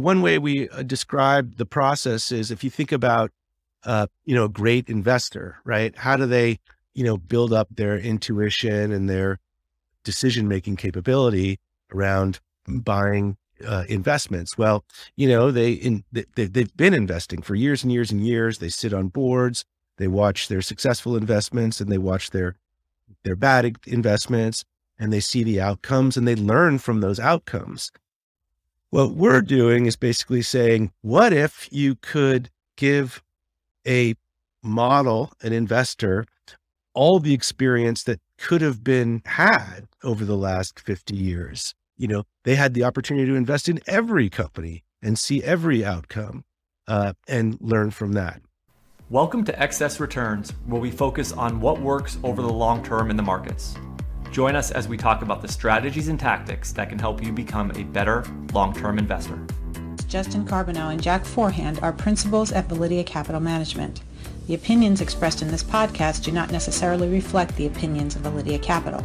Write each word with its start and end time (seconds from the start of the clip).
One 0.00 0.22
way 0.22 0.38
we 0.38 0.68
uh, 0.70 0.82
describe 0.82 1.56
the 1.56 1.66
process 1.66 2.32
is 2.32 2.50
if 2.50 2.64
you 2.64 2.70
think 2.70 2.90
about, 2.90 3.30
uh, 3.84 4.06
you 4.24 4.34
know, 4.34 4.44
a 4.44 4.48
great 4.48 4.88
investor, 4.88 5.58
right? 5.64 5.94
How 5.94 6.16
do 6.16 6.24
they, 6.24 6.58
you 6.94 7.04
know, 7.04 7.18
build 7.18 7.52
up 7.52 7.68
their 7.70 7.98
intuition 7.98 8.92
and 8.92 9.10
their 9.10 9.38
decision 10.02 10.48
making 10.48 10.76
capability 10.76 11.58
around 11.92 12.40
buying 12.66 13.36
uh, 13.66 13.84
investments? 13.88 14.56
Well, 14.56 14.86
you 15.16 15.28
know, 15.28 15.50
they, 15.50 15.72
in, 15.72 16.04
they 16.12 16.24
they've 16.34 16.76
been 16.76 16.94
investing 16.94 17.42
for 17.42 17.54
years 17.54 17.82
and 17.82 17.92
years 17.92 18.10
and 18.10 18.26
years. 18.26 18.58
They 18.58 18.70
sit 18.70 18.94
on 18.94 19.08
boards, 19.08 19.66
they 19.98 20.08
watch 20.08 20.48
their 20.48 20.62
successful 20.62 21.14
investments, 21.14 21.78
and 21.78 21.92
they 21.92 21.98
watch 21.98 22.30
their 22.30 22.56
their 23.22 23.36
bad 23.36 23.76
investments, 23.86 24.64
and 24.98 25.12
they 25.12 25.20
see 25.20 25.44
the 25.44 25.60
outcomes, 25.60 26.16
and 26.16 26.26
they 26.26 26.36
learn 26.36 26.78
from 26.78 27.00
those 27.00 27.20
outcomes. 27.20 27.92
What 28.92 29.12
we're 29.12 29.40
doing 29.40 29.86
is 29.86 29.94
basically 29.94 30.42
saying, 30.42 30.90
what 31.00 31.32
if 31.32 31.68
you 31.70 31.94
could 31.94 32.50
give 32.76 33.22
a 33.86 34.16
model, 34.64 35.32
an 35.42 35.52
investor, 35.52 36.26
all 36.92 37.20
the 37.20 37.32
experience 37.32 38.02
that 38.02 38.20
could 38.36 38.62
have 38.62 38.82
been 38.82 39.22
had 39.26 39.86
over 40.02 40.24
the 40.24 40.36
last 40.36 40.80
50 40.80 41.14
years? 41.14 41.72
You 41.96 42.08
know, 42.08 42.24
they 42.42 42.56
had 42.56 42.74
the 42.74 42.82
opportunity 42.82 43.26
to 43.26 43.36
invest 43.36 43.68
in 43.68 43.78
every 43.86 44.28
company 44.28 44.82
and 45.00 45.16
see 45.16 45.40
every 45.40 45.84
outcome 45.84 46.42
uh, 46.88 47.12
and 47.28 47.58
learn 47.60 47.92
from 47.92 48.14
that. 48.14 48.42
Welcome 49.08 49.44
to 49.44 49.62
Excess 49.62 50.00
Returns, 50.00 50.50
where 50.66 50.80
we 50.80 50.90
focus 50.90 51.30
on 51.30 51.60
what 51.60 51.80
works 51.80 52.18
over 52.24 52.42
the 52.42 52.52
long 52.52 52.82
term 52.82 53.08
in 53.08 53.16
the 53.16 53.22
markets. 53.22 53.76
Join 54.30 54.54
us 54.54 54.70
as 54.70 54.86
we 54.86 54.96
talk 54.96 55.22
about 55.22 55.42
the 55.42 55.48
strategies 55.48 56.08
and 56.08 56.18
tactics 56.18 56.72
that 56.72 56.88
can 56.88 56.98
help 56.98 57.22
you 57.22 57.32
become 57.32 57.72
a 57.72 57.82
better 57.82 58.24
long 58.52 58.72
term 58.72 58.98
investor. 58.98 59.38
Justin 60.06 60.44
Carbonneau 60.44 60.92
and 60.92 61.02
Jack 61.02 61.24
Forehand 61.24 61.80
are 61.82 61.92
principals 61.92 62.52
at 62.52 62.68
Validea 62.68 63.04
Capital 63.04 63.40
Management. 63.40 64.02
The 64.46 64.54
opinions 64.54 65.00
expressed 65.00 65.42
in 65.42 65.48
this 65.48 65.62
podcast 65.62 66.24
do 66.24 66.32
not 66.32 66.50
necessarily 66.50 67.08
reflect 67.08 67.56
the 67.56 67.66
opinions 67.66 68.16
of 68.16 68.22
Validea 68.22 68.62
Capital. 68.62 69.04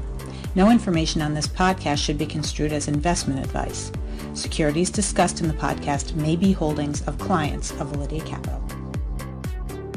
No 0.56 0.72
information 0.72 1.22
on 1.22 1.34
this 1.34 1.48
podcast 1.48 1.98
should 1.98 2.18
be 2.18 2.26
construed 2.26 2.72
as 2.72 2.88
investment 2.88 3.40
advice. 3.40 3.92
Securities 4.34 4.90
discussed 4.90 5.42
in 5.42 5.48
the 5.48 5.54
podcast 5.54 6.16
may 6.16 6.36
be 6.36 6.52
holdings 6.52 7.02
of 7.04 7.18
clients 7.18 7.72
of 7.72 7.92
Validea 7.92 8.26
Capital. 8.26 8.62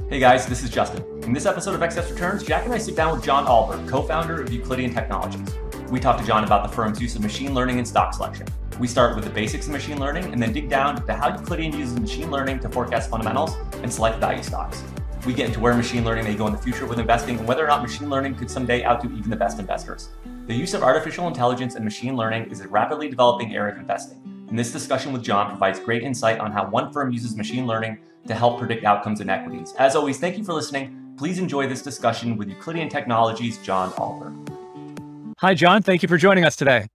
Hey 0.08 0.20
guys, 0.20 0.46
this 0.46 0.62
is 0.62 0.70
Justin. 0.70 1.17
In 1.28 1.34
this 1.34 1.44
episode 1.44 1.74
of 1.74 1.82
Excess 1.82 2.10
Returns, 2.10 2.42
Jack 2.42 2.64
and 2.64 2.72
I 2.72 2.78
sit 2.78 2.96
down 2.96 3.14
with 3.14 3.22
John 3.22 3.44
Alberg, 3.44 3.86
co-founder 3.86 4.40
of 4.40 4.50
Euclidean 4.50 4.94
Technologies. 4.94 5.46
We 5.90 6.00
talk 6.00 6.18
to 6.18 6.26
John 6.26 6.42
about 6.42 6.66
the 6.66 6.74
firm's 6.74 7.02
use 7.02 7.16
of 7.16 7.20
machine 7.20 7.52
learning 7.52 7.78
in 7.78 7.84
stock 7.84 8.14
selection. 8.14 8.46
We 8.80 8.86
start 8.88 9.14
with 9.14 9.26
the 9.26 9.30
basics 9.30 9.66
of 9.66 9.72
machine 9.72 10.00
learning 10.00 10.32
and 10.32 10.42
then 10.42 10.54
dig 10.54 10.70
down 10.70 11.04
to 11.04 11.14
how 11.14 11.38
Euclidean 11.38 11.78
uses 11.78 12.00
machine 12.00 12.30
learning 12.30 12.60
to 12.60 12.70
forecast 12.70 13.10
fundamentals 13.10 13.56
and 13.82 13.92
select 13.92 14.20
value 14.20 14.42
stocks. 14.42 14.82
We 15.26 15.34
get 15.34 15.48
into 15.48 15.60
where 15.60 15.74
machine 15.74 16.02
learning 16.02 16.24
may 16.24 16.34
go 16.34 16.46
in 16.46 16.54
the 16.54 16.58
future 16.58 16.86
with 16.86 16.98
investing 16.98 17.38
and 17.38 17.46
whether 17.46 17.62
or 17.62 17.68
not 17.68 17.82
machine 17.82 18.08
learning 18.08 18.36
could 18.36 18.50
someday 18.50 18.82
outdo 18.82 19.14
even 19.14 19.28
the 19.28 19.36
best 19.36 19.58
investors. 19.58 20.08
The 20.46 20.54
use 20.54 20.72
of 20.72 20.82
artificial 20.82 21.28
intelligence 21.28 21.74
and 21.74 21.84
machine 21.84 22.16
learning 22.16 22.50
is 22.50 22.62
a 22.62 22.68
rapidly 22.68 23.10
developing 23.10 23.54
area 23.54 23.74
of 23.74 23.78
investing. 23.78 24.46
And 24.48 24.58
this 24.58 24.72
discussion 24.72 25.12
with 25.12 25.24
John 25.24 25.50
provides 25.50 25.78
great 25.78 26.02
insight 26.02 26.38
on 26.40 26.52
how 26.52 26.70
one 26.70 26.90
firm 26.90 27.12
uses 27.12 27.36
machine 27.36 27.66
learning 27.66 27.98
to 28.28 28.34
help 28.34 28.58
predict 28.58 28.84
outcomes 28.84 29.20
in 29.20 29.28
equities. 29.28 29.74
As 29.78 29.94
always, 29.94 30.18
thank 30.18 30.38
you 30.38 30.44
for 30.44 30.54
listening. 30.54 30.97
Please 31.18 31.40
enjoy 31.40 31.66
this 31.66 31.82
discussion 31.82 32.36
with 32.36 32.48
Euclidean 32.48 32.88
Technologies' 32.88 33.58
John 33.58 33.90
Alberg. 33.92 35.34
Hi, 35.38 35.52
John. 35.52 35.82
Thank 35.82 36.02
you 36.02 36.08
for 36.08 36.16
joining 36.16 36.44
us 36.44 36.54
today. 36.54 36.86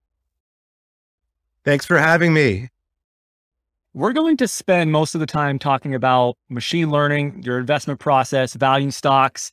Thanks 1.65 1.85
for 1.85 1.97
having 1.97 2.33
me. 2.33 2.69
We're 3.93 4.13
going 4.13 4.37
to 4.37 4.47
spend 4.47 4.91
most 4.91 5.13
of 5.13 5.19
the 5.19 5.27
time 5.27 5.59
talking 5.59 5.93
about 5.93 6.37
machine 6.49 6.89
learning, 6.89 7.43
your 7.43 7.59
investment 7.59 7.99
process, 7.99 8.53
value 8.53 8.91
stocks, 8.91 9.51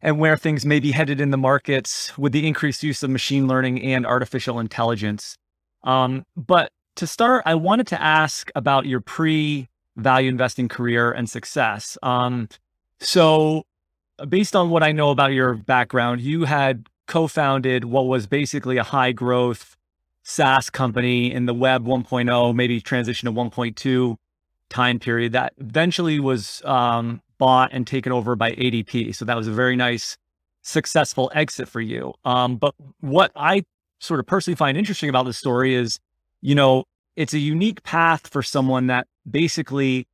and 0.00 0.18
where 0.18 0.36
things 0.36 0.64
may 0.64 0.78
be 0.78 0.92
headed 0.92 1.20
in 1.20 1.30
the 1.30 1.36
markets 1.36 2.16
with 2.16 2.32
the 2.32 2.46
increased 2.46 2.82
use 2.82 3.02
of 3.02 3.10
machine 3.10 3.48
learning 3.48 3.82
and 3.82 4.06
artificial 4.06 4.60
intelligence. 4.60 5.36
Um, 5.82 6.24
but 6.36 6.70
to 6.96 7.06
start, 7.08 7.42
I 7.44 7.56
wanted 7.56 7.88
to 7.88 8.00
ask 8.00 8.50
about 8.54 8.86
your 8.86 9.00
pre 9.00 9.68
value 9.96 10.28
investing 10.28 10.68
career 10.68 11.10
and 11.10 11.28
success. 11.28 11.98
Um, 12.02 12.48
so, 12.98 13.64
based 14.28 14.56
on 14.56 14.70
what 14.70 14.82
I 14.82 14.92
know 14.92 15.10
about 15.10 15.32
your 15.32 15.54
background, 15.54 16.20
you 16.20 16.44
had 16.44 16.86
co 17.06 17.26
founded 17.26 17.84
what 17.84 18.06
was 18.06 18.26
basically 18.26 18.76
a 18.76 18.82
high 18.82 19.12
growth 19.12 19.76
SaaS 20.22 20.70
company 20.70 21.32
in 21.32 21.46
the 21.46 21.54
web 21.54 21.84
1.0, 21.84 22.54
maybe 22.54 22.80
transition 22.80 23.26
to 23.26 23.32
1.2 23.32 24.16
time 24.68 24.98
period 24.98 25.32
that 25.32 25.52
eventually 25.58 26.18
was 26.20 26.62
um, 26.64 27.20
bought 27.38 27.70
and 27.72 27.86
taken 27.86 28.12
over 28.12 28.36
by 28.36 28.52
ADP. 28.52 29.14
So, 29.14 29.24
that 29.24 29.36
was 29.36 29.48
a 29.48 29.52
very 29.52 29.76
nice, 29.76 30.16
successful 30.62 31.30
exit 31.34 31.68
for 31.68 31.80
you. 31.80 32.14
Um, 32.24 32.56
but 32.56 32.74
what 33.00 33.32
I 33.36 33.64
sort 33.98 34.20
of 34.20 34.26
personally 34.26 34.56
find 34.56 34.76
interesting 34.76 35.08
about 35.08 35.24
this 35.24 35.38
story 35.38 35.74
is, 35.74 36.00
you 36.40 36.54
know, 36.54 36.84
it's 37.16 37.34
a 37.34 37.38
unique 37.38 37.82
path 37.82 38.26
for 38.26 38.42
someone 38.42 38.86
that 38.86 39.06
basically 39.30 40.06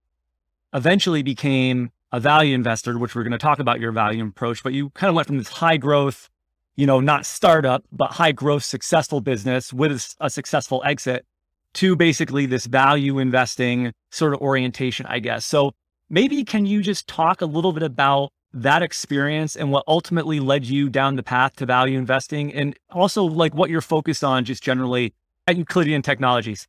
eventually 0.74 1.22
became 1.22 1.90
a 2.12 2.20
value 2.20 2.54
investor, 2.54 2.98
which 2.98 3.14
we're 3.14 3.22
going 3.22 3.32
to 3.32 3.38
talk 3.38 3.58
about 3.58 3.80
your 3.80 3.92
value 3.92 4.24
approach, 4.24 4.62
but 4.62 4.72
you 4.72 4.90
kind 4.90 5.08
of 5.08 5.14
went 5.14 5.26
from 5.26 5.38
this 5.38 5.48
high 5.48 5.76
growth, 5.76 6.28
you 6.76 6.86
know, 6.86 7.00
not 7.00 7.26
startup, 7.26 7.84
but 7.92 8.12
high 8.12 8.32
growth 8.32 8.64
successful 8.64 9.20
business 9.20 9.72
with 9.72 10.14
a 10.20 10.30
successful 10.30 10.82
exit 10.84 11.26
to 11.74 11.96
basically 11.96 12.46
this 12.46 12.66
value 12.66 13.18
investing 13.18 13.92
sort 14.10 14.32
of 14.32 14.40
orientation, 14.40 15.06
I 15.06 15.18
guess. 15.18 15.44
So 15.44 15.72
maybe 16.08 16.44
can 16.44 16.66
you 16.66 16.82
just 16.82 17.06
talk 17.06 17.42
a 17.42 17.46
little 17.46 17.72
bit 17.72 17.82
about 17.82 18.30
that 18.54 18.82
experience 18.82 19.54
and 19.54 19.70
what 19.70 19.84
ultimately 19.86 20.40
led 20.40 20.64
you 20.64 20.88
down 20.88 21.16
the 21.16 21.22
path 21.22 21.56
to 21.56 21.66
value 21.66 21.98
investing 21.98 22.52
and 22.54 22.74
also 22.90 23.24
like 23.24 23.54
what 23.54 23.68
you're 23.68 23.82
focused 23.82 24.24
on 24.24 24.44
just 24.44 24.62
generally 24.62 25.12
at 25.46 25.56
Euclidean 25.56 26.00
Technologies? 26.00 26.66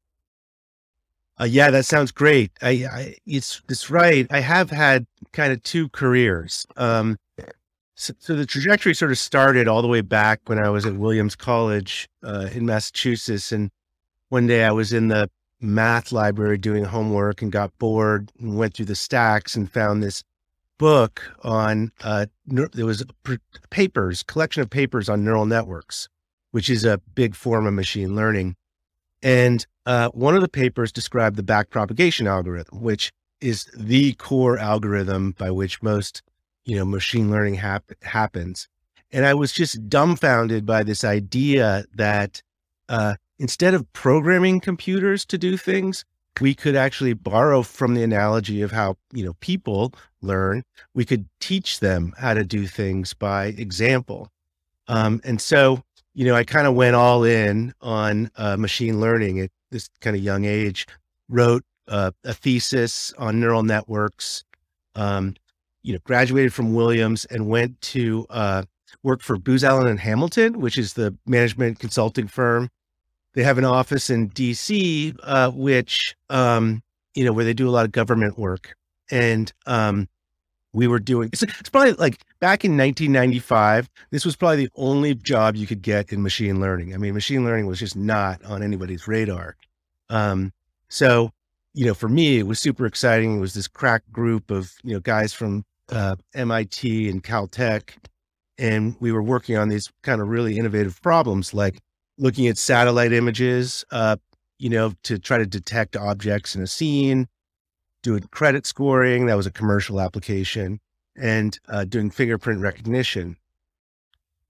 Uh, 1.40 1.46
yeah, 1.46 1.72
that 1.72 1.86
sounds 1.86 2.12
great. 2.12 2.52
I, 2.62 2.70
I, 2.70 3.16
it's 3.26 3.90
right. 3.90 4.28
I 4.30 4.42
have 4.42 4.70
had 4.70 5.06
kind 5.32 5.54
of 5.54 5.64
two 5.64 5.88
careers. 5.90 6.66
Um, 6.76 7.18
so, 7.96 8.14
so, 8.20 8.36
the 8.36 8.46
trajectory 8.46 8.94
sort 8.94 9.12
of 9.12 9.18
started 9.18 9.68
all 9.68 9.82
the 9.82 9.88
way 9.88 10.02
back 10.02 10.42
when 10.46 10.58
I 10.58 10.70
was 10.70 10.86
at 10.86 10.96
Williams 10.96 11.36
College 11.36 12.08
uh, 12.24 12.48
in 12.54 12.66
Massachusetts, 12.66 13.52
and 13.52 13.70
one 14.30 14.48
day 14.48 14.64
I 14.64 14.72
was 14.72 14.94
in 14.94 15.10
the 15.10 15.30
math 15.60 16.12
library 16.12 16.58
doing 16.58 16.86
homework 16.86 17.42
and 17.42 17.52
got 17.52 17.78
bored 17.78 18.32
and 18.40 18.58
went 18.58 18.74
through 18.74 18.86
the 18.86 18.96
stacks 18.96 19.56
and 19.56 19.70
found 19.70 20.02
this 20.02 20.24
book 20.78 21.22
on 21.44 21.92
uh, 22.02 22.26
there 22.48 22.86
was 22.86 23.04
papers 23.70 24.24
collection 24.24 24.62
of 24.62 24.70
papers 24.70 25.10
on 25.10 25.26
neural 25.26 25.46
networks, 25.46 26.08
which 26.52 26.70
is 26.70 26.86
a 26.86 27.00
big 27.16 27.36
form 27.36 27.68
of 27.68 27.74
machine 27.74 28.16
learning, 28.16 28.56
and 29.22 29.66
uh, 29.86 30.10
one 30.10 30.36
of 30.36 30.42
the 30.42 30.48
papers 30.50 30.92
described 30.92 31.36
the 31.36 31.44
backpropagation 31.44 32.28
algorithm, 32.28 32.82
which 32.82 33.12
is 33.42 33.66
the 33.76 34.14
core 34.14 34.58
algorithm 34.58 35.32
by 35.32 35.50
which 35.52 35.82
most, 35.82 36.22
you 36.66 36.76
know, 36.76 36.86
machine 36.86 37.32
learning 37.32 37.56
hap- 37.56 37.92
happens. 38.04 38.68
And 39.12 39.26
I 39.26 39.34
was 39.34 39.52
just 39.52 39.90
dumbfounded 39.90 40.66
by 40.66 40.84
this 40.84 41.04
idea 41.04 41.86
that 41.96 42.42
uh, 42.90 43.16
instead 43.40 43.74
of 43.74 43.92
programming 43.94 44.60
computers 44.60 45.26
to 45.26 45.38
do 45.38 45.58
things, 45.58 46.06
we 46.40 46.54
could 46.54 46.76
actually 46.76 47.14
borrow 47.14 47.64
from 47.64 47.96
the 47.96 48.04
analogy 48.04 48.62
of 48.62 48.72
how 48.72 48.96
you 49.12 49.26
know 49.26 49.34
people 49.40 49.94
learn. 50.22 50.64
We 50.94 51.06
could 51.06 51.28
teach 51.40 51.80
them 51.80 52.14
how 52.18 52.34
to 52.34 52.44
do 52.44 52.68
things 52.68 53.14
by 53.14 53.48
example. 53.48 54.30
Um, 54.88 55.22
and 55.24 55.42
so, 55.42 55.84
you 56.20 56.26
know, 56.26 56.36
I 56.36 56.44
kind 56.44 56.68
of 56.68 56.76
went 56.76 56.98
all 56.98 57.24
in 57.24 57.74
on 57.80 58.30
uh, 58.36 58.58
machine 58.58 59.00
learning. 59.00 59.40
at 59.40 59.52
this 59.72 59.88
kind 60.02 60.18
of 60.18 60.22
young 60.22 60.44
age, 60.44 60.86
wrote 61.30 61.64
uh, 61.88 62.12
a 62.26 62.34
thesis 62.34 63.14
on 63.18 63.40
neural 63.40 63.64
networks. 63.64 64.44
Um, 64.96 65.36
you 65.82 65.94
know, 65.94 66.00
graduated 66.04 66.54
from 66.54 66.74
Williams 66.74 67.24
and 67.24 67.48
went 67.48 67.80
to 67.80 68.26
uh, 68.32 68.64
work 69.02 69.22
for 69.22 69.38
Booz 69.38 69.64
Allen 69.64 69.88
and 69.88 69.98
Hamilton, 69.98 70.60
which 70.60 70.78
is 70.78 70.92
the 70.92 71.16
management 71.26 71.80
consulting 71.80 72.28
firm. 72.28 72.70
They 73.34 73.44
have 73.44 73.58
an 73.58 73.64
office 73.64 74.10
in 74.10 74.28
D.C., 74.28 75.14
uh, 75.24 75.52
which 75.52 76.18
um, 76.30 76.84
you 77.16 77.24
know 77.24 77.32
where 77.32 77.46
they 77.46 77.54
do 77.54 77.70
a 77.70 77.72
lot 77.72 77.86
of 77.86 77.94
government 77.94 78.38
work, 78.38 78.76
and 79.10 79.54
um, 79.66 80.10
we 80.74 80.88
were 80.88 81.00
doing. 81.00 81.30
It's, 81.34 81.44
it's, 81.44 81.70
probably 81.70 81.94
like 81.94 82.18
back 82.40 82.64
in 82.64 82.78
1995. 82.78 83.90
This 84.12 84.26
was 84.26 84.36
probably 84.36 84.66
the 84.66 84.72
only 84.76 85.16
job 85.16 85.56
you 85.56 85.68
could 85.68 85.82
get 85.82 86.12
in 86.12 86.22
machine 86.22 86.60
learning. 86.60 86.94
I 86.94 86.98
mean, 86.98 87.14
machine 87.14 87.44
learning 87.44 87.66
was 87.66 87.80
just 87.80 87.96
not 87.96 88.44
on 88.46 88.62
anybody's 88.62 89.08
radar. 89.08 89.56
Um, 90.10 90.52
so, 90.90 91.32
you 91.74 91.86
know, 91.86 91.94
for 91.94 92.10
me, 92.10 92.40
it 92.40 92.48
was 92.48 92.60
super 92.60 92.86
exciting. 92.86 93.38
It 93.38 93.40
was 93.40 93.54
this 93.54 93.68
crack 93.68 94.04
group 94.12 94.52
of 94.52 94.74
you 94.84 94.94
know 94.94 95.00
guys 95.00 95.34
from 95.34 95.66
uh, 95.92 96.16
MIT 96.34 97.10
and 97.10 97.24
Caltech, 97.24 97.96
and 98.58 98.96
we 99.00 99.12
were 99.12 99.24
working 99.24 99.58
on 99.58 99.70
these 99.70 99.90
kind 100.04 100.22
of 100.22 100.28
really 100.28 100.58
innovative 100.58 101.02
problems, 101.02 101.54
like 101.54 101.80
looking 102.18 102.48
at 102.48 102.58
satellite 102.58 103.14
images, 103.14 103.86
uh, 103.92 104.18
you 104.60 104.70
know, 104.70 104.94
to 105.04 105.18
try 105.18 105.38
to 105.38 105.46
detect 105.46 105.96
objects 105.96 106.56
in 106.56 106.62
a 106.62 106.68
scene, 106.68 107.28
doing 108.02 108.24
credit 108.32 108.66
scoring. 108.66 109.26
That 109.26 109.38
was 109.38 109.48
a 109.48 109.52
commercial 109.52 110.00
application 110.00 110.80
and 111.16 111.60
uh, 111.68 111.86
doing 111.86 112.10
fingerprint 112.10 112.62
recognition. 112.62 113.38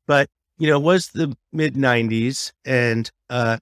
But, 0.06 0.30
you 0.57 0.68
know, 0.68 0.78
it 0.78 0.84
was 0.84 1.10
the 1.10 1.36
mid 1.51 1.75
90s. 1.75 2.51
And 2.66 3.10
uh, 3.30 3.57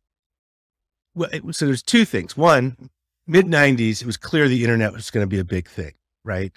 so 1.52 1.66
there's 1.66 1.84
two 1.84 2.06
things. 2.06 2.38
One, 2.38 2.90
mid 3.26 3.46
90s, 3.46 4.02
it 4.02 4.06
was 4.06 4.18
clear 4.18 4.48
the 4.48 4.64
internet 4.64 4.94
was 4.94 5.12
going 5.12 5.24
to 5.24 5.30
be 5.30 5.40
a 5.40 5.46
big 5.46 5.68
thing, 5.68 5.94
right? 6.24 6.52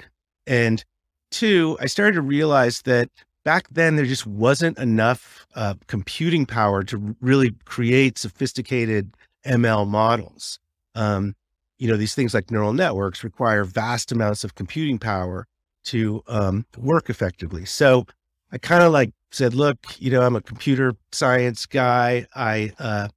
And 0.46 0.84
two, 1.30 1.76
I 1.80 1.86
started 1.86 2.14
to 2.14 2.22
realize 2.22 2.82
that 2.82 3.08
back 3.44 3.68
then 3.70 3.96
there 3.96 4.06
just 4.06 4.26
wasn't 4.26 4.78
enough 4.78 5.46
uh, 5.54 5.74
computing 5.86 6.46
power 6.46 6.82
to 6.84 7.16
really 7.20 7.54
create 7.64 8.18
sophisticated 8.18 9.14
ML 9.46 9.86
models. 9.86 10.58
Um, 10.94 11.34
you 11.80 11.88
know, 11.88 11.96
these 11.96 12.14
things 12.14 12.34
like 12.34 12.50
neural 12.50 12.72
networks 12.72 13.24
require 13.24 13.64
vast 13.64 14.12
amounts 14.12 14.44
of 14.44 14.54
computing 14.54 14.98
power 14.98 15.46
to 15.84 16.22
um, 16.28 16.66
work 16.76 17.08
effectively. 17.08 17.64
So 17.64 18.04
I 18.52 18.58
kind 18.58 18.82
of 18.82 18.92
like 18.92 19.12
said, 19.30 19.54
look, 19.54 19.78
you 19.98 20.10
know, 20.10 20.22
I'm 20.22 20.36
a 20.36 20.42
computer 20.42 20.94
science 21.10 21.66
guy. 21.66 22.26
I, 22.36 22.72
uh, 22.78 23.08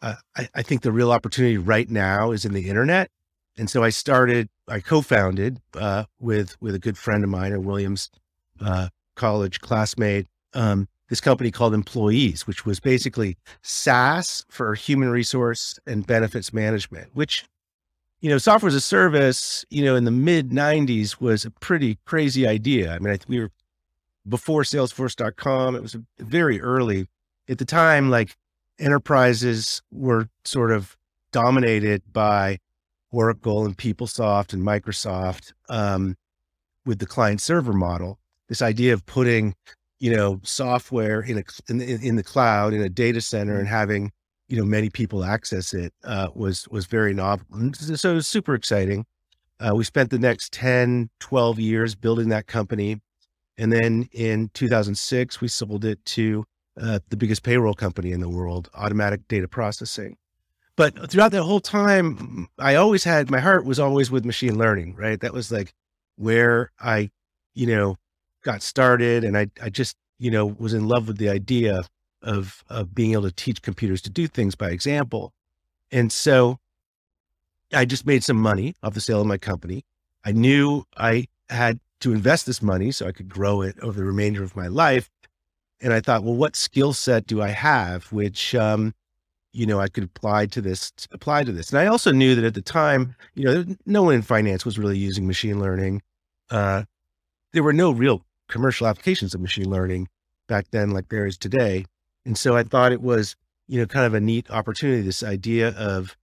uh, 0.00 0.14
I, 0.36 0.48
I 0.54 0.62
think 0.62 0.82
the 0.82 0.92
real 0.92 1.10
opportunity 1.10 1.58
right 1.58 1.90
now 1.90 2.30
is 2.30 2.44
in 2.44 2.52
the 2.52 2.68
internet. 2.68 3.10
And 3.58 3.68
so 3.68 3.82
I 3.82 3.90
started, 3.90 4.48
I 4.68 4.80
co-founded 4.80 5.60
uh, 5.74 6.04
with 6.20 6.60
with 6.60 6.74
a 6.74 6.78
good 6.78 6.98
friend 6.98 7.24
of 7.24 7.30
mine, 7.30 7.52
a 7.52 7.60
Williams 7.60 8.10
uh, 8.60 8.88
college 9.16 9.60
classmate, 9.60 10.26
um, 10.54 10.88
this 11.08 11.20
company 11.20 11.50
called 11.50 11.72
Employease, 11.72 12.46
which 12.46 12.66
was 12.66 12.80
basically 12.80 13.36
SaaS 13.62 14.44
for 14.48 14.74
human 14.74 15.08
resource 15.08 15.78
and 15.86 16.06
benefits 16.06 16.52
management, 16.52 17.10
which, 17.14 17.44
you 18.26 18.32
know, 18.32 18.38
software 18.38 18.66
as 18.66 18.74
a 18.74 18.80
service, 18.80 19.64
you 19.70 19.84
know, 19.84 19.94
in 19.94 20.02
the 20.02 20.10
mid 20.10 20.50
90s 20.50 21.20
was 21.20 21.44
a 21.44 21.50
pretty 21.52 21.96
crazy 22.06 22.44
idea. 22.44 22.92
I 22.92 22.98
mean, 22.98 23.14
I, 23.14 23.18
we 23.28 23.38
were 23.38 23.52
before 24.28 24.64
Salesforce.com, 24.64 25.76
it 25.76 25.80
was 25.80 25.96
very 26.18 26.60
early. 26.60 27.06
At 27.48 27.58
the 27.58 27.64
time, 27.64 28.10
like 28.10 28.36
enterprises 28.80 29.80
were 29.92 30.28
sort 30.44 30.72
of 30.72 30.96
dominated 31.30 32.02
by 32.12 32.58
Oracle 33.12 33.64
and 33.64 33.78
PeopleSoft 33.78 34.52
and 34.52 34.60
Microsoft 34.64 35.52
um, 35.68 36.16
with 36.84 36.98
the 36.98 37.06
client 37.06 37.40
server 37.40 37.72
model. 37.72 38.18
This 38.48 38.60
idea 38.60 38.92
of 38.92 39.06
putting 39.06 39.54
you 40.00 40.16
know, 40.16 40.40
software 40.42 41.20
in 41.20 41.38
a 41.38 41.42
in, 41.68 41.80
in 41.80 42.16
the 42.16 42.24
cloud 42.24 42.74
in 42.74 42.82
a 42.82 42.88
data 42.88 43.20
center 43.20 43.56
and 43.56 43.68
having 43.68 44.10
you 44.48 44.56
know 44.56 44.64
many 44.64 44.90
people 44.90 45.24
access 45.24 45.74
it 45.74 45.92
uh, 46.04 46.28
was 46.34 46.68
was 46.68 46.86
very 46.86 47.14
novel. 47.14 47.46
So 47.74 48.12
it 48.12 48.14
was 48.14 48.28
super 48.28 48.54
exciting. 48.54 49.04
Uh, 49.58 49.74
we 49.74 49.84
spent 49.84 50.10
the 50.10 50.18
next 50.18 50.52
10, 50.52 51.08
12 51.20 51.58
years 51.58 51.94
building 51.94 52.28
that 52.28 52.46
company. 52.46 53.00
And 53.58 53.72
then 53.72 54.08
in 54.12 54.50
2006, 54.52 55.40
we 55.40 55.48
sold 55.48 55.84
it 55.84 56.04
to 56.04 56.44
uh, 56.80 56.98
the 57.08 57.16
biggest 57.16 57.42
payroll 57.42 57.72
company 57.72 58.12
in 58.12 58.20
the 58.20 58.28
world, 58.28 58.68
Automatic 58.74 59.26
Data 59.28 59.48
Processing. 59.48 60.16
But 60.76 61.10
throughout 61.10 61.32
that 61.32 61.42
whole 61.42 61.60
time, 61.60 62.48
I 62.58 62.74
always 62.74 63.02
had 63.02 63.30
my 63.30 63.40
heart 63.40 63.64
was 63.64 63.80
always 63.80 64.10
with 64.10 64.26
machine 64.26 64.58
learning, 64.58 64.94
right? 64.94 65.18
That 65.18 65.32
was 65.32 65.50
like 65.50 65.72
where 66.16 66.70
I, 66.78 67.08
you 67.54 67.66
know, 67.66 67.96
got 68.44 68.60
started 68.60 69.24
and 69.24 69.38
I, 69.38 69.46
I 69.62 69.70
just, 69.70 69.96
you 70.18 70.30
know, 70.30 70.44
was 70.44 70.74
in 70.74 70.86
love 70.86 71.08
with 71.08 71.16
the 71.16 71.30
idea 71.30 71.82
of, 72.22 72.64
of 72.68 72.94
being 72.94 73.12
able 73.12 73.22
to 73.22 73.32
teach 73.32 73.62
computers 73.62 74.02
to 74.02 74.10
do 74.10 74.26
things 74.26 74.54
by 74.54 74.70
example. 74.70 75.32
And 75.92 76.10
so 76.10 76.58
I 77.72 77.84
just 77.84 78.06
made 78.06 78.24
some 78.24 78.36
money 78.36 78.74
off 78.82 78.94
the 78.94 79.00
sale 79.00 79.20
of 79.20 79.26
my 79.26 79.38
company. 79.38 79.84
I 80.24 80.32
knew 80.32 80.84
I 80.96 81.26
had 81.48 81.78
to 82.00 82.12
invest 82.12 82.46
this 82.46 82.62
money 82.62 82.90
so 82.90 83.06
I 83.06 83.12
could 83.12 83.28
grow 83.28 83.62
it 83.62 83.76
over 83.80 83.98
the 83.98 84.04
remainder 84.04 84.42
of 84.42 84.56
my 84.56 84.66
life. 84.66 85.10
And 85.80 85.92
I 85.92 86.00
thought, 86.00 86.24
well, 86.24 86.34
what 86.34 86.56
skill 86.56 86.92
set 86.92 87.26
do 87.26 87.42
I 87.42 87.48
have, 87.48 88.10
which, 88.12 88.54
um, 88.54 88.94
you 89.52 89.66
know, 89.66 89.78
I 89.80 89.88
could 89.88 90.04
apply 90.04 90.46
to 90.46 90.60
this, 90.60 90.92
apply 91.12 91.44
to 91.44 91.52
this. 91.52 91.70
And 91.70 91.78
I 91.78 91.86
also 91.86 92.12
knew 92.12 92.34
that 92.34 92.44
at 92.44 92.54
the 92.54 92.62
time, 92.62 93.14
you 93.34 93.44
know, 93.44 93.64
no 93.84 94.02
one 94.02 94.14
in 94.14 94.22
finance 94.22 94.64
was 94.64 94.78
really 94.78 94.98
using 94.98 95.26
machine 95.26 95.60
learning. 95.60 96.02
Uh, 96.50 96.84
there 97.52 97.62
were 97.62 97.72
no 97.72 97.90
real 97.90 98.22
commercial 98.48 98.86
applications 98.86 99.34
of 99.34 99.40
machine 99.40 99.68
learning 99.68 100.08
back 100.46 100.66
then 100.70 100.90
like 100.90 101.08
there 101.08 101.26
is 101.26 101.36
today. 101.36 101.84
And 102.26 102.36
so 102.36 102.56
I 102.56 102.64
thought 102.64 102.92
it 102.92 103.00
was, 103.00 103.36
you 103.68 103.80
know, 103.80 103.86
kind 103.86 104.04
of 104.04 104.12
a 104.12 104.20
neat 104.20 104.50
opportunity, 104.50 105.00
this 105.00 105.22
idea 105.22 105.68
of, 105.70 106.16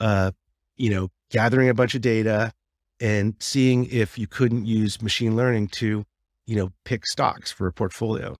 uh, 0.00 0.32
you 0.76 0.90
know, 0.90 1.10
gathering 1.30 1.68
a 1.68 1.74
bunch 1.74 1.94
of 1.94 2.00
data 2.00 2.52
and 2.98 3.34
seeing 3.40 3.84
if 3.90 4.18
you 4.18 4.26
couldn't 4.26 4.64
use 4.64 5.02
machine 5.02 5.36
learning 5.36 5.68
to, 5.68 6.04
you 6.46 6.56
know, 6.56 6.72
pick 6.84 7.06
stocks 7.06 7.52
for 7.52 7.66
a 7.66 7.72
portfolio. 7.72 8.36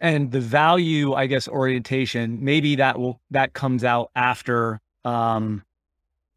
And 0.00 0.32
the 0.32 0.40
value, 0.40 1.12
I 1.12 1.26
guess, 1.26 1.46
orientation, 1.46 2.42
maybe 2.42 2.76
that 2.76 2.98
will, 2.98 3.20
that 3.30 3.52
comes 3.52 3.84
out 3.84 4.10
after, 4.14 4.80
um, 5.04 5.62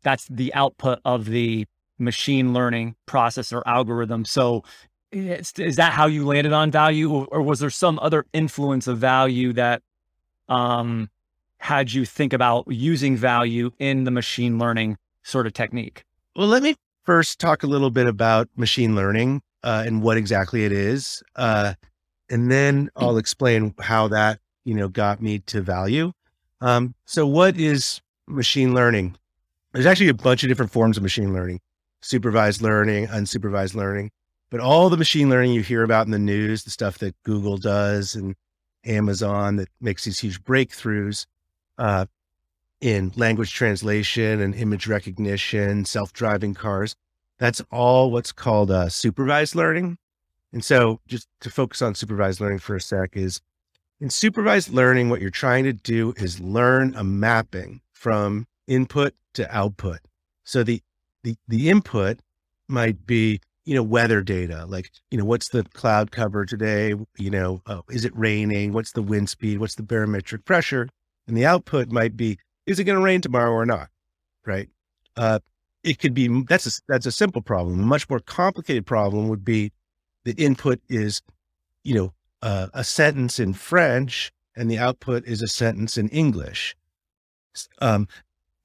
that's 0.02 0.28
the 0.28 0.54
output 0.54 1.00
of 1.04 1.26
the 1.26 1.66
machine 1.98 2.54
learning 2.54 2.96
process 3.06 3.52
or 3.52 3.68
algorithm. 3.68 4.26
So 4.26 4.64
is, 5.12 5.54
that 5.54 5.94
how 5.94 6.08
you 6.08 6.26
landed 6.26 6.54
on 6.54 6.72
value, 6.72 7.12
or, 7.12 7.28
or, 7.32 7.42
was 7.42 7.60
there 7.60 7.70
some 7.70 8.00
other 8.02 8.26
influence 8.32 8.88
of 8.88 8.98
value 9.00 9.54
that 9.54 9.82
um, 10.50 11.10
had 11.60 11.94
you 11.94 12.06
think 12.06 12.34
about 12.34 12.66
using 12.70 13.16
value 13.16 13.72
in 13.80 14.04
the 14.04 14.12
machine 14.12 14.58
learning 14.58 14.98
sort 15.24 15.46
of 15.46 15.54
technique? 15.54 16.04
Well, 16.36 16.48
let 16.48 16.64
me 16.64 16.76
first 17.04 17.40
talk 17.40 17.64
a 17.64 17.68
little 17.68 17.90
bit 17.90 18.08
about 18.08 18.50
machine 18.56 18.96
learning 18.96 19.42
uh, 19.64 19.84
and 19.86 20.02
what 20.02 20.18
exactly 20.18 20.66
it 20.66 20.72
is, 20.72 21.22
uh, 21.36 21.74
and 22.30 22.52
then 22.52 22.90
I'll 22.96 23.18
explain 23.26 23.74
how 23.80 24.08
that 24.10 24.40
you 24.64 24.74
know 24.74 24.88
got 24.88 25.22
me 25.22 25.40
to 25.40 25.62
value. 25.62 26.12
Um, 26.62 26.96
so, 27.06 27.26
what 27.28 27.58
is 27.58 28.02
machine 28.28 28.74
learning? 28.74 29.16
There's 29.74 29.86
actually 29.86 30.10
a 30.10 30.14
bunch 30.14 30.44
of 30.44 30.50
different 30.50 30.72
forms 30.72 30.98
of 30.98 31.04
machine 31.04 31.34
learning: 31.34 31.60
supervised 32.02 32.62
learning, 32.62 33.08
unsupervised 33.08 33.76
learning. 33.76 34.12
But 34.50 34.62
all 34.62 34.90
the 34.90 34.98
machine 34.98 35.30
learning 35.30 35.54
you 35.54 35.62
hear 35.62 35.84
about 35.84 36.08
in 36.08 36.12
the 36.12 36.18
news, 36.18 36.64
the 36.64 36.72
stuff 36.72 36.98
that 37.00 37.16
Google 37.24 37.58
does 37.58 38.16
and 38.16 38.36
Amazon 38.86 39.58
that 39.58 39.70
makes 39.82 40.06
these 40.06 40.20
huge 40.20 40.44
breakthroughs 40.44 41.26
uh, 41.78 42.06
in 42.82 43.12
language 43.16 43.54
translation 43.54 44.42
and 44.42 44.56
image 44.56 44.88
recognition, 44.88 45.86
self 45.86 46.14
driving 46.14 46.54
cars, 46.54 46.96
that's 47.40 47.62
all 47.72 48.12
what's 48.12 48.32
called 48.32 48.70
uh, 48.70 48.90
supervised 48.90 49.56
learning. 49.56 49.98
And 50.52 50.64
so, 50.64 51.00
just 51.08 51.28
to 51.42 51.50
focus 51.50 51.82
on 51.82 51.96
supervised 51.96 52.42
learning 52.42 52.60
for 52.60 52.76
a 52.76 52.82
sec, 52.82 53.16
is 53.16 53.42
in 54.00 54.10
supervised 54.10 54.70
learning, 54.70 55.10
what 55.10 55.22
you're 55.22 55.30
trying 55.30 55.64
to 55.66 55.74
do 55.74 56.14
is 56.18 56.40
learn 56.40 56.96
a 56.96 57.04
mapping 57.04 57.82
from 57.94 58.48
input 58.68 59.14
to 59.34 59.56
output. 59.56 60.00
So 60.44 60.64
the 60.64 60.82
the, 61.24 61.36
the 61.48 61.70
input 61.70 62.20
might 62.70 63.06
be 63.06 63.42
you 63.66 63.76
know, 63.76 63.84
weather 63.84 64.22
data, 64.22 64.66
like, 64.66 64.90
you 65.12 65.18
know, 65.18 65.26
what's 65.26 65.50
the 65.50 65.64
cloud 65.74 66.12
cover 66.12 66.46
today? 66.46 66.96
You 67.18 67.30
know, 67.30 67.62
uh, 67.68 67.82
is 67.90 68.06
it 68.06 68.16
raining? 68.16 68.74
What's 68.74 68.94
the 68.94 69.02
wind 69.02 69.30
speed? 69.30 69.60
What's 69.60 69.76
the 69.76 69.84
barometric 69.84 70.46
pressure? 70.46 70.90
And 71.28 71.38
the 71.38 71.46
output 71.46 71.90
might 71.90 72.18
be, 72.18 72.40
is 72.66 72.80
it 72.80 72.86
going 72.86 72.98
to 72.98 73.04
rain 73.04 73.22
tomorrow 73.22 73.52
or 73.52 73.66
not? 73.66 73.90
Right. 74.46 74.70
Uh, 75.16 75.40
it 75.84 76.00
could 76.00 76.14
be, 76.14 76.44
that's 76.44 76.66
a, 76.66 76.82
that's 76.88 77.06
a 77.06 77.12
simple 77.12 77.42
problem. 77.42 77.80
A 77.80 77.86
much 77.86 78.10
more 78.10 78.20
complicated 78.20 78.86
problem 78.86 79.28
would 79.28 79.46
be 79.46 79.72
the 80.26 80.34
input 80.34 80.82
is, 80.90 81.22
you 81.84 81.94
know, 81.94 82.14
uh, 82.42 82.68
a 82.74 82.84
sentence 82.84 83.40
in 83.40 83.54
French 83.54 84.32
and 84.56 84.72
the 84.72 84.80
output 84.80 85.26
is 85.26 85.42
a 85.42 85.48
sentence 85.48 85.98
in 85.98 86.10
English. 86.10 86.76
Um, 87.80 88.08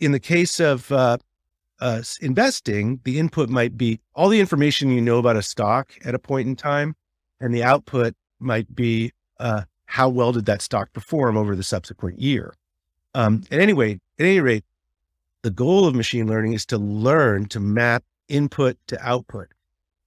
in 0.01 0.13
the 0.13 0.21
case 0.21 0.61
of, 0.61 0.91
uh, 0.91 1.19
uh, 1.85 2.03
investing, 2.23 2.99
the 3.05 3.19
input 3.19 3.51
might 3.51 3.77
be 3.77 4.01
all 4.15 4.31
the 4.31 4.41
information 4.41 4.89
you 4.89 5.03
know 5.03 5.19
about 5.19 5.37
a 5.37 5.43
stock 5.43 5.93
at 6.03 6.15
a 6.15 6.19
point 6.19 6.49
in 6.49 6.57
time, 6.57 6.97
and 7.41 7.55
the 7.55 7.63
output 7.63 8.15
might 8.41 8.75
be 8.75 9.13
uh, 9.39 9.63
how 9.85 10.09
well 10.09 10.33
did 10.33 10.47
that 10.47 10.63
stock 10.63 10.91
perform 10.95 11.37
over 11.37 11.55
the 11.55 11.63
subsequent 11.63 12.19
year. 12.19 12.55
Um, 13.13 13.45
at 13.51 13.61
any 13.61 13.73
at 13.93 14.01
any 14.19 14.41
rate, 14.41 14.65
the 15.43 15.51
goal 15.51 15.87
of 15.87 15.95
machine 15.95 16.27
learning 16.27 16.55
is 16.55 16.65
to 16.67 16.79
learn 16.79 17.49
to 17.49 17.61
map 17.61 18.03
input 18.31 18.79
to 18.87 18.99
output, 19.07 19.49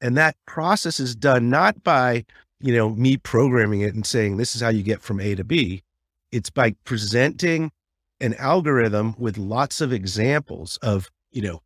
and 0.01 0.17
that 0.17 0.35
process 0.47 0.99
is 0.99 1.15
done 1.15 1.51
not 1.51 1.83
by 1.83 2.25
you 2.59 2.75
know 2.75 2.89
me 2.89 3.17
programming 3.17 3.81
it 3.81 3.93
and 3.93 4.03
saying 4.03 4.37
this 4.37 4.55
is 4.55 4.61
how 4.61 4.69
you 4.69 4.81
get 4.81 5.03
from 5.03 5.19
A 5.19 5.35
to 5.35 5.43
B. 5.43 5.83
It's 6.31 6.49
by 6.49 6.71
presenting 6.85 7.71
an 8.19 8.33
algorithm 8.33 9.13
with 9.19 9.37
lots 9.37 9.79
of 9.79 9.93
examples 9.93 10.77
of 10.77 11.11
you 11.31 11.43
know, 11.43 11.61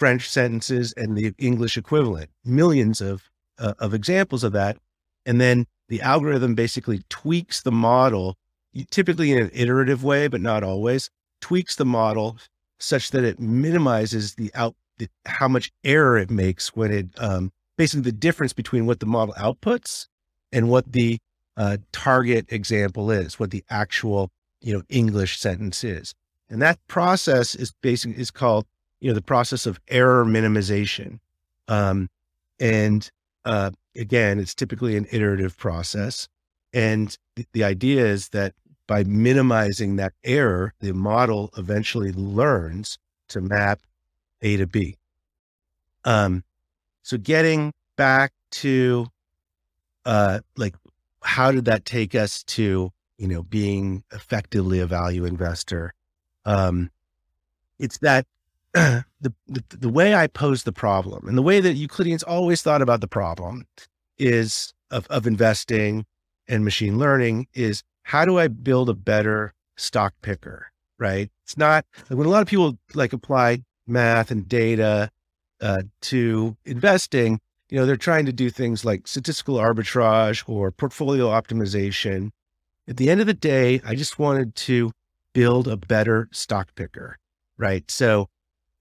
French 0.00 0.30
sentences 0.30 0.94
and 0.94 1.14
the 1.14 1.34
English 1.36 1.76
equivalent, 1.76 2.30
millions 2.42 3.02
of, 3.02 3.30
uh, 3.58 3.74
of 3.78 3.92
examples 3.92 4.42
of 4.42 4.52
that. 4.52 4.78
And 5.26 5.38
then 5.38 5.66
the 5.90 6.00
algorithm 6.00 6.54
basically 6.54 7.02
tweaks 7.10 7.60
the 7.60 7.70
model, 7.70 8.38
typically 8.90 9.30
in 9.32 9.42
an 9.42 9.50
iterative 9.52 10.02
way, 10.02 10.26
but 10.26 10.40
not 10.40 10.64
always, 10.64 11.10
tweaks 11.42 11.76
the 11.76 11.84
model 11.84 12.38
such 12.78 13.10
that 13.10 13.24
it 13.24 13.38
minimizes 13.38 14.36
the 14.36 14.50
out 14.54 14.74
the, 14.96 15.08
how 15.26 15.48
much 15.48 15.70
error 15.84 16.16
it 16.16 16.30
makes 16.30 16.74
when 16.74 16.90
it 16.90 17.08
um, 17.18 17.52
basically 17.76 18.02
the 18.02 18.12
difference 18.12 18.54
between 18.54 18.86
what 18.86 19.00
the 19.00 19.06
model 19.06 19.34
outputs 19.34 20.06
and 20.50 20.70
what 20.70 20.92
the 20.92 21.18
uh, 21.58 21.76
target 21.92 22.46
example 22.50 23.10
is, 23.10 23.38
what 23.38 23.50
the 23.50 23.64
actual 23.68 24.30
you 24.62 24.72
know 24.72 24.82
English 24.88 25.38
sentence 25.38 25.84
is, 25.84 26.14
and 26.48 26.62
that 26.62 26.78
process 26.88 27.54
is 27.54 27.74
basically 27.82 28.18
is 28.18 28.30
called 28.30 28.64
you 29.00 29.08
know 29.08 29.14
the 29.14 29.22
process 29.22 29.66
of 29.66 29.80
error 29.88 30.24
minimization, 30.24 31.20
um, 31.68 32.08
and 32.58 33.10
uh, 33.44 33.70
again, 33.96 34.38
it's 34.38 34.54
typically 34.54 34.96
an 34.96 35.06
iterative 35.10 35.56
process, 35.56 36.28
and 36.72 37.16
th- 37.36 37.48
the 37.52 37.64
idea 37.64 38.06
is 38.06 38.28
that 38.30 38.54
by 38.86 39.04
minimizing 39.04 39.96
that 39.96 40.12
error, 40.24 40.74
the 40.80 40.92
model 40.92 41.50
eventually 41.56 42.12
learns 42.12 42.98
to 43.28 43.40
map 43.40 43.80
A 44.42 44.56
to 44.56 44.66
B. 44.66 44.96
Um, 46.04 46.42
so 47.02 47.16
getting 47.16 47.72
back 47.96 48.32
to 48.52 49.06
uh, 50.04 50.40
like 50.56 50.74
how 51.22 51.52
did 51.52 51.66
that 51.66 51.84
take 51.84 52.14
us 52.14 52.42
to 52.44 52.90
you 53.18 53.28
know 53.28 53.42
being 53.42 54.02
effectively 54.12 54.80
a 54.80 54.86
value 54.86 55.24
investor? 55.24 55.94
Um, 56.44 56.90
it's 57.78 57.98
that 57.98 58.26
the, 58.74 59.04
the 59.48 59.64
the 59.68 59.88
way 59.88 60.14
I 60.14 60.28
pose 60.28 60.62
the 60.62 60.72
problem 60.72 61.26
and 61.26 61.36
the 61.36 61.42
way 61.42 61.60
that 61.60 61.76
Euclideans 61.76 62.22
always 62.26 62.62
thought 62.62 62.82
about 62.82 63.00
the 63.00 63.08
problem 63.08 63.66
is 64.18 64.72
of 64.90 65.06
of 65.08 65.26
investing 65.26 66.06
and 66.46 66.64
machine 66.64 66.98
learning 66.98 67.48
is 67.52 67.82
how 68.04 68.24
do 68.24 68.38
I 68.38 68.48
build 68.48 68.88
a 68.88 68.94
better 68.94 69.54
stock 69.76 70.14
picker? 70.22 70.70
Right? 70.98 71.30
It's 71.44 71.56
not 71.56 71.84
like 72.08 72.18
when 72.18 72.26
a 72.26 72.30
lot 72.30 72.42
of 72.42 72.48
people 72.48 72.78
like 72.94 73.12
apply 73.12 73.62
math 73.86 74.30
and 74.30 74.48
data 74.48 75.10
uh, 75.60 75.82
to 76.02 76.56
investing, 76.64 77.40
you 77.70 77.78
know, 77.78 77.86
they're 77.86 77.96
trying 77.96 78.26
to 78.26 78.32
do 78.32 78.50
things 78.50 78.84
like 78.84 79.08
statistical 79.08 79.56
arbitrage 79.56 80.48
or 80.48 80.70
portfolio 80.70 81.26
optimization. 81.28 82.30
At 82.88 82.96
the 82.98 83.10
end 83.10 83.20
of 83.20 83.26
the 83.26 83.34
day, 83.34 83.80
I 83.84 83.94
just 83.94 84.18
wanted 84.18 84.54
to 84.56 84.92
build 85.32 85.68
a 85.68 85.76
better 85.76 86.28
stock 86.32 86.74
picker, 86.74 87.16
right? 87.56 87.88
So 87.90 88.28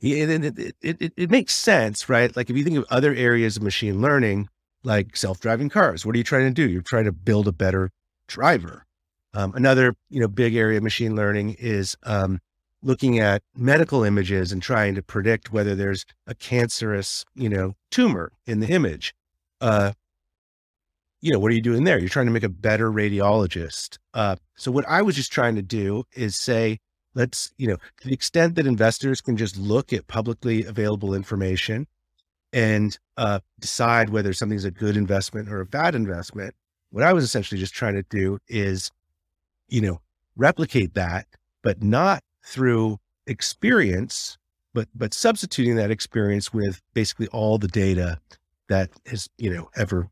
it, 0.01 0.57
it, 0.59 0.75
it, 0.81 1.13
it, 1.17 1.29
makes 1.29 1.53
sense, 1.53 2.07
right? 2.07 2.35
Like 2.35 2.49
if 2.49 2.57
you 2.57 2.63
think 2.63 2.77
of 2.77 2.85
other 2.89 3.13
areas 3.13 3.57
of 3.57 3.63
machine 3.63 4.01
learning, 4.01 4.47
like 4.83 5.15
self-driving 5.15 5.69
cars, 5.69 6.05
what 6.05 6.15
are 6.15 6.17
you 6.17 6.23
trying 6.23 6.47
to 6.47 6.53
do? 6.53 6.69
You're 6.69 6.81
trying 6.81 7.05
to 7.05 7.11
build 7.11 7.47
a 7.47 7.51
better 7.51 7.91
driver. 8.27 8.85
Um, 9.33 9.53
another, 9.55 9.93
you 10.09 10.19
know, 10.19 10.27
big 10.27 10.55
area 10.55 10.77
of 10.77 10.83
machine 10.83 11.15
learning 11.15 11.55
is 11.59 11.97
um, 12.03 12.39
looking 12.81 13.19
at 13.19 13.43
medical 13.55 14.03
images 14.03 14.51
and 14.51 14.61
trying 14.61 14.95
to 14.95 15.01
predict 15.01 15.51
whether 15.51 15.75
there's 15.75 16.05
a 16.25 16.33
cancerous, 16.33 17.25
you 17.35 17.49
know, 17.49 17.73
tumor 17.91 18.31
in 18.45 18.59
the 18.59 18.67
image. 18.67 19.13
Uh, 19.61 19.91
you 21.21 21.33
know, 21.33 21.39
what 21.39 21.51
are 21.51 21.55
you 21.55 21.61
doing 21.61 21.83
there? 21.83 21.99
You're 21.99 22.09
trying 22.09 22.27
to 22.27 22.31
make 22.31 22.43
a 22.43 22.49
better 22.49 22.89
radiologist. 22.89 23.97
Uh, 24.13 24.37
so 24.55 24.71
what 24.71 24.87
I 24.87 25.01
was 25.01 25.15
just 25.15 25.31
trying 25.31 25.55
to 25.55 25.61
do 25.61 26.03
is 26.15 26.37
say, 26.37 26.79
let's, 27.19 27.51
you 27.57 27.67
know, 27.67 27.75
to 27.99 28.07
the 28.07 28.13
extent 28.13 28.55
that 28.55 28.65
investors 28.65 29.19
can 29.19 29.35
just 29.35 29.57
look 29.57 29.91
at 29.91 30.07
publicly 30.07 30.63
available 30.63 31.13
information 31.13 31.85
and 32.53 32.97
uh, 33.17 33.39
decide 33.59 34.09
whether 34.09 34.31
something's 34.31 34.63
a 34.63 34.71
good 34.71 34.95
investment 34.95 35.49
or 35.49 35.59
a 35.59 35.65
bad 35.65 35.95
investment. 35.95 36.55
What 36.91 37.03
I 37.03 37.11
was 37.11 37.25
essentially 37.25 37.59
just 37.59 37.73
trying 37.73 37.95
to 37.95 38.03
do 38.03 38.39
is, 38.47 38.89
you 39.67 39.81
know, 39.81 39.99
replicate 40.37 40.93
that, 40.93 41.27
but 41.61 41.83
not 41.83 42.23
through 42.45 42.97
experience, 43.27 44.37
but 44.73 44.87
but 44.95 45.13
substituting 45.13 45.75
that 45.75 45.91
experience 45.91 46.53
with 46.53 46.81
basically 46.93 47.27
all 47.27 47.57
the 47.57 47.67
data 47.67 48.17
that 48.69 48.89
has 49.05 49.27
you 49.37 49.53
know 49.53 49.69
ever 49.75 50.09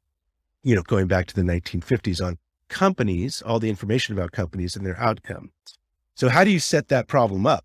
you 0.63 0.75
know 0.75 0.81
going 0.83 1.07
back 1.07 1.25
to 1.27 1.35
the 1.35 1.41
1950s 1.41 2.23
on 2.23 2.37
companies, 2.67 3.41
all 3.41 3.59
the 3.59 3.69
information 3.69 4.13
about 4.13 4.33
companies 4.33 4.75
and 4.75 4.85
their 4.85 4.99
outcome. 4.99 5.51
So 6.17 6.29
how 6.29 6.43
do 6.43 6.49
you 6.49 6.59
set 6.59 6.87
that 6.87 7.07
problem 7.07 7.45
up? 7.45 7.63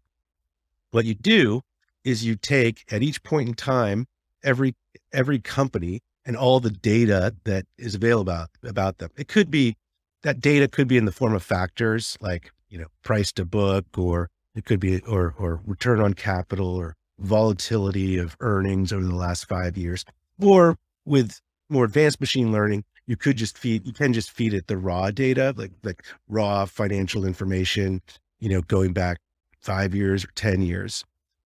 What 0.90 1.06
you 1.06 1.14
do 1.14 1.62
is 2.04 2.22
you 2.22 2.36
take 2.36 2.84
at 2.92 3.02
each 3.02 3.22
point 3.22 3.48
in 3.48 3.54
time 3.54 4.06
every 4.44 4.74
every 5.10 5.38
company 5.38 6.02
and 6.26 6.36
all 6.36 6.60
the 6.60 6.70
data 6.70 7.34
that 7.44 7.64
is 7.78 7.94
available 7.94 8.46
about, 8.62 8.98
them. 8.98 9.10
It 9.16 9.28
could 9.28 9.50
be 9.50 9.76
that 10.22 10.40
data 10.40 10.68
could 10.68 10.86
be 10.86 10.98
in 10.98 11.06
the 11.06 11.12
form 11.12 11.34
of 11.34 11.42
factors 11.42 12.18
like 12.20 12.52
you 12.68 12.78
know 12.78 12.88
price 13.02 13.32
to 13.32 13.46
book 13.46 13.86
or 13.96 14.28
it 14.54 14.66
could 14.66 14.80
be 14.80 15.00
or 15.00 15.34
or 15.38 15.62
return 15.64 16.00
on 16.00 16.12
capital 16.12 16.76
or 16.76 16.94
volatility 17.18 18.18
of 18.18 18.36
earnings 18.40 18.92
over 18.92 19.04
the 19.04 19.14
last 19.14 19.46
five 19.46 19.78
years. 19.78 20.04
Or 20.38 20.76
with 21.06 21.40
more 21.70 21.86
advanced 21.86 22.20
machine 22.20 22.52
learning, 22.52 22.84
you 23.06 23.16
could 23.16 23.38
just 23.38 23.56
feed 23.56 23.86
you 23.86 23.94
can 23.94 24.12
just 24.12 24.30
feed 24.30 24.52
it 24.52 24.66
the 24.66 24.76
raw 24.76 25.10
data, 25.10 25.54
like 25.56 25.72
like 25.82 26.04
raw 26.28 26.66
financial 26.66 27.24
information, 27.24 28.02
you 28.42 28.48
know, 28.48 28.60
going 28.62 28.92
back 28.92 29.18
five 29.60 29.94
years 29.94 30.24
or 30.24 30.28
10 30.34 30.62
years. 30.62 31.04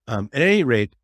Um, 0.08 0.30
at 0.32 0.40
any 0.40 0.64
rate, 0.64 0.94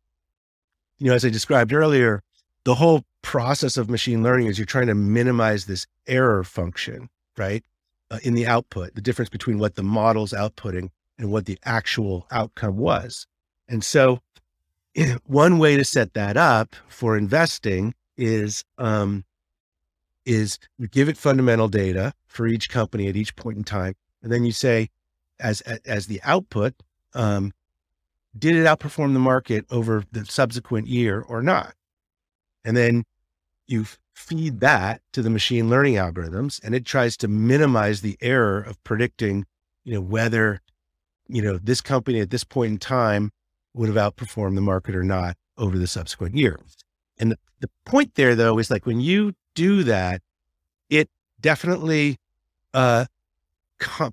you 0.97 1.07
know, 1.07 1.13
as 1.13 1.23
I 1.23 1.29
described 1.29 1.71
earlier, 1.71 2.23
the 2.63 2.73
whole 2.73 3.03
process 3.21 3.77
of 3.77 3.91
machine 3.91 4.23
learning 4.23 4.47
is 4.47 4.57
you're 4.57 4.65
trying 4.65 4.87
to 4.87 4.95
minimize 4.95 5.65
this 5.65 5.85
error 6.07 6.43
function, 6.43 7.09
right? 7.37 7.63
Uh, 8.09 8.17
in 8.23 8.33
the 8.33 8.47
output, 8.47 8.95
the 8.95 9.01
difference 9.01 9.29
between 9.29 9.59
what 9.59 9.75
the 9.75 9.83
model's 9.83 10.33
outputting 10.33 10.89
and 11.19 11.31
what 11.31 11.45
the 11.45 11.59
actual 11.63 12.25
outcome 12.31 12.77
was. 12.77 13.27
And 13.67 13.83
so, 13.83 14.19
one 15.25 15.59
way 15.59 15.77
to 15.77 15.85
set 15.85 16.15
that 16.15 16.37
up 16.37 16.75
for 16.87 17.15
investing 17.15 17.93
is 18.17 18.63
um, 18.79 19.25
is 20.25 20.57
you 20.79 20.87
give 20.87 21.07
it 21.07 21.17
fundamental 21.17 21.67
data 21.67 22.13
for 22.25 22.47
each 22.47 22.69
company 22.69 23.07
at 23.07 23.15
each 23.15 23.35
point 23.35 23.57
in 23.57 23.63
time, 23.63 23.93
and 24.23 24.31
then 24.31 24.43
you 24.43 24.51
say, 24.51 24.89
as 25.39 25.61
as 25.61 26.07
the 26.07 26.21
output, 26.23 26.73
um, 27.13 27.51
did 28.37 28.55
it 28.55 28.65
outperform 28.65 29.13
the 29.13 29.19
market 29.19 29.65
over 29.69 30.03
the 30.11 30.25
subsequent 30.25 30.87
year 30.87 31.21
or 31.21 31.41
not? 31.41 31.73
And 32.65 32.75
then 32.77 33.03
you 33.67 33.85
feed 34.13 34.59
that 34.59 35.01
to 35.11 35.21
the 35.21 35.29
machine 35.29 35.69
learning 35.69 35.95
algorithms, 35.95 36.63
and 36.63 36.75
it 36.75 36.85
tries 36.85 37.17
to 37.17 37.27
minimize 37.27 38.01
the 38.01 38.17
error 38.21 38.61
of 38.61 38.81
predicting, 38.83 39.45
you 39.83 39.93
know, 39.93 40.01
whether 40.01 40.61
you 41.27 41.41
know, 41.41 41.57
this 41.57 41.81
company 41.81 42.19
at 42.19 42.29
this 42.29 42.43
point 42.43 42.71
in 42.71 42.77
time 42.77 43.31
would 43.73 43.89
have 43.89 44.13
outperformed 44.13 44.55
the 44.55 44.61
market 44.61 44.95
or 44.95 45.03
not 45.03 45.35
over 45.57 45.77
the 45.77 45.87
subsequent 45.87 46.35
year. 46.35 46.59
And 47.17 47.31
the, 47.31 47.37
the 47.59 47.69
point 47.85 48.15
there, 48.15 48.35
though, 48.35 48.59
is 48.59 48.69
like 48.69 48.85
when 48.85 49.01
you 49.01 49.33
do 49.55 49.83
that, 49.83 50.21
it 50.89 51.09
definitely, 51.39 52.17
uh, 52.73 53.05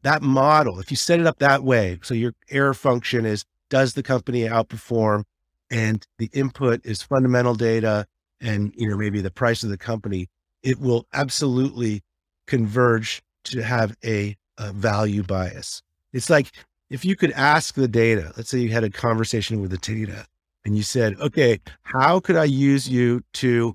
that 0.03 0.23
model, 0.23 0.81
if 0.81 0.91
you 0.91 0.97
set 0.97 1.21
it 1.21 1.27
up 1.27 1.39
that 1.39 1.62
way, 1.62 1.99
so 2.03 2.15
your 2.15 2.35
error 2.50 2.75
function 2.75 3.27
is 3.27 3.45
does 3.69 3.95
the 3.95 4.03
company 4.03 4.43
outperform 4.43 5.25
and 5.71 6.07
the 6.19 6.29
input 6.33 6.85
is 6.85 7.03
fundamental 7.03 7.55
data 7.55 8.07
and 8.41 8.73
you 8.77 8.89
know 8.89 8.97
maybe 8.97 9.21
the 9.21 9.31
price 9.31 9.62
of 9.62 9.71
the 9.71 9.79
company 9.79 10.29
it 10.62 10.81
will 10.81 11.07
absolutely 11.12 12.03
converge 12.47 13.23
to 13.45 13.62
have 13.62 13.97
a, 14.05 14.37
a 14.59 14.73
value 14.73 15.23
bias 15.23 15.83
it's 16.12 16.29
like 16.29 16.50
if 16.91 17.05
you 17.05 17.15
could 17.15 17.31
ask 17.33 17.77
the 17.77 17.89
data, 17.89 18.33
let's 18.37 18.50
say 18.50 18.59
you 18.59 18.71
had 18.71 18.85
a 18.85 18.91
conversation 18.91 19.61
with 19.61 19.71
the 19.71 19.79
data 19.79 20.27
and 20.65 20.77
you 20.77 20.83
said, 20.83 21.15
okay, 21.21 21.61
how 21.83 22.21
could 22.21 22.37
I 22.37 22.45
use 22.45 22.89
you 22.89 23.23
to 23.35 23.75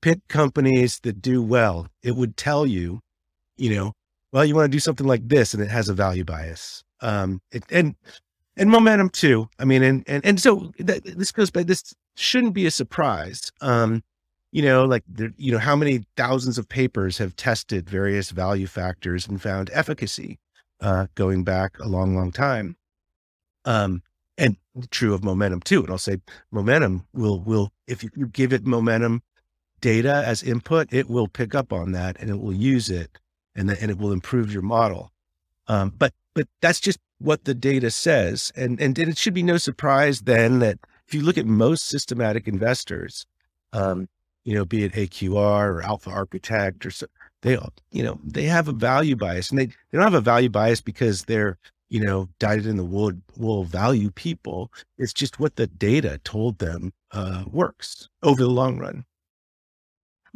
pick 0.00 0.26
companies 0.28 1.00
that 1.00 1.20
do 1.20 1.42
well? 1.42 1.88
It 2.02 2.14
would 2.14 2.36
tell 2.36 2.64
you, 2.64 3.00
you 3.56 3.74
know, 3.74 3.92
well, 4.34 4.44
you 4.44 4.54
want 4.54 4.70
to 4.70 4.76
do 4.76 4.80
something 4.80 5.06
like 5.06 5.26
this 5.26 5.54
and 5.54 5.62
it 5.62 5.70
has 5.70 5.88
a 5.88 5.94
value 5.94 6.24
bias. 6.24 6.84
Um, 7.00 7.40
it, 7.52 7.64
and, 7.70 7.94
and 8.58 8.68
momentum 8.68 9.08
too. 9.08 9.48
I 9.58 9.64
mean, 9.64 9.82
and, 9.82 10.04
and, 10.06 10.22
and 10.26 10.38
so 10.38 10.72
that, 10.80 11.04
this 11.04 11.32
goes 11.32 11.50
by, 11.50 11.62
this 11.62 11.94
shouldn't 12.16 12.52
be 12.52 12.66
a 12.66 12.70
surprise. 12.70 13.50
Um, 13.62 14.04
you 14.52 14.60
know, 14.60 14.84
like, 14.84 15.04
there, 15.08 15.32
you 15.38 15.52
know, 15.52 15.58
how 15.58 15.74
many 15.74 16.04
thousands 16.18 16.58
of 16.58 16.68
papers 16.68 17.16
have 17.16 17.34
tested 17.36 17.88
various 17.88 18.30
value 18.30 18.66
factors 18.66 19.26
and 19.26 19.40
found 19.40 19.70
efficacy? 19.72 20.38
uh, 20.80 21.06
going 21.14 21.44
back 21.44 21.78
a 21.78 21.88
long, 21.88 22.14
long 22.14 22.30
time. 22.30 22.76
Um, 23.64 24.02
and 24.36 24.56
true 24.90 25.14
of 25.14 25.24
momentum 25.24 25.60
too. 25.60 25.82
And 25.82 25.90
I'll 25.90 25.98
say 25.98 26.18
momentum 26.50 27.06
will, 27.12 27.40
will, 27.40 27.72
if 27.86 28.02
you 28.02 28.10
give 28.32 28.52
it 28.52 28.66
momentum 28.66 29.22
data 29.80 30.22
as 30.26 30.42
input, 30.42 30.92
it 30.92 31.08
will 31.08 31.28
pick 31.28 31.54
up 31.54 31.72
on 31.72 31.92
that 31.92 32.20
and 32.20 32.30
it 32.30 32.40
will 32.40 32.52
use 32.52 32.90
it 32.90 33.18
and 33.54 33.68
then, 33.68 33.76
and 33.80 33.90
it 33.90 33.98
will 33.98 34.12
improve 34.12 34.52
your 34.52 34.62
model. 34.62 35.12
Um, 35.68 35.92
but, 35.96 36.12
but 36.34 36.48
that's 36.60 36.80
just 36.80 36.98
what 37.18 37.44
the 37.44 37.54
data 37.54 37.90
says. 37.90 38.52
And, 38.56 38.80
and 38.80 38.98
it 38.98 39.18
should 39.18 39.34
be 39.34 39.42
no 39.42 39.56
surprise 39.56 40.22
then 40.22 40.58
that 40.58 40.78
if 41.06 41.14
you 41.14 41.22
look 41.22 41.38
at 41.38 41.46
most 41.46 41.88
systematic 41.88 42.48
investors, 42.48 43.26
um, 43.72 44.08
you 44.44 44.54
know, 44.54 44.64
be 44.64 44.84
it 44.84 44.92
AQR 44.92 45.34
or 45.36 45.82
Alpha 45.82 46.10
Architect 46.10 46.84
or 46.84 46.90
so, 46.90 47.06
they, 47.42 47.56
all 47.56 47.72
you 47.90 48.02
know, 48.02 48.18
they 48.24 48.44
have 48.44 48.68
a 48.68 48.72
value 48.72 49.16
bias 49.16 49.50
and 49.50 49.58
they, 49.58 49.66
they 49.66 49.72
don't 49.92 50.02
have 50.02 50.14
a 50.14 50.20
value 50.20 50.48
bias 50.48 50.80
because 50.80 51.24
they're, 51.24 51.58
you 51.88 52.00
know, 52.00 52.28
dyed 52.38 52.66
in 52.66 52.76
the 52.76 52.84
wool, 52.84 53.12
wool 53.36 53.64
value 53.64 54.10
people. 54.10 54.72
It's 54.98 55.12
just 55.12 55.38
what 55.38 55.56
the 55.56 55.66
data 55.66 56.20
told 56.24 56.58
them 56.58 56.92
uh, 57.12 57.44
works 57.50 58.08
over 58.22 58.42
the 58.42 58.48
long 58.50 58.78
run. 58.78 59.04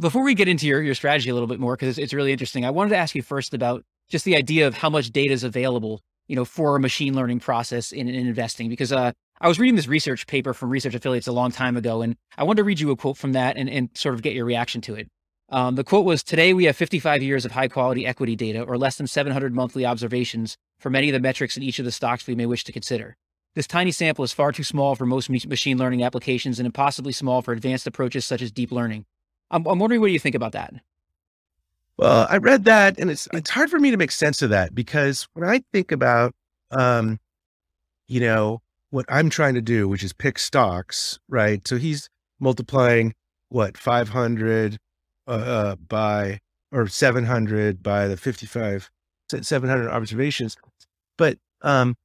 Before 0.00 0.22
we 0.22 0.34
get 0.34 0.46
into 0.46 0.66
your, 0.68 0.80
your 0.80 0.94
strategy 0.94 1.28
a 1.28 1.34
little 1.34 1.48
bit 1.48 1.58
more, 1.58 1.74
because 1.74 1.88
it's, 1.88 1.98
it's 1.98 2.14
really 2.14 2.30
interesting, 2.30 2.64
I 2.64 2.70
wanted 2.70 2.90
to 2.90 2.96
ask 2.96 3.16
you 3.16 3.22
first 3.22 3.52
about 3.52 3.84
just 4.08 4.24
the 4.24 4.36
idea 4.36 4.68
of 4.68 4.74
how 4.74 4.88
much 4.88 5.10
data 5.10 5.32
is 5.32 5.42
available, 5.42 6.02
you 6.28 6.36
know, 6.36 6.44
for 6.44 6.76
a 6.76 6.80
machine 6.80 7.14
learning 7.16 7.40
process 7.40 7.90
in, 7.90 8.06
in 8.06 8.26
investing. 8.26 8.68
Because 8.68 8.92
uh, 8.92 9.10
I 9.40 9.48
was 9.48 9.58
reading 9.58 9.74
this 9.74 9.88
research 9.88 10.28
paper 10.28 10.54
from 10.54 10.70
Research 10.70 10.94
Affiliates 10.94 11.26
a 11.26 11.32
long 11.32 11.50
time 11.50 11.76
ago, 11.76 12.00
and 12.00 12.14
I 12.36 12.44
wanted 12.44 12.58
to 12.58 12.64
read 12.64 12.78
you 12.78 12.92
a 12.92 12.96
quote 12.96 13.16
from 13.16 13.32
that 13.32 13.56
and, 13.56 13.68
and 13.68 13.88
sort 13.94 14.14
of 14.14 14.22
get 14.22 14.34
your 14.34 14.44
reaction 14.44 14.80
to 14.82 14.94
it. 14.94 15.08
Um, 15.48 15.74
the 15.74 15.82
quote 15.82 16.04
was 16.04 16.22
Today 16.22 16.54
we 16.54 16.66
have 16.66 16.76
55 16.76 17.20
years 17.20 17.44
of 17.44 17.50
high 17.50 17.68
quality 17.68 18.06
equity 18.06 18.36
data, 18.36 18.62
or 18.62 18.78
less 18.78 18.98
than 18.98 19.08
700 19.08 19.52
monthly 19.52 19.84
observations 19.84 20.56
for 20.78 20.90
many 20.90 21.08
of 21.08 21.12
the 21.12 21.20
metrics 21.20 21.56
in 21.56 21.64
each 21.64 21.80
of 21.80 21.84
the 21.84 21.90
stocks 21.90 22.24
we 22.24 22.36
may 22.36 22.46
wish 22.46 22.62
to 22.64 22.72
consider. 22.72 23.16
This 23.56 23.66
tiny 23.66 23.90
sample 23.90 24.24
is 24.24 24.32
far 24.32 24.52
too 24.52 24.62
small 24.62 24.94
for 24.94 25.06
most 25.06 25.28
machine 25.28 25.76
learning 25.76 26.04
applications 26.04 26.60
and 26.60 26.66
impossibly 26.66 27.12
small 27.12 27.42
for 27.42 27.50
advanced 27.50 27.88
approaches 27.88 28.24
such 28.24 28.42
as 28.42 28.52
deep 28.52 28.70
learning. 28.70 29.04
I'm, 29.50 29.66
I'm 29.66 29.78
wondering 29.78 30.00
what 30.00 30.10
you 30.10 30.18
think 30.18 30.34
about 30.34 30.52
that. 30.52 30.74
Well, 31.96 32.26
I 32.30 32.36
read 32.36 32.64
that, 32.64 32.98
and 32.98 33.10
it's 33.10 33.26
it's 33.32 33.50
hard 33.50 33.70
for 33.70 33.80
me 33.80 33.90
to 33.90 33.96
make 33.96 34.12
sense 34.12 34.40
of 34.40 34.50
that 34.50 34.74
because 34.74 35.26
when 35.34 35.48
I 35.48 35.62
think 35.72 35.90
about, 35.90 36.32
um, 36.70 37.18
you 38.06 38.20
know, 38.20 38.62
what 38.90 39.04
I'm 39.08 39.30
trying 39.30 39.54
to 39.54 39.60
do, 39.60 39.88
which 39.88 40.04
is 40.04 40.12
pick 40.12 40.38
stocks, 40.38 41.18
right? 41.28 41.66
So 41.66 41.76
he's 41.76 42.08
multiplying 42.38 43.14
what 43.48 43.76
500 43.76 44.78
uh, 45.26 45.30
uh, 45.30 45.76
by 45.76 46.40
or 46.70 46.86
700 46.86 47.82
by 47.82 48.06
the 48.06 48.16
55 48.16 48.90
700 49.42 49.90
observations. 49.90 50.56
But 51.16 51.38
um, 51.62 51.96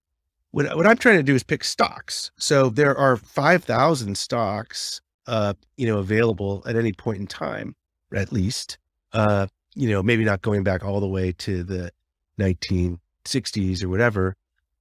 what 0.51 0.75
what 0.75 0.87
I'm 0.87 0.97
trying 0.97 1.17
to 1.17 1.23
do 1.23 1.35
is 1.35 1.43
pick 1.43 1.63
stocks. 1.63 2.31
So 2.37 2.69
there 2.69 2.97
are 2.97 3.15
5,000 3.17 4.17
stocks, 4.17 5.01
uh, 5.27 5.53
you 5.77 5.87
know, 5.87 5.99
available 5.99 6.63
at 6.65 6.75
any 6.75 6.93
point 6.93 7.19
in 7.19 7.27
time, 7.27 7.75
at 8.13 8.31
least. 8.31 8.77
Uh, 9.11 9.47
you 9.75 9.89
know, 9.89 10.03
maybe 10.03 10.23
not 10.23 10.41
going 10.41 10.63
back 10.63 10.83
all 10.83 10.99
the 10.99 11.07
way 11.07 11.31
to 11.31 11.63
the 11.63 11.91
1960s 12.39 13.83
or 13.83 13.89
whatever, 13.89 14.35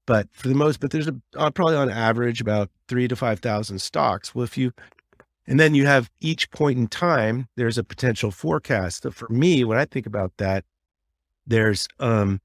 but 0.06 0.28
for 0.32 0.48
the 0.48 0.54
most, 0.54 0.80
but 0.80 0.90
there's 0.90 1.08
a, 1.08 1.14
uh, 1.36 1.50
probably 1.50 1.76
on 1.76 1.90
average 1.90 2.40
about 2.40 2.70
three 2.88 3.08
to 3.08 3.16
5,000 3.16 3.78
stocks. 3.80 4.34
Well, 4.34 4.44
if 4.44 4.58
you, 4.58 4.72
and 5.46 5.58
then 5.58 5.74
you 5.74 5.86
have 5.86 6.10
each 6.20 6.50
point 6.50 6.78
in 6.78 6.88
time, 6.88 7.48
there's 7.56 7.78
a 7.78 7.84
potential 7.84 8.30
forecast. 8.30 9.02
So 9.02 9.10
for 9.10 9.28
me, 9.28 9.64
when 9.64 9.78
I 9.78 9.84
think 9.84 10.06
about 10.06 10.32
that, 10.38 10.64
there's, 11.46 11.88
um, 11.98 12.40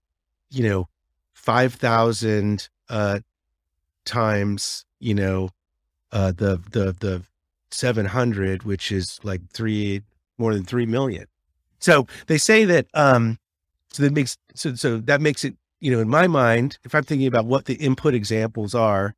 you 0.50 0.68
know, 0.68 0.88
5,000, 1.34 2.70
uh, 2.90 3.20
times, 4.06 4.86
you 5.00 5.14
know, 5.14 5.50
uh, 6.12 6.32
the, 6.32 6.62
the, 6.72 6.96
the 7.00 7.24
700, 7.72 8.64
which 8.64 8.92
is 8.92 9.20
like 9.24 9.42
three, 9.52 10.02
more 10.38 10.54
than 10.54 10.64
3 10.64 10.86
million. 10.86 11.26
So 11.80 12.08
they 12.28 12.38
say 12.38 12.66
that, 12.66 12.88
um, 12.94 13.38
so 13.92 14.04
that 14.04 14.14
makes, 14.14 14.38
so, 14.56 14.76
so 14.76 14.98
that 14.98 15.22
makes 15.22 15.44
it, 15.44 15.56
you 15.80 15.92
know, 15.92 16.00
in 16.00 16.10
my 16.10 16.28
mind, 16.28 16.78
if 16.84 16.96
I'm 16.96 17.04
thinking 17.04 17.28
about 17.28 17.46
what 17.46 17.66
the 17.66 17.76
input 17.76 18.14
examples 18.14 18.74
are 18.74 19.16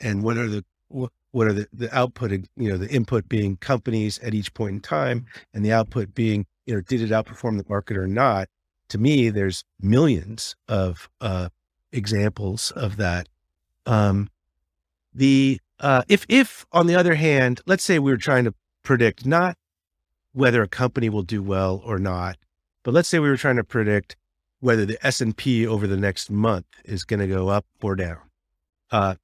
and 0.00 0.22
what 0.22 0.36
are 0.36 0.48
the, 0.48 0.64
what, 0.88 1.46
are 1.46 1.52
the, 1.52 1.66
the 1.72 1.94
output, 1.96 2.30
you 2.30 2.70
know, 2.70 2.76
the 2.76 2.88
input 2.90 3.28
being 3.28 3.56
companies 3.56 4.18
at 4.20 4.34
each 4.34 4.52
point 4.54 4.74
in 4.74 4.80
time 4.80 5.26
and 5.52 5.64
the 5.64 5.72
output 5.72 6.14
being, 6.14 6.46
you 6.66 6.74
know, 6.74 6.80
did 6.80 7.00
it 7.00 7.10
outperform 7.10 7.56
the 7.56 7.64
market 7.68 7.96
or 7.96 8.06
not? 8.06 8.48
To 8.90 8.98
me, 8.98 9.30
there's 9.30 9.64
millions 9.80 10.54
of, 10.68 11.08
uh, 11.20 11.48
examples 11.92 12.70
of 12.72 12.96
that. 12.96 13.28
Um, 13.86 14.28
the, 15.14 15.58
uh, 15.84 16.02
if, 16.08 16.24
if 16.30 16.64
on 16.72 16.86
the 16.86 16.94
other 16.94 17.14
hand, 17.14 17.60
let's 17.66 17.84
say 17.84 17.98
we 17.98 18.10
were 18.10 18.16
trying 18.16 18.44
to 18.44 18.54
predict 18.82 19.26
not 19.26 19.58
whether 20.32 20.62
a 20.62 20.68
company 20.68 21.10
will 21.10 21.22
do 21.22 21.42
well 21.42 21.82
or 21.84 21.98
not. 21.98 22.38
But 22.82 22.94
let's 22.94 23.06
say 23.06 23.18
we 23.18 23.28
were 23.28 23.36
trying 23.36 23.56
to 23.56 23.64
predict 23.64 24.16
whether 24.60 24.86
the 24.86 24.98
S&P 25.06 25.66
over 25.66 25.86
the 25.86 25.98
next 25.98 26.30
month 26.30 26.64
is 26.86 27.04
going 27.04 27.20
to 27.20 27.26
go 27.26 27.48
up 27.48 27.66
or 27.82 27.96
down. 27.96 28.16
Uh, 28.90 29.16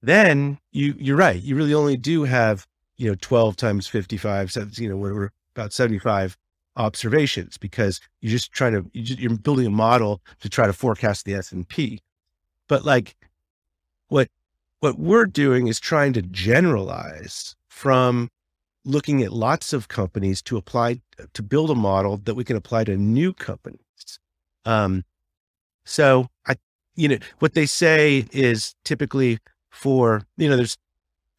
then 0.00 0.58
you, 0.72 0.94
you're 0.98 1.18
right. 1.18 1.42
You 1.42 1.54
really 1.54 1.74
only 1.74 1.98
do 1.98 2.24
have, 2.24 2.66
you 2.96 3.10
know, 3.10 3.16
12 3.20 3.56
times 3.56 3.86
55, 3.86 4.56
you 4.78 4.88
know, 4.88 4.96
whatever, 4.96 5.32
about 5.54 5.74
75 5.74 6.38
observations 6.76 7.58
because 7.58 8.00
you're 8.22 8.30
just 8.30 8.52
trying 8.52 8.72
to, 8.72 8.88
you're 8.94 9.36
building 9.36 9.66
a 9.66 9.70
model 9.70 10.22
to 10.40 10.48
try 10.48 10.66
to 10.66 10.72
forecast 10.72 11.26
the 11.26 11.34
S&P. 11.34 12.00
But 12.68 12.86
like 12.86 13.16
what, 14.08 14.30
what 14.80 14.98
we're 14.98 15.26
doing 15.26 15.68
is 15.68 15.80
trying 15.80 16.12
to 16.14 16.22
generalize 16.22 17.56
from 17.68 18.28
looking 18.84 19.22
at 19.22 19.32
lots 19.32 19.72
of 19.72 19.88
companies 19.88 20.40
to 20.42 20.56
apply 20.56 21.00
to 21.32 21.42
build 21.42 21.70
a 21.70 21.74
model 21.74 22.18
that 22.18 22.34
we 22.34 22.44
can 22.44 22.56
apply 22.56 22.84
to 22.84 22.96
new 22.96 23.32
companies. 23.32 23.80
Um, 24.64 25.04
so 25.84 26.28
I, 26.46 26.56
you 26.94 27.08
know, 27.08 27.18
what 27.40 27.54
they 27.54 27.66
say 27.66 28.26
is 28.32 28.74
typically 28.84 29.38
for, 29.70 30.22
you 30.36 30.48
know, 30.48 30.56
there's, 30.56 30.76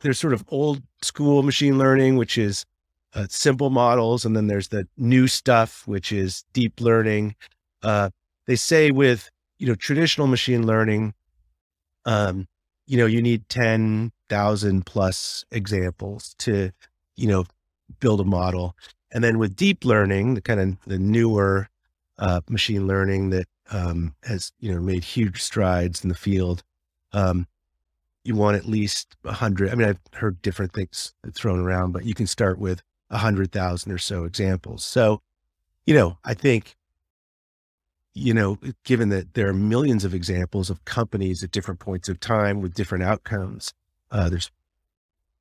there's 0.02 0.20
sort 0.20 0.34
of 0.34 0.44
old 0.50 0.82
school 1.02 1.44
machine 1.44 1.78
learning, 1.78 2.18
which 2.18 2.38
is 2.38 2.66
uh, 3.14 3.28
simple 3.30 3.70
models. 3.70 4.26
And 4.26 4.36
then 4.36 4.48
there's 4.48 4.68
the 4.68 4.88
new 4.98 5.28
stuff, 5.28 5.84
which 5.88 6.12
is 6.12 6.44
deep 6.54 6.80
learning. 6.82 7.36
Uh, 7.82 8.10
they 8.46 8.56
say 8.56 8.92
with, 8.92 9.30
you 9.58 9.68
know, 9.68 9.76
traditional 9.76 10.28
machine 10.28 10.68
learning, 10.68 11.14
um, 12.06 12.48
you 12.88 12.98
know, 12.98 13.06
you 13.06 13.22
need 13.22 13.48
10,000 13.50 14.86
plus 14.86 15.46
examples 15.52 16.34
to 16.40 16.72
you 17.18 17.28
know, 17.28 17.46
build 18.00 18.22
a 18.22 18.24
model. 18.24 18.76
And 19.12 19.24
then 19.24 19.40
with 19.40 19.56
deep 19.56 19.84
learning, 19.84 20.36
the 20.36 20.42
kind 20.42 20.60
of 20.60 20.78
the 20.86 21.00
newer 21.00 21.68
uh, 22.18 22.42
machine 22.48 22.88
learning 22.88 23.32
that 23.32 23.48
um, 23.72 24.16
has, 24.24 24.54
you 24.60 24.74
know, 24.74 24.80
made 24.80 25.04
huge 25.04 25.42
strides 25.42 26.04
in 26.04 26.10
the 26.10 26.16
field, 26.16 26.64
um, 27.12 27.48
you 28.24 28.36
want 28.36 28.58
at 28.58 28.66
least 28.66 29.16
a 29.26 29.34
hundred. 29.34 29.72
I 29.72 29.76
mean, 29.76 29.90
I've 29.90 30.00
heard 30.14 30.42
different 30.42 30.74
things 30.74 31.14
thrown 31.34 31.60
around, 31.60 31.92
but 31.92 32.06
you 32.06 32.14
can 32.14 32.28
start 32.28 32.60
with 32.60 32.82
a 33.10 33.18
hundred 33.18 33.52
thousand 33.52 33.92
or 33.92 33.98
so 33.98 34.26
examples. 34.26 34.84
So, 34.84 35.22
you 35.86 35.94
know, 35.94 36.18
I 36.24 36.34
think, 36.34 36.76
you 38.18 38.34
know, 38.34 38.58
given 38.84 39.10
that 39.10 39.34
there 39.36 39.48
are 39.48 39.54
millions 39.54 40.04
of 40.04 40.14
examples 40.14 40.70
of 40.70 40.84
companies 40.86 41.44
at 41.44 41.52
different 41.52 41.80
points 41.80 42.10
of 42.10 42.20
time 42.20 42.62
with 42.62 42.74
different 42.74 43.04
outcomes, 43.04 43.74
uh, 44.12 44.30
there's 44.30 44.52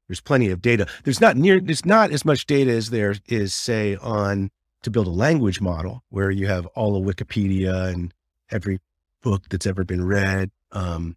there's 0.08 0.20
plenty 0.20 0.50
of 0.50 0.62
data. 0.62 0.86
There's 1.02 1.20
not 1.20 1.36
near, 1.36 1.58
there's 1.58 1.84
not 1.84 2.12
as 2.12 2.24
much 2.24 2.46
data 2.46 2.70
as 2.70 2.90
there 2.90 3.16
is, 3.26 3.54
say, 3.54 3.96
on 3.96 4.50
to 4.82 4.90
build 4.90 5.08
a 5.08 5.10
language 5.10 5.60
model 5.60 6.04
where 6.10 6.30
you 6.30 6.46
have 6.46 6.66
all 6.66 6.96
of 6.96 7.02
Wikipedia 7.02 7.92
and 7.92 8.14
every 8.50 8.78
book 9.22 9.48
that's 9.48 9.66
ever 9.66 9.84
been 9.84 10.06
read. 10.06 10.52
Um, 10.70 11.16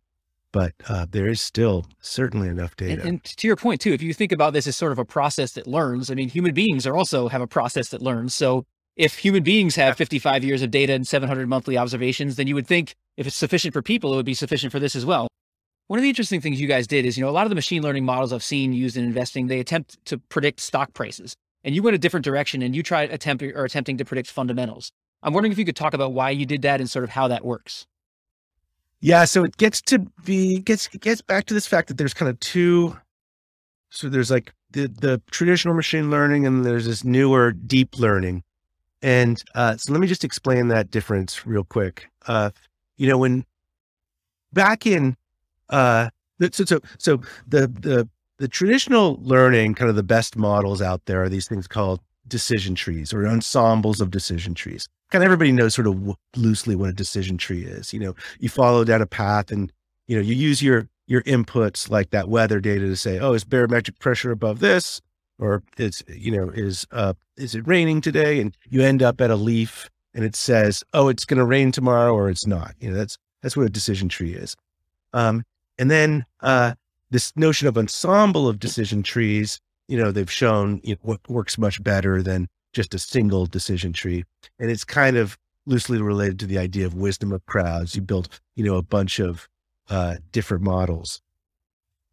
but 0.51 0.73
uh, 0.87 1.05
there 1.07 1.27
is 1.27 1.39
still 1.39 1.85
certainly 1.99 2.47
enough 2.47 2.75
data. 2.75 2.93
And, 2.93 3.09
and, 3.09 3.23
to 3.23 3.45
your 3.45 3.55
point 3.55 3.81
too, 3.81 3.93
if 3.93 4.01
you 4.01 4.13
think 4.15 4.31
about 4.31 4.53
this 4.53 4.65
as 4.65 4.75
sort 4.75 4.91
of 4.91 4.97
a 4.97 5.05
process 5.05 5.51
that 5.51 5.67
learns, 5.67 6.09
I 6.09 6.15
mean, 6.15 6.29
human 6.29 6.55
beings 6.55 6.87
are 6.87 6.95
also 6.95 7.27
have 7.27 7.41
a 7.41 7.47
process 7.47 7.89
that 7.89 8.01
learns. 8.01 8.33
So 8.33 8.65
if 8.99 9.17
human 9.17 9.43
beings 9.43 9.77
have 9.77 9.95
55 9.95 10.43
years 10.43 10.61
of 10.61 10.71
data 10.71 10.91
and 10.91 11.07
700 11.07 11.47
monthly 11.47 11.77
observations, 11.77 12.35
then 12.35 12.47
you 12.47 12.55
would 12.55 12.67
think 12.67 12.95
if 13.15 13.25
it's 13.25 13.35
sufficient 13.35 13.73
for 13.73 13.81
people, 13.81 14.11
it 14.11 14.17
would 14.17 14.25
be 14.25 14.33
sufficient 14.33 14.73
for 14.73 14.79
this 14.79 14.93
as 14.93 15.05
well. 15.05 15.29
One 15.87 15.97
of 15.97 16.03
the 16.03 16.09
interesting 16.09 16.41
things 16.41 16.59
you 16.59 16.67
guys 16.67 16.85
did 16.85 17.05
is, 17.05 17.17
you 17.17 17.23
know, 17.23 17.29
a 17.29 17.31
lot 17.31 17.45
of 17.45 17.49
the 17.49 17.55
machine 17.55 17.81
learning 17.81 18.03
models 18.03 18.33
I've 18.33 18.43
seen 18.43 18.73
used 18.73 18.97
in 18.97 19.05
investing, 19.05 19.47
they 19.47 19.61
attempt 19.61 20.03
to 20.07 20.17
predict 20.17 20.59
stock 20.59 20.93
prices. 20.93 21.33
And 21.63 21.73
you 21.73 21.81
went 21.81 21.95
a 21.95 21.97
different 21.97 22.25
direction 22.25 22.61
and 22.61 22.75
you 22.75 22.83
tried 22.83 23.09
attempt 23.09 23.41
or 23.41 23.63
attempting 23.63 23.97
to 23.99 24.05
predict 24.05 24.29
fundamentals. 24.29 24.91
I'm 25.23 25.31
wondering 25.31 25.53
if 25.53 25.57
you 25.57 25.65
could 25.65 25.77
talk 25.77 25.93
about 25.93 26.11
why 26.11 26.31
you 26.31 26.45
did 26.45 26.61
that 26.63 26.81
and 26.81 26.89
sort 26.89 27.05
of 27.05 27.09
how 27.11 27.29
that 27.29 27.45
works. 27.45 27.87
Yeah, 28.99 29.23
so 29.23 29.45
it 29.45 29.55
gets 29.55 29.81
to 29.83 29.99
be 30.25 30.59
gets 30.59 30.89
gets 30.89 31.21
back 31.21 31.45
to 31.45 31.53
this 31.53 31.65
fact 31.65 31.87
that 31.87 31.97
there's 31.97 32.13
kind 32.13 32.29
of 32.29 32.37
two 32.41 32.97
so 33.89 34.09
there's 34.09 34.29
like 34.29 34.51
the 34.71 34.87
the 34.87 35.21
traditional 35.31 35.73
machine 35.73 36.09
learning 36.09 36.45
and 36.45 36.65
there's 36.65 36.85
this 36.85 37.05
newer 37.05 37.53
deep 37.53 37.97
learning. 37.97 38.43
And 39.01 39.41
uh, 39.55 39.77
so 39.77 39.93
let 39.93 40.01
me 40.01 40.07
just 40.07 40.23
explain 40.23 40.67
that 40.69 40.91
difference 40.91 41.45
real 41.45 41.63
quick. 41.63 42.09
Uh, 42.27 42.51
you 42.97 43.07
know, 43.07 43.17
when 43.17 43.45
back 44.51 44.85
in 44.85 45.15
uh, 45.69 46.09
so, 46.51 46.65
so, 46.65 46.79
so 46.97 47.21
the, 47.47 47.67
the, 47.67 48.09
the 48.37 48.47
traditional 48.47 49.19
learning, 49.21 49.75
kind 49.75 49.89
of 49.89 49.95
the 49.95 50.03
best 50.03 50.37
models 50.37 50.81
out 50.81 51.05
there 51.05 51.23
are 51.23 51.29
these 51.29 51.47
things 51.47 51.67
called 51.67 51.99
decision 52.27 52.75
trees 52.75 53.13
or 53.13 53.27
ensembles 53.27 53.99
of 53.99 54.11
decision 54.11 54.53
trees. 54.53 54.87
Kind 55.11 55.23
of 55.23 55.25
everybody 55.25 55.51
knows 55.51 55.73
sort 55.73 55.87
of 55.87 56.15
loosely 56.35 56.75
what 56.75 56.89
a 56.89 56.93
decision 56.93 57.37
tree 57.37 57.63
is. 57.63 57.93
You 57.93 57.99
know, 57.99 58.15
you 58.39 58.49
follow 58.49 58.83
down 58.83 59.01
a 59.01 59.07
path 59.07 59.51
and, 59.51 59.71
you 60.07 60.15
know, 60.15 60.21
you 60.21 60.35
use 60.35 60.61
your, 60.61 60.87
your 61.07 61.23
inputs 61.23 61.89
like 61.89 62.11
that 62.11 62.29
weather 62.29 62.59
data 62.59 62.85
to 62.85 62.95
say, 62.95 63.19
oh, 63.19 63.33
is 63.33 63.43
barometric 63.43 63.99
pressure 63.99 64.31
above 64.31 64.59
this? 64.59 65.01
Or 65.39 65.63
it's, 65.77 66.03
you 66.07 66.31
know, 66.31 66.49
is, 66.49 66.85
uh, 66.91 67.13
is 67.37 67.55
it 67.55 67.67
raining 67.67 68.01
today? 68.01 68.41
And 68.41 68.55
you 68.69 68.81
end 68.81 69.01
up 69.01 69.21
at 69.21 69.31
a 69.31 69.35
leaf 69.35 69.89
and 70.13 70.25
it 70.25 70.35
says, 70.35 70.83
oh, 70.93 71.07
it's 71.07 71.25
going 71.25 71.37
to 71.37 71.45
rain 71.45 71.71
tomorrow 71.71 72.13
or 72.13 72.29
it's 72.29 72.45
not. 72.45 72.75
You 72.79 72.91
know, 72.91 72.97
that's, 72.97 73.17
that's 73.41 73.55
what 73.55 73.65
a 73.65 73.69
decision 73.69 74.09
tree 74.09 74.33
is. 74.33 74.55
Um, 75.13 75.43
and 75.77 75.89
then 75.89 76.25
uh, 76.41 76.73
this 77.09 77.31
notion 77.35 77.67
of 77.67 77.77
ensemble 77.77 78.47
of 78.47 78.59
decision 78.59 79.01
trees, 79.01 79.59
you 79.87 79.97
know, 79.97 80.11
they've 80.11 80.31
shown 80.31 80.81
you 80.83 80.95
know, 80.95 80.99
what 81.03 81.29
works 81.29 81.57
much 81.57 81.81
better 81.81 82.21
than 82.21 82.47
just 82.73 82.93
a 82.93 82.99
single 82.99 83.45
decision 83.45 83.93
tree. 83.93 84.25
And 84.59 84.69
it's 84.69 84.83
kind 84.83 85.17
of 85.17 85.37
loosely 85.65 86.01
related 86.01 86.39
to 86.39 86.45
the 86.45 86.57
idea 86.57 86.85
of 86.85 86.93
wisdom 86.95 87.31
of 87.31 87.45
crowds. 87.45 87.95
You 87.95 88.01
build, 88.01 88.27
you 88.55 88.63
know, 88.63 88.75
a 88.75 88.81
bunch 88.83 89.19
of 89.19 89.47
uh, 89.89 90.15
different 90.31 90.63
models. 90.63 91.21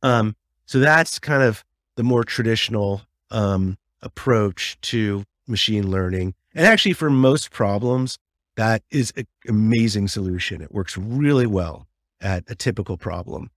Um, 0.03 0.37
so 0.67 0.79
that's 0.79 1.19
kind 1.19 1.43
of 1.43 1.65
the 1.97 2.03
more 2.03 2.25
traditional 2.25 3.03
um, 3.31 3.77
approach 4.03 4.79
to 4.83 5.25
machine 5.47 5.91
learning. 5.91 6.35
And 6.55 6.67
actually, 6.67 6.95
for 6.95 7.11
most 7.11 7.51
problems, 7.51 8.19
that 8.57 8.83
is 8.91 9.13
an 9.17 9.27
amazing 9.49 10.09
solution. 10.09 10.63
It 10.63 10.73
works 10.73 10.97
really 10.97 11.47
well 11.47 11.87
at 12.21 12.45
a 12.49 12.55
typical 12.55 12.97
problem. 12.97 13.51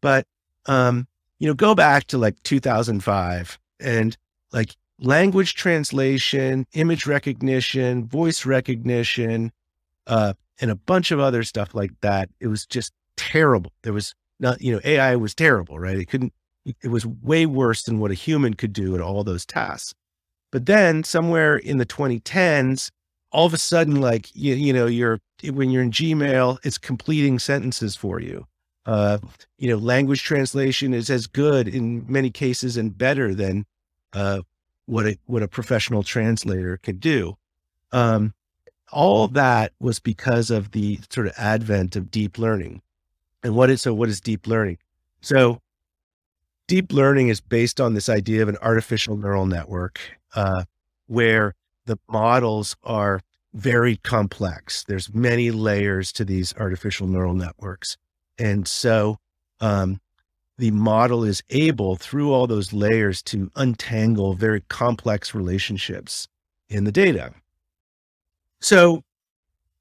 But 0.00 0.26
um, 0.66 1.06
you 1.38 1.48
know, 1.48 1.54
go 1.54 1.74
back 1.74 2.06
to 2.08 2.18
like 2.18 2.42
2005 2.42 3.58
and 3.80 4.16
like 4.52 4.76
language 4.98 5.54
translation, 5.54 6.66
image 6.72 7.06
recognition, 7.06 8.06
voice 8.06 8.46
recognition, 8.46 9.52
uh, 10.06 10.34
and 10.60 10.70
a 10.70 10.76
bunch 10.76 11.10
of 11.10 11.20
other 11.20 11.42
stuff 11.42 11.74
like 11.74 11.92
that. 12.00 12.30
It 12.40 12.46
was 12.46 12.66
just 12.66 12.92
terrible. 13.16 13.72
There 13.82 13.92
was 13.92 14.14
not, 14.40 14.60
you 14.60 14.72
know, 14.72 14.80
AI 14.84 15.16
was 15.16 15.34
terrible, 15.34 15.78
right? 15.78 15.98
It 15.98 16.06
couldn't, 16.06 16.32
it 16.82 16.88
was 16.88 17.06
way 17.06 17.46
worse 17.46 17.82
than 17.82 17.98
what 17.98 18.10
a 18.10 18.14
human 18.14 18.54
could 18.54 18.72
do 18.72 18.94
at 18.94 19.00
all 19.00 19.22
those 19.24 19.46
tasks. 19.46 19.94
But 20.50 20.66
then 20.66 21.04
somewhere 21.04 21.56
in 21.56 21.78
the 21.78 21.86
2010s, 21.86 22.90
all 23.30 23.46
of 23.46 23.54
a 23.54 23.58
sudden, 23.58 24.00
like, 24.00 24.34
you, 24.34 24.54
you 24.54 24.72
know, 24.72 24.86
you're, 24.86 25.20
when 25.44 25.70
you're 25.70 25.82
in 25.82 25.90
Gmail, 25.90 26.58
it's 26.64 26.78
completing 26.78 27.38
sentences 27.38 27.96
for 27.96 28.20
you. 28.20 28.46
Uh, 28.86 29.18
you 29.58 29.68
know, 29.68 29.76
language 29.76 30.22
translation 30.22 30.94
is 30.94 31.10
as 31.10 31.26
good 31.26 31.66
in 31.66 32.04
many 32.08 32.30
cases 32.30 32.76
and 32.76 32.96
better 32.96 33.34
than 33.34 33.66
uh, 34.12 34.40
what 34.86 35.06
a 35.06 35.18
what 35.26 35.42
a 35.42 35.48
professional 35.48 36.04
translator 36.04 36.76
could 36.76 37.00
do. 37.00 37.36
Um, 37.90 38.32
all 38.92 39.26
that 39.28 39.72
was 39.80 39.98
because 39.98 40.50
of 40.50 40.70
the 40.70 41.00
sort 41.10 41.26
of 41.26 41.32
advent 41.36 41.96
of 41.96 42.12
deep 42.12 42.38
learning. 42.38 42.80
And 43.42 43.56
what 43.56 43.70
is 43.70 43.82
so? 43.82 43.92
What 43.92 44.08
is 44.08 44.20
deep 44.20 44.46
learning? 44.46 44.78
So, 45.20 45.60
deep 46.66 46.92
learning 46.92 47.28
is 47.28 47.40
based 47.40 47.80
on 47.80 47.94
this 47.94 48.08
idea 48.08 48.42
of 48.42 48.48
an 48.48 48.58
artificial 48.62 49.16
neural 49.16 49.46
network, 49.46 50.00
uh, 50.34 50.64
where 51.06 51.54
the 51.86 51.98
models 52.08 52.76
are 52.82 53.20
very 53.54 53.96
complex. 53.98 54.84
There's 54.84 55.14
many 55.14 55.50
layers 55.50 56.12
to 56.12 56.24
these 56.24 56.54
artificial 56.58 57.06
neural 57.06 57.34
networks, 57.34 57.96
and 58.38 58.66
so 58.66 59.18
um, 59.60 60.00
the 60.58 60.70
model 60.70 61.24
is 61.24 61.42
able 61.50 61.96
through 61.96 62.32
all 62.32 62.46
those 62.46 62.72
layers 62.72 63.22
to 63.24 63.50
untangle 63.56 64.34
very 64.34 64.62
complex 64.68 65.34
relationships 65.34 66.28
in 66.68 66.84
the 66.84 66.92
data. 66.92 67.32
So 68.60 69.04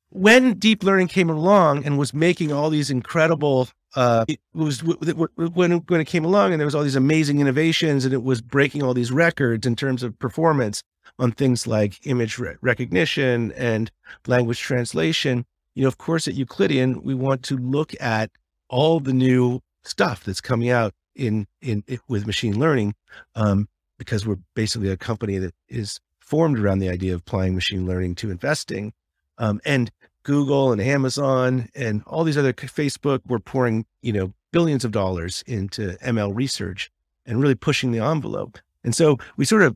when 0.09 0.53
deep 0.53 0.83
learning 0.83 1.07
came 1.07 1.29
along 1.29 1.85
and 1.85 1.97
was 1.97 2.13
making 2.13 2.51
all 2.51 2.69
these 2.69 2.89
incredible 2.89 3.69
uh, 3.95 4.25
it 4.27 4.39
was 4.53 4.83
when 4.83 5.71
when 5.71 6.01
it 6.01 6.05
came 6.05 6.25
along 6.25 6.51
and 6.51 6.59
there 6.59 6.65
was 6.65 6.75
all 6.75 6.83
these 6.83 6.95
amazing 6.95 7.39
innovations 7.39 8.03
and 8.05 8.13
it 8.13 8.23
was 8.23 8.41
breaking 8.41 8.83
all 8.83 8.93
these 8.93 9.11
records 9.11 9.65
in 9.65 9.75
terms 9.75 10.03
of 10.03 10.17
performance 10.19 10.83
on 11.17 11.31
things 11.31 11.65
like 11.65 12.05
image 12.05 12.37
re- 12.37 12.55
recognition 12.61 13.51
and 13.53 13.91
language 14.27 14.59
translation. 14.59 15.45
You 15.75 15.83
know, 15.83 15.87
of 15.87 15.97
course, 15.97 16.27
at 16.27 16.33
Euclidean, 16.33 17.03
we 17.03 17.15
want 17.15 17.43
to 17.43 17.57
look 17.57 17.93
at 18.01 18.31
all 18.67 18.99
the 18.99 19.13
new 19.13 19.61
stuff 19.83 20.23
that's 20.23 20.41
coming 20.41 20.69
out 20.69 20.93
in 21.15 21.47
in, 21.61 21.83
with 22.09 22.27
machine 22.27 22.59
learning 22.59 22.95
um, 23.35 23.69
because 23.97 24.27
we're 24.27 24.39
basically 24.55 24.89
a 24.89 24.97
company 24.97 25.37
that 25.37 25.53
is 25.69 25.99
formed 26.19 26.59
around 26.59 26.79
the 26.79 26.89
idea 26.89 27.13
of 27.13 27.21
applying 27.21 27.55
machine 27.55 27.85
learning 27.85 28.15
to 28.15 28.31
investing 28.31 28.91
um, 29.37 29.61
and 29.65 29.91
google 30.25 30.71
and 30.71 30.81
amazon 30.81 31.69
and 31.75 32.03
all 32.05 32.23
these 32.23 32.37
other 32.37 32.51
facebook 32.51 33.21
were 33.25 33.39
pouring 33.39 33.85
you 34.01 34.11
know 34.11 34.33
billions 34.51 34.83
of 34.83 34.91
dollars 34.91 35.43
into 35.47 35.97
ml 36.03 36.35
research 36.35 36.91
and 37.25 37.41
really 37.41 37.55
pushing 37.55 37.91
the 37.91 37.99
envelope. 37.99 38.59
And 38.83 38.95
so 38.95 39.17
we 39.37 39.45
sort 39.45 39.63
of 39.63 39.75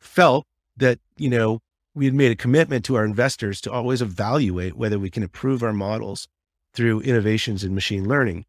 felt 0.00 0.46
that 0.76 0.98
you 1.16 1.30
know 1.30 1.60
we 1.94 2.06
had 2.06 2.14
made 2.14 2.32
a 2.32 2.36
commitment 2.36 2.84
to 2.86 2.96
our 2.96 3.04
investors 3.04 3.60
to 3.60 3.72
always 3.72 4.02
evaluate 4.02 4.76
whether 4.76 4.98
we 4.98 5.10
can 5.10 5.22
improve 5.22 5.62
our 5.62 5.72
models 5.72 6.26
through 6.72 7.00
innovations 7.02 7.62
in 7.64 7.74
machine 7.74 8.08
learning. 8.08 8.46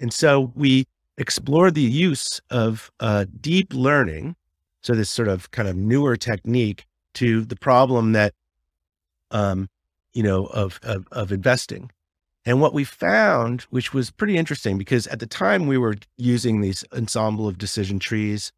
And 0.00 0.12
so 0.12 0.52
we 0.54 0.86
explored 1.18 1.74
the 1.74 1.82
use 1.82 2.40
of 2.50 2.90
uh, 2.98 3.26
deep 3.40 3.74
learning, 3.74 4.36
so 4.80 4.94
this 4.94 5.10
sort 5.10 5.28
of 5.28 5.50
kind 5.50 5.68
of 5.68 5.76
newer 5.76 6.16
technique 6.16 6.86
to 7.14 7.44
the 7.44 7.56
problem 7.56 8.12
that, 8.12 8.32
um, 9.30 9.68
you 10.12 10.22
know, 10.22 10.46
of, 10.46 10.80
of, 10.82 11.06
of 11.12 11.32
investing. 11.32 11.90
And 12.44 12.60
what 12.60 12.72
we 12.72 12.84
found, 12.84 13.62
which 13.62 13.92
was 13.92 14.10
pretty 14.10 14.36
interesting, 14.36 14.78
because 14.78 15.06
at 15.08 15.20
the 15.20 15.26
time 15.26 15.66
we 15.66 15.76
were 15.76 15.96
using 16.16 16.60
these 16.60 16.84
ensemble 16.96 17.46
of 17.46 17.58
decision 17.58 17.98
trees 17.98 18.52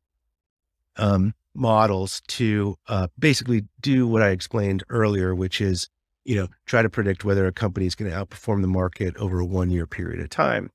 um, 0.97 1.35
models 1.55 2.23
to 2.29 2.77
uh, 2.87 3.09
basically 3.19 3.65
do 3.81 4.07
what 4.07 4.23
I 4.23 4.31
explained 4.31 4.85
earlier, 4.89 5.35
which 5.35 5.61
is, 5.61 5.89
you 6.25 6.37
know, 6.37 6.49
try 6.67 6.83
to 6.83 6.91
predict 6.91 7.25
whether 7.25 7.47
a 7.47 7.53
company 7.53 7.87
is 7.87 7.95
going 7.95 8.11
to 8.11 8.17
outperform 8.17 8.61
the 8.63 8.69
market 8.69 9.17
over 9.17 9.41
a 9.41 9.47
one 9.47 9.71
year 9.71 9.87
period 9.87 10.21
of 10.21 10.31
time. 10.31 10.71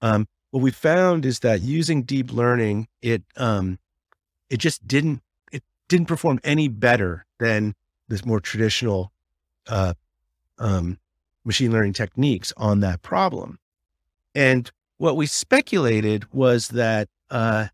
Um, 0.00 0.26
what 0.50 0.62
we 0.62 0.70
found 0.70 1.26
is 1.26 1.40
that 1.40 1.60
using 1.60 2.02
deep 2.02 2.32
learning, 2.32 2.88
it 3.02 3.22
um, 3.36 3.78
it 4.48 4.58
just 4.58 4.86
didn't 4.86 5.20
it 5.52 5.62
didn't 5.88 6.06
perform 6.06 6.40
any 6.44 6.68
better 6.68 7.26
than 7.38 7.74
this 8.08 8.24
more 8.24 8.40
traditional 8.40 9.12
uh, 9.66 9.94
um, 10.58 10.98
machine 11.44 11.72
learning 11.72 11.92
techniques 11.92 12.52
on 12.56 12.80
that 12.80 13.02
problem. 13.02 13.58
And 14.34 14.70
what 14.98 15.16
we 15.16 15.26
speculated 15.26 16.32
was 16.32 16.68
that 16.68 17.08
uh, 17.30 17.66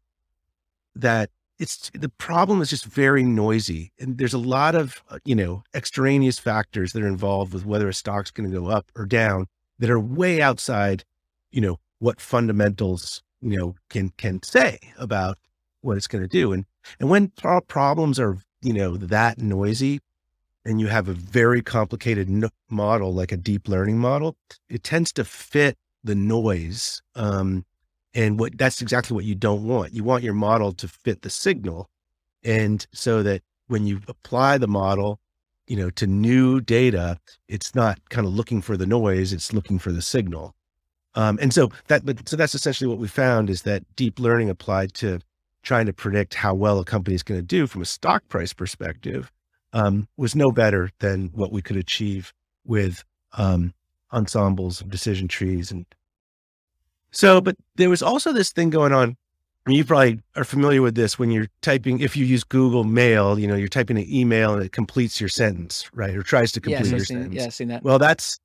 that 0.94 1.30
it's 1.58 1.90
the 1.94 2.08
problem 2.08 2.60
is 2.60 2.70
just 2.70 2.84
very 2.84 3.22
noisy, 3.22 3.92
and 3.98 4.18
there's 4.18 4.34
a 4.34 4.38
lot 4.38 4.74
of 4.74 5.02
uh, 5.10 5.18
you 5.24 5.34
know 5.34 5.62
extraneous 5.74 6.38
factors 6.38 6.92
that 6.92 7.02
are 7.02 7.08
involved 7.08 7.52
with 7.52 7.64
whether 7.64 7.88
a 7.88 7.94
stock's 7.94 8.30
going 8.30 8.50
to 8.50 8.56
go 8.56 8.66
up 8.66 8.90
or 8.96 9.06
down 9.06 9.46
that 9.78 9.90
are 9.90 10.00
way 10.00 10.40
outside 10.40 11.04
you 11.50 11.60
know 11.60 11.78
what 11.98 12.20
fundamentals 12.20 13.22
you 13.40 13.56
know 13.56 13.74
can 13.88 14.10
can 14.16 14.42
say 14.42 14.78
about 14.98 15.38
what 15.82 15.96
it's 15.96 16.06
going 16.06 16.22
to 16.22 16.28
do 16.28 16.52
and 16.52 16.64
and 16.98 17.08
when 17.10 17.32
problems 17.68 18.18
are 18.18 18.38
you 18.62 18.72
know 18.72 18.96
that 18.96 19.38
noisy 19.38 20.00
and 20.64 20.80
you 20.80 20.86
have 20.86 21.08
a 21.08 21.12
very 21.12 21.62
complicated 21.62 22.28
model 22.70 23.12
like 23.12 23.32
a 23.32 23.36
deep 23.36 23.68
learning 23.68 23.98
model 23.98 24.36
it 24.68 24.82
tends 24.82 25.12
to 25.12 25.24
fit 25.24 25.76
the 26.04 26.14
noise 26.14 27.02
um, 27.14 27.64
and 28.14 28.38
what 28.38 28.56
that's 28.58 28.82
exactly 28.82 29.14
what 29.14 29.24
you 29.24 29.34
don't 29.34 29.66
want. 29.66 29.94
You 29.94 30.04
want 30.04 30.24
your 30.24 30.34
model 30.34 30.72
to 30.72 30.88
fit 30.88 31.22
the 31.22 31.30
signal 31.30 31.88
and 32.44 32.86
so 32.92 33.22
that 33.22 33.42
when 33.68 33.86
you 33.86 34.00
apply 34.08 34.58
the 34.58 34.68
model 34.68 35.20
you 35.66 35.76
know 35.76 35.90
to 35.90 36.06
new 36.06 36.60
data 36.60 37.18
it's 37.48 37.74
not 37.74 37.98
kind 38.10 38.26
of 38.26 38.32
looking 38.32 38.60
for 38.60 38.76
the 38.76 38.86
noise 38.86 39.32
it's 39.32 39.52
looking 39.52 39.78
for 39.78 39.92
the 39.92 40.02
signal. 40.02 40.54
Um, 41.14 41.38
and 41.42 41.52
so 41.52 41.68
that, 41.88 42.06
but 42.06 42.26
so 42.26 42.36
that's 42.36 42.54
essentially 42.54 42.88
what 42.88 42.98
we 42.98 43.06
found 43.06 43.50
is 43.50 43.62
that 43.62 43.84
deep 43.96 44.18
learning 44.18 44.48
applied 44.48 44.94
to 44.94 45.20
trying 45.62 45.84
to 45.86 45.92
predict 45.92 46.34
how 46.34 46.54
well 46.54 46.78
a 46.80 46.84
company 46.84 47.14
is 47.14 47.22
going 47.22 47.38
to 47.38 47.46
do 47.46 47.66
from 47.66 47.82
a 47.82 47.86
stock 47.86 48.26
price 48.28 48.52
perspective 48.52 49.30
um, 49.72 50.08
was 50.16 50.34
no 50.34 50.52
better 50.52 50.90
than 50.98 51.30
what 51.34 51.52
we 51.52 51.62
could 51.62 51.76
achieve 51.76 52.32
with 52.64 53.04
um, 53.32 53.72
ensembles 54.12 54.80
of 54.80 54.90
decision 54.90 55.28
trees. 55.28 55.70
And 55.70 55.86
so, 57.10 57.40
but 57.40 57.56
there 57.76 57.90
was 57.90 58.02
also 58.02 58.32
this 58.32 58.52
thing 58.52 58.70
going 58.70 58.92
on. 58.92 59.16
you 59.66 59.84
probably 59.84 60.20
are 60.36 60.44
familiar 60.44 60.82
with 60.82 60.94
this 60.94 61.18
when 61.18 61.30
you're 61.30 61.48
typing, 61.60 62.00
if 62.00 62.16
you 62.16 62.24
use 62.24 62.44
Google 62.44 62.84
Mail, 62.84 63.38
you 63.38 63.46
know, 63.46 63.54
you're 63.54 63.68
typing 63.68 63.98
an 63.98 64.06
email 64.08 64.54
and 64.54 64.62
it 64.62 64.72
completes 64.72 65.20
your 65.20 65.28
sentence, 65.28 65.88
right? 65.94 66.14
Or 66.14 66.22
tries 66.22 66.52
to 66.52 66.60
complete 66.60 66.86
yes, 66.86 66.90
your 66.90 67.00
seen, 67.00 67.16
sentence. 67.16 67.34
Yeah, 67.34 67.44
I've 67.44 67.54
seen 67.54 67.68
that. 67.68 67.82
Well, 67.82 67.98
that's, 67.98 68.38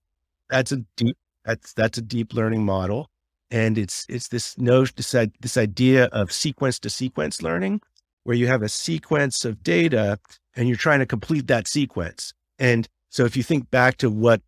that's 0.49 0.71
a 0.71 0.77
deep 0.95 1.17
that's 1.47 1.73
that's 1.73 1.97
a 1.97 2.01
deep 2.01 2.33
learning 2.33 2.65
model, 2.65 3.09
and 3.49 3.77
it's 3.77 4.05
it's 4.09 4.27
this 4.27 4.57
notion 4.57 4.93
this, 4.97 5.15
this 5.39 5.57
idea 5.57 6.05
of 6.05 6.31
sequence 6.31 6.77
to 6.79 6.89
sequence 6.89 7.41
learning, 7.41 7.81
where 8.27 8.35
you 8.35 8.47
have 8.47 8.61
a 8.61 8.67
sequence 8.67 9.45
of 9.45 9.63
data 9.63 10.19
and 10.57 10.67
you're 10.67 10.75
trying 10.75 10.99
to 10.99 11.05
complete 11.05 11.47
that 11.47 11.65
sequence. 11.65 12.33
And 12.59 12.85
so, 13.09 13.23
if 13.23 13.37
you 13.37 13.43
think 13.43 13.71
back 13.71 13.95
to 13.99 14.09
what 14.09 14.41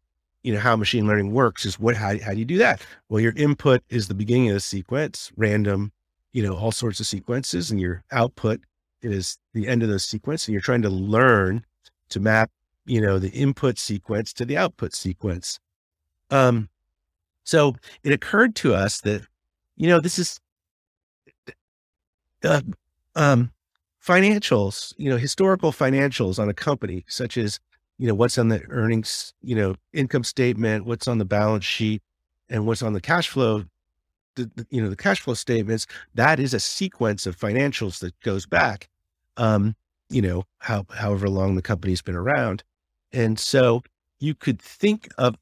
you 0.43 0.53
know 0.53 0.59
how 0.59 0.75
machine 0.75 1.07
learning 1.07 1.31
works, 1.31 1.65
is 1.65 1.79
what 1.79 1.95
how 1.95 2.19
how 2.19 2.33
do 2.33 2.39
you 2.39 2.45
do 2.45 2.57
that? 2.57 2.85
Well, 3.07 3.21
your 3.21 3.33
input 3.37 3.81
is 3.87 4.09
the 4.09 4.13
beginning 4.13 4.49
of 4.49 4.55
the 4.55 4.59
sequence, 4.59 5.31
random, 5.37 5.93
you 6.33 6.43
know, 6.43 6.57
all 6.57 6.73
sorts 6.73 6.99
of 6.99 7.07
sequences, 7.07 7.71
and 7.71 7.79
your 7.79 8.03
output 8.11 8.59
is 9.01 9.37
the 9.53 9.65
end 9.69 9.81
of 9.81 9.87
the 9.89 9.99
sequence, 9.99 10.45
and 10.45 10.53
you're 10.53 10.61
trying 10.61 10.81
to 10.81 10.89
learn 10.89 11.63
to 12.09 12.19
map 12.19 12.51
you 12.85 12.99
know 12.99 13.17
the 13.17 13.29
input 13.31 13.77
sequence 13.79 14.33
to 14.33 14.43
the 14.45 14.57
output 14.57 14.93
sequence. 14.93 15.57
Um, 16.31 16.67
So 17.43 17.75
it 18.03 18.11
occurred 18.11 18.55
to 18.57 18.73
us 18.75 19.01
that, 19.01 19.21
you 19.77 19.87
know, 19.87 19.99
this 20.01 20.19
is 20.19 20.39
uh, 22.43 22.61
um, 23.15 23.51
financials, 24.09 24.91
you 24.97 25.07
know, 25.07 25.17
historical 25.17 25.71
financials 25.71 26.39
on 26.39 26.49
a 26.49 26.53
company, 26.53 27.05
such 27.07 27.37
as, 27.37 27.59
you 27.99 28.07
know, 28.07 28.15
what's 28.15 28.39
on 28.39 28.47
the 28.47 28.63
earnings, 28.69 29.35
you 29.43 29.55
know, 29.55 29.75
income 29.93 30.23
statement, 30.23 30.85
what's 30.85 31.07
on 31.07 31.19
the 31.19 31.25
balance 31.25 31.63
sheet, 31.63 32.01
and 32.49 32.65
what's 32.65 32.81
on 32.81 32.93
the 32.93 33.01
cash 33.01 33.29
flow, 33.29 33.65
the, 34.33 34.49
the, 34.55 34.65
you 34.71 34.81
know, 34.81 34.89
the 34.89 34.95
cash 34.95 35.21
flow 35.21 35.35
statements, 35.35 35.85
that 36.15 36.39
is 36.39 36.55
a 36.55 36.59
sequence 36.59 37.27
of 37.27 37.37
financials 37.37 37.99
that 37.99 38.19
goes 38.21 38.47
back, 38.47 38.89
um, 39.37 39.75
you 40.09 40.23
know, 40.23 40.43
how, 40.57 40.87
however 40.89 41.29
long 41.29 41.53
the 41.53 41.61
company's 41.61 42.01
been 42.01 42.15
around. 42.15 42.63
And 43.13 43.37
so 43.37 43.83
you 44.19 44.33
could 44.33 44.59
think 44.59 45.07
of, 45.19 45.35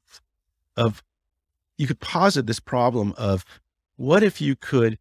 of, 0.76 1.02
you 1.78 1.86
could 1.86 2.00
posit 2.00 2.46
this 2.46 2.60
problem 2.60 3.14
of 3.16 3.46
what 3.96 4.22
if 4.22 4.42
you 4.42 4.56
could 4.56 4.98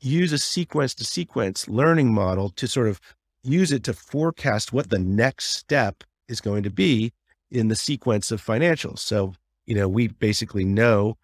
use 0.00 0.32
a 0.32 0.38
sequence 0.38 0.94
to 0.94 1.04
sequence 1.04 1.68
learning 1.68 2.12
model 2.12 2.50
to 2.50 2.66
sort 2.66 2.88
of 2.88 3.00
use 3.42 3.72
it 3.72 3.84
to 3.84 3.92
forecast 3.92 4.72
what 4.72 4.90
the 4.90 4.98
next 4.98 5.56
step 5.56 6.04
is 6.28 6.40
going 6.40 6.62
to 6.62 6.70
be 6.70 7.12
in 7.50 7.68
the 7.68 7.76
sequence 7.76 8.30
of 8.30 8.44
financials. 8.44 9.00
So, 9.00 9.34
you 9.66 9.74
know, 9.74 9.88
we 9.88 10.08
basically 10.08 10.64
know, 10.64 11.16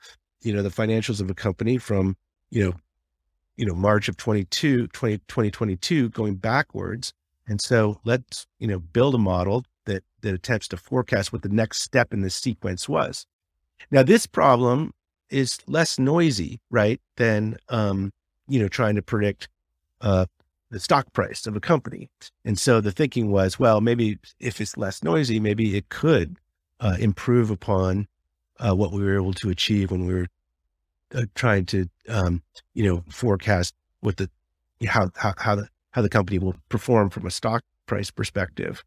you 0.42 0.52
know, 0.52 0.62
the 0.62 0.68
financials 0.68 1.20
of 1.20 1.30
a 1.30 1.34
company 1.34 1.78
from, 1.78 2.16
you 2.50 2.64
know, 2.64 2.74
you 3.56 3.64
know, 3.64 3.74
March 3.74 4.08
of 4.08 4.16
22, 4.16 4.88
20, 4.88 5.18
2022 5.28 6.10
going 6.10 6.34
backwards. 6.34 7.12
And 7.48 7.60
so 7.60 8.00
let's, 8.04 8.46
you 8.58 8.66
know, 8.66 8.78
build 8.78 9.14
a 9.14 9.18
model 9.18 9.64
that, 9.86 10.04
that 10.20 10.34
attempts 10.34 10.68
to 10.68 10.76
forecast 10.76 11.32
what 11.32 11.42
the 11.42 11.48
next 11.48 11.80
step 11.80 12.12
in 12.12 12.20
the 12.20 12.30
sequence 12.30 12.88
was. 12.88 13.24
Now, 13.90 14.02
this 14.02 14.26
problem 14.26 14.92
is 15.30 15.58
less 15.66 15.98
noisy, 15.98 16.60
right, 16.70 17.00
than, 17.16 17.56
um, 17.68 18.12
you 18.48 18.60
know, 18.60 18.68
trying 18.68 18.96
to 18.96 19.02
predict 19.02 19.48
uh, 20.00 20.26
the 20.70 20.80
stock 20.80 21.12
price 21.12 21.46
of 21.46 21.56
a 21.56 21.60
company. 21.60 22.08
And 22.44 22.58
so 22.58 22.80
the 22.80 22.92
thinking 22.92 23.30
was, 23.30 23.58
well, 23.58 23.80
maybe 23.80 24.18
if 24.40 24.60
it's 24.60 24.76
less 24.76 25.02
noisy, 25.02 25.40
maybe 25.40 25.76
it 25.76 25.88
could 25.88 26.36
uh, 26.80 26.96
improve 26.98 27.50
upon 27.50 28.08
uh, 28.58 28.74
what 28.74 28.92
we 28.92 29.02
were 29.02 29.16
able 29.16 29.34
to 29.34 29.50
achieve 29.50 29.90
when 29.90 30.06
we 30.06 30.14
were 30.14 30.26
uh, 31.14 31.26
trying 31.34 31.66
to, 31.66 31.88
um, 32.08 32.42
you 32.74 32.84
know, 32.84 33.04
forecast 33.10 33.74
what 34.00 34.16
the 34.16 34.28
how 34.86 35.10
how 35.16 35.34
how 35.38 35.54
the 35.54 35.68
how 35.92 36.02
the 36.02 36.08
company 36.08 36.38
will 36.38 36.56
perform 36.68 37.10
from 37.10 37.26
a 37.26 37.30
stock 37.30 37.62
price 37.86 38.10
perspective. 38.10 38.84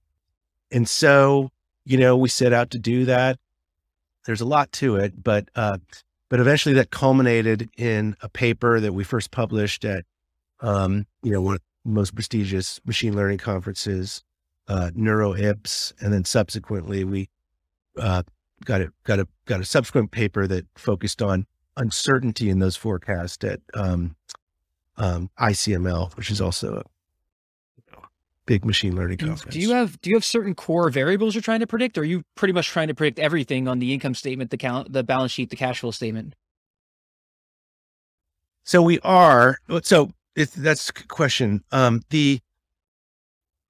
And 0.71 0.87
so, 0.87 1.49
you 1.85 1.97
know, 1.97 2.15
we 2.15 2.29
set 2.29 2.53
out 2.53 2.69
to 2.71 2.79
do 2.79 3.05
that. 3.05 3.39
There's 4.25 4.41
a 4.41 4.45
lot 4.45 4.71
to 4.73 4.97
it, 4.97 5.23
but 5.23 5.49
uh, 5.55 5.77
but 6.29 6.39
eventually 6.39 6.75
that 6.75 6.91
culminated 6.91 7.69
in 7.77 8.15
a 8.21 8.29
paper 8.29 8.79
that 8.79 8.93
we 8.93 9.03
first 9.03 9.31
published 9.31 9.83
at, 9.83 10.05
um, 10.61 11.05
you 11.23 11.31
know, 11.31 11.41
one 11.41 11.55
of 11.55 11.61
the 11.83 11.91
most 11.91 12.13
prestigious 12.13 12.79
machine 12.85 13.15
learning 13.15 13.39
conferences, 13.39 14.23
uh, 14.67 14.91
NeurIPS. 14.95 15.93
And 15.99 16.13
then 16.13 16.23
subsequently 16.25 17.03
we, 17.03 17.29
uh, 17.97 18.23
got 18.63 18.81
a, 18.81 18.91
got 19.03 19.19
a, 19.19 19.27
got 19.45 19.59
a 19.59 19.65
subsequent 19.65 20.11
paper 20.11 20.45
that 20.47 20.67
focused 20.75 21.21
on 21.21 21.47
uncertainty 21.75 22.49
in 22.49 22.59
those 22.59 22.75
forecasts 22.75 23.43
at, 23.43 23.61
um, 23.73 24.15
um, 24.97 25.29
ICML, 25.39 26.15
which 26.15 26.29
is 26.29 26.41
also 26.41 26.75
a 26.75 26.83
big 28.49 28.65
machine 28.65 28.95
learning 28.95 29.19
conference. 29.19 29.53
Do 29.53 29.59
you 29.59 29.69
have 29.75 30.01
do 30.01 30.09
you 30.09 30.15
have 30.15 30.25
certain 30.25 30.55
core 30.55 30.89
variables 30.89 31.35
you're 31.35 31.41
trying 31.43 31.59
to 31.59 31.67
predict, 31.67 31.99
or 31.99 32.01
are 32.01 32.03
you 32.03 32.23
pretty 32.33 32.51
much 32.51 32.67
trying 32.67 32.87
to 32.87 32.95
predict 32.95 33.19
everything 33.19 33.67
on 33.67 33.77
the 33.77 33.93
income 33.93 34.15
statement, 34.15 34.49
the 34.49 34.57
count, 34.57 34.91
the 34.91 35.03
balance 35.03 35.31
sheet, 35.31 35.51
the 35.51 35.55
cash 35.55 35.81
flow 35.81 35.91
statement? 35.91 36.33
So 38.63 38.81
we 38.81 38.99
are. 39.01 39.59
So 39.83 40.09
that's 40.35 40.89
a 40.89 40.93
question. 40.93 41.63
Um, 41.71 42.01
the 42.09 42.39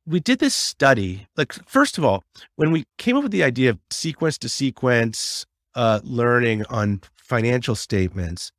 we 0.07 0.21
did 0.21 0.39
this 0.39 0.55
study. 0.55 1.27
Like 1.35 1.51
first 1.67 1.97
of 1.97 2.05
all, 2.05 2.23
when 2.55 2.71
we 2.71 2.85
came 2.97 3.17
up 3.17 3.23
with 3.23 3.33
the 3.33 3.43
idea 3.43 3.71
of 3.71 3.79
sequence 3.91 4.37
to 4.37 4.47
sequence 4.47 5.45
uh, 5.75 5.99
learning 6.03 6.63
on 6.69 7.01
financial 7.17 7.75
statements, 7.75 8.53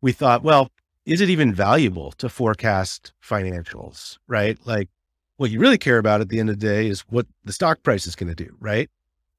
we 0.00 0.12
thought, 0.12 0.44
well, 0.44 0.70
is 1.04 1.20
it 1.20 1.30
even 1.30 1.52
valuable 1.52 2.12
to 2.12 2.28
forecast 2.28 3.12
financials? 3.20 4.18
Right? 4.28 4.56
Like 4.64 4.88
what 5.36 5.50
you 5.50 5.58
really 5.58 5.78
care 5.78 5.98
about 5.98 6.20
at 6.20 6.28
the 6.28 6.38
end 6.38 6.48
of 6.48 6.58
the 6.58 6.66
day 6.66 6.86
is 6.86 7.00
what 7.02 7.26
the 7.44 7.52
stock 7.52 7.82
price 7.82 8.06
is 8.06 8.14
going 8.14 8.34
to 8.34 8.44
do, 8.44 8.54
right? 8.60 8.88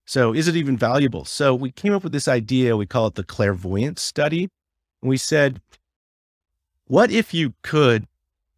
So 0.06 0.34
is 0.34 0.48
it 0.48 0.56
even 0.56 0.78
valuable? 0.78 1.26
So 1.26 1.56
we 1.56 1.72
came 1.72 1.94
up 1.94 2.04
with 2.04 2.12
this 2.12 2.28
idea, 2.28 2.78
we 2.78 2.86
call 2.86 3.08
it 3.08 3.16
the 3.16 3.24
clairvoyance 3.24 4.02
study. 4.02 4.50
We 5.02 5.18
said, 5.18 5.62
what 6.86 7.12
if 7.12 7.34
you 7.34 7.54
could 7.64 8.08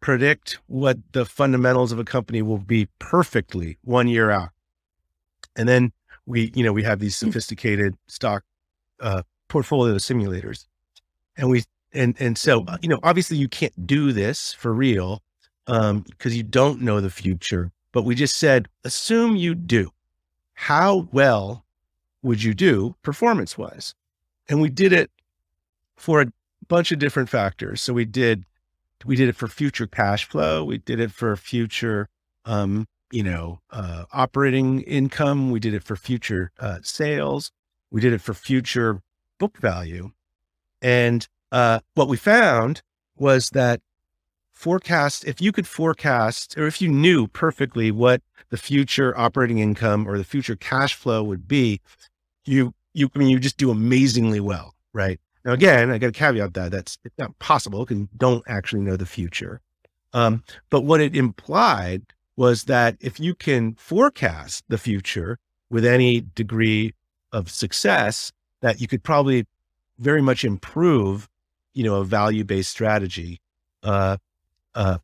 predict 0.00 0.58
what 0.66 0.98
the 1.12 1.24
fundamentals 1.24 1.90
of 1.90 1.98
a 1.98 2.04
company 2.04 2.42
will 2.42 2.58
be 2.58 2.88
perfectly 2.98 3.78
one 3.82 4.08
year 4.08 4.30
out? 4.30 4.50
And 5.56 5.68
then 5.68 5.92
we, 6.26 6.52
you 6.54 6.62
know, 6.62 6.72
we 6.72 6.82
have 6.82 7.00
these 7.00 7.18
hmm. 7.18 7.26
sophisticated 7.26 7.96
stock 8.06 8.44
uh, 9.00 9.22
portfolio 9.48 9.94
simulators. 9.94 10.66
And 11.36 11.48
we, 11.48 11.64
and, 11.92 12.14
and 12.20 12.36
so, 12.36 12.66
you 12.82 12.88
know, 12.88 12.98
obviously 13.02 13.38
you 13.38 13.48
can't 13.48 13.86
do 13.86 14.12
this 14.12 14.52
for 14.52 14.74
real, 14.74 15.22
um, 15.68 16.00
because 16.00 16.36
you 16.36 16.42
don't 16.42 16.80
know 16.80 17.00
the 17.00 17.10
future. 17.10 17.70
But 17.92 18.02
we 18.02 18.14
just 18.14 18.36
said, 18.36 18.68
assume 18.84 19.36
you 19.36 19.54
do. 19.54 19.90
How 20.54 21.08
well 21.12 21.64
would 22.22 22.42
you 22.42 22.54
do 22.54 22.96
performance 23.02 23.56
wise? 23.56 23.94
And 24.48 24.60
we 24.60 24.70
did 24.70 24.92
it 24.92 25.10
for 25.96 26.20
a 26.22 26.32
bunch 26.66 26.90
of 26.90 26.98
different 26.98 27.28
factors. 27.28 27.80
So 27.80 27.92
we 27.92 28.04
did, 28.04 28.44
we 29.04 29.14
did 29.14 29.28
it 29.28 29.36
for 29.36 29.46
future 29.46 29.86
cash 29.86 30.24
flow. 30.24 30.64
We 30.64 30.78
did 30.78 31.00
it 31.00 31.12
for 31.12 31.36
future, 31.36 32.08
um, 32.44 32.88
you 33.12 33.22
know, 33.22 33.60
uh, 33.70 34.04
operating 34.12 34.80
income. 34.82 35.50
We 35.50 35.60
did 35.60 35.74
it 35.74 35.84
for 35.84 35.96
future 35.96 36.50
uh, 36.58 36.78
sales. 36.82 37.52
We 37.90 38.00
did 38.00 38.12
it 38.12 38.20
for 38.20 38.34
future 38.34 39.00
book 39.38 39.58
value. 39.58 40.10
And 40.82 41.26
uh, 41.52 41.80
what 41.94 42.08
we 42.08 42.16
found 42.16 42.82
was 43.16 43.50
that 43.50 43.80
forecast, 44.58 45.24
if 45.24 45.40
you 45.40 45.52
could 45.52 45.68
forecast, 45.68 46.58
or 46.58 46.66
if 46.66 46.82
you 46.82 46.88
knew 46.88 47.28
perfectly 47.28 47.92
what 47.92 48.20
the 48.50 48.56
future 48.56 49.16
operating 49.16 49.58
income 49.58 50.04
or 50.06 50.18
the 50.18 50.24
future 50.24 50.56
cash 50.56 50.94
flow 50.94 51.22
would 51.22 51.46
be, 51.46 51.80
you, 52.44 52.74
you, 52.92 53.08
I 53.14 53.18
mean, 53.20 53.28
you 53.28 53.38
just 53.38 53.56
do 53.56 53.70
amazingly 53.70 54.40
well, 54.40 54.74
right? 54.92 55.20
Now, 55.44 55.52
again, 55.52 55.92
I 55.92 55.98
got 55.98 56.08
to 56.08 56.12
caveat 56.12 56.54
that 56.54 56.72
that's 56.72 56.98
not 57.18 57.38
possible 57.38 57.84
because 57.84 57.98
you 57.98 58.08
don't 58.16 58.42
actually 58.48 58.82
know 58.82 58.96
the 58.96 59.06
future. 59.06 59.60
Um, 60.12 60.42
but 60.70 60.80
what 60.80 61.00
it 61.00 61.14
implied 61.14 62.02
was 62.36 62.64
that 62.64 62.96
if 63.00 63.20
you 63.20 63.36
can 63.36 63.74
forecast 63.74 64.64
the 64.68 64.78
future 64.78 65.38
with 65.70 65.84
any 65.84 66.24
degree 66.34 66.94
of 67.30 67.48
success, 67.48 68.32
that 68.60 68.80
you 68.80 68.88
could 68.88 69.04
probably 69.04 69.46
very 69.98 70.22
much 70.22 70.44
improve, 70.44 71.28
you 71.74 71.84
know, 71.84 71.96
a 71.96 72.04
value-based 72.04 72.70
strategy 72.70 73.40
uh, 73.84 74.16
uh, 74.74 74.98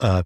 uh, 0.00 0.22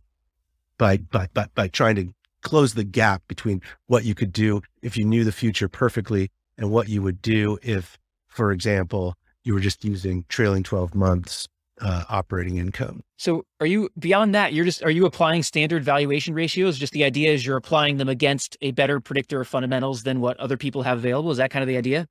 by, 0.78 0.96
by, 0.96 1.28
by, 1.32 1.46
by 1.54 1.68
trying 1.68 1.96
to 1.96 2.12
close 2.42 2.74
the 2.74 2.84
gap 2.84 3.22
between 3.28 3.62
what 3.86 4.04
you 4.04 4.14
could 4.14 4.32
do 4.32 4.60
if 4.82 4.96
you 4.96 5.04
knew 5.04 5.24
the 5.24 5.32
future 5.32 5.68
perfectly 5.68 6.30
and 6.58 6.70
what 6.70 6.88
you 6.88 7.02
would 7.02 7.22
do 7.22 7.58
if, 7.62 7.98
for 8.26 8.52
example, 8.52 9.14
you 9.44 9.54
were 9.54 9.60
just 9.60 9.84
using 9.84 10.24
trailing 10.28 10.62
12 10.62 10.94
months 10.94 11.48
uh, 11.80 12.04
operating 12.08 12.58
income. 12.58 13.02
So 13.16 13.44
are 13.60 13.66
you 13.66 13.88
beyond 13.98 14.34
that? 14.34 14.52
You're 14.52 14.64
just, 14.64 14.82
are 14.82 14.90
you 14.90 15.06
applying 15.06 15.42
standard 15.42 15.84
valuation 15.84 16.34
ratios? 16.34 16.78
Just 16.78 16.92
the 16.92 17.04
idea 17.04 17.32
is 17.32 17.44
you're 17.44 17.56
applying 17.56 17.96
them 17.96 18.08
against 18.08 18.56
a 18.60 18.70
better 18.72 19.00
predictor 19.00 19.40
of 19.40 19.48
fundamentals 19.48 20.02
than 20.02 20.20
what 20.20 20.38
other 20.38 20.56
people 20.56 20.82
have 20.82 20.98
available. 20.98 21.30
Is 21.30 21.38
that 21.38 21.50
kind 21.50 21.62
of 21.62 21.68
the 21.68 21.76
idea? 21.76 22.08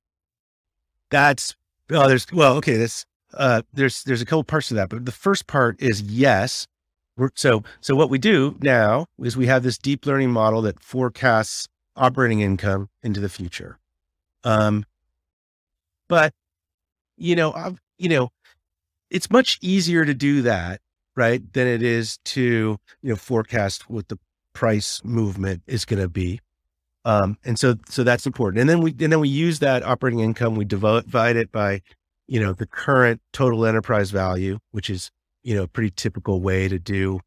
That's, 1.10 1.54
well, 1.88 2.08
there's, 2.08 2.26
well, 2.32 2.56
okay. 2.56 2.76
That's, 2.76 3.06
uh, 3.34 3.62
there's 3.72 4.02
there's 4.04 4.22
a 4.22 4.26
couple 4.26 4.44
parts 4.44 4.68
to 4.68 4.74
that, 4.74 4.88
but 4.88 5.04
the 5.04 5.12
first 5.12 5.46
part 5.46 5.80
is 5.80 6.02
yes. 6.02 6.66
So 7.34 7.62
so 7.80 7.94
what 7.94 8.10
we 8.10 8.18
do 8.18 8.56
now 8.60 9.06
is 9.22 9.36
we 9.36 9.46
have 9.46 9.62
this 9.62 9.78
deep 9.78 10.06
learning 10.06 10.30
model 10.30 10.62
that 10.62 10.82
forecasts 10.82 11.68
operating 11.96 12.40
income 12.40 12.88
into 13.02 13.20
the 13.20 13.28
future. 13.28 13.78
Um, 14.44 14.84
but 16.08 16.32
you 17.16 17.36
know, 17.36 17.52
I've, 17.52 17.80
you 17.98 18.08
know, 18.08 18.30
it's 19.10 19.30
much 19.30 19.58
easier 19.60 20.04
to 20.04 20.14
do 20.14 20.42
that, 20.42 20.80
right, 21.14 21.40
than 21.52 21.66
it 21.66 21.82
is 21.82 22.18
to 22.24 22.78
you 23.02 23.10
know 23.10 23.16
forecast 23.16 23.88
what 23.90 24.08
the 24.08 24.18
price 24.52 25.02
movement 25.04 25.62
is 25.66 25.84
going 25.84 26.02
to 26.02 26.08
be. 26.08 26.40
Um, 27.04 27.36
and 27.44 27.58
so 27.58 27.76
so 27.88 28.04
that's 28.04 28.26
important. 28.26 28.60
And 28.60 28.70
then 28.70 28.80
we 28.80 28.90
and 28.90 29.12
then 29.12 29.20
we 29.20 29.28
use 29.28 29.58
that 29.58 29.82
operating 29.82 30.20
income, 30.20 30.54
we 30.54 30.64
divide 30.64 31.36
it 31.36 31.52
by 31.52 31.82
you 32.26 32.40
know, 32.40 32.52
the 32.52 32.66
current 32.66 33.20
total 33.32 33.66
enterprise 33.66 34.10
value, 34.10 34.58
which 34.70 34.88
is, 34.90 35.10
you 35.42 35.54
know, 35.54 35.64
a 35.64 35.68
pretty 35.68 35.90
typical 35.90 36.40
way 36.40 36.68
to 36.68 36.78
do, 36.78 37.20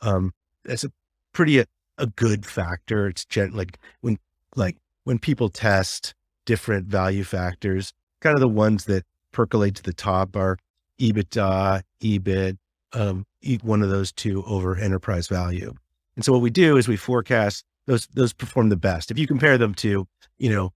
um, 0.00 0.32
that's 0.64 0.84
a 0.84 0.92
pretty, 1.32 1.58
a, 1.58 1.66
a 1.98 2.06
good 2.06 2.44
factor. 2.44 3.06
It's 3.06 3.24
gen- 3.24 3.52
like 3.52 3.78
when, 4.00 4.18
like 4.56 4.76
when 5.04 5.18
people 5.18 5.48
test 5.48 6.14
different 6.46 6.86
value 6.86 7.24
factors, 7.24 7.92
kind 8.20 8.34
of 8.34 8.40
the 8.40 8.48
ones 8.48 8.84
that 8.86 9.04
percolate 9.32 9.76
to 9.76 9.82
the 9.82 9.92
top 9.92 10.36
are 10.36 10.58
EBITDA, 10.98 11.82
EBIT, 12.02 12.58
um, 12.92 13.24
one 13.62 13.82
of 13.82 13.90
those 13.90 14.12
two 14.12 14.44
over 14.44 14.76
enterprise 14.76 15.28
value. 15.28 15.72
And 16.16 16.24
so 16.24 16.32
what 16.32 16.42
we 16.42 16.50
do 16.50 16.76
is 16.76 16.88
we 16.88 16.96
forecast 16.96 17.64
those 17.86 18.06
those 18.08 18.32
perform 18.32 18.68
the 18.68 18.76
best. 18.76 19.10
If 19.10 19.18
you 19.18 19.26
compare 19.26 19.56
them 19.56 19.74
to, 19.76 20.06
you 20.38 20.50
know, 20.50 20.72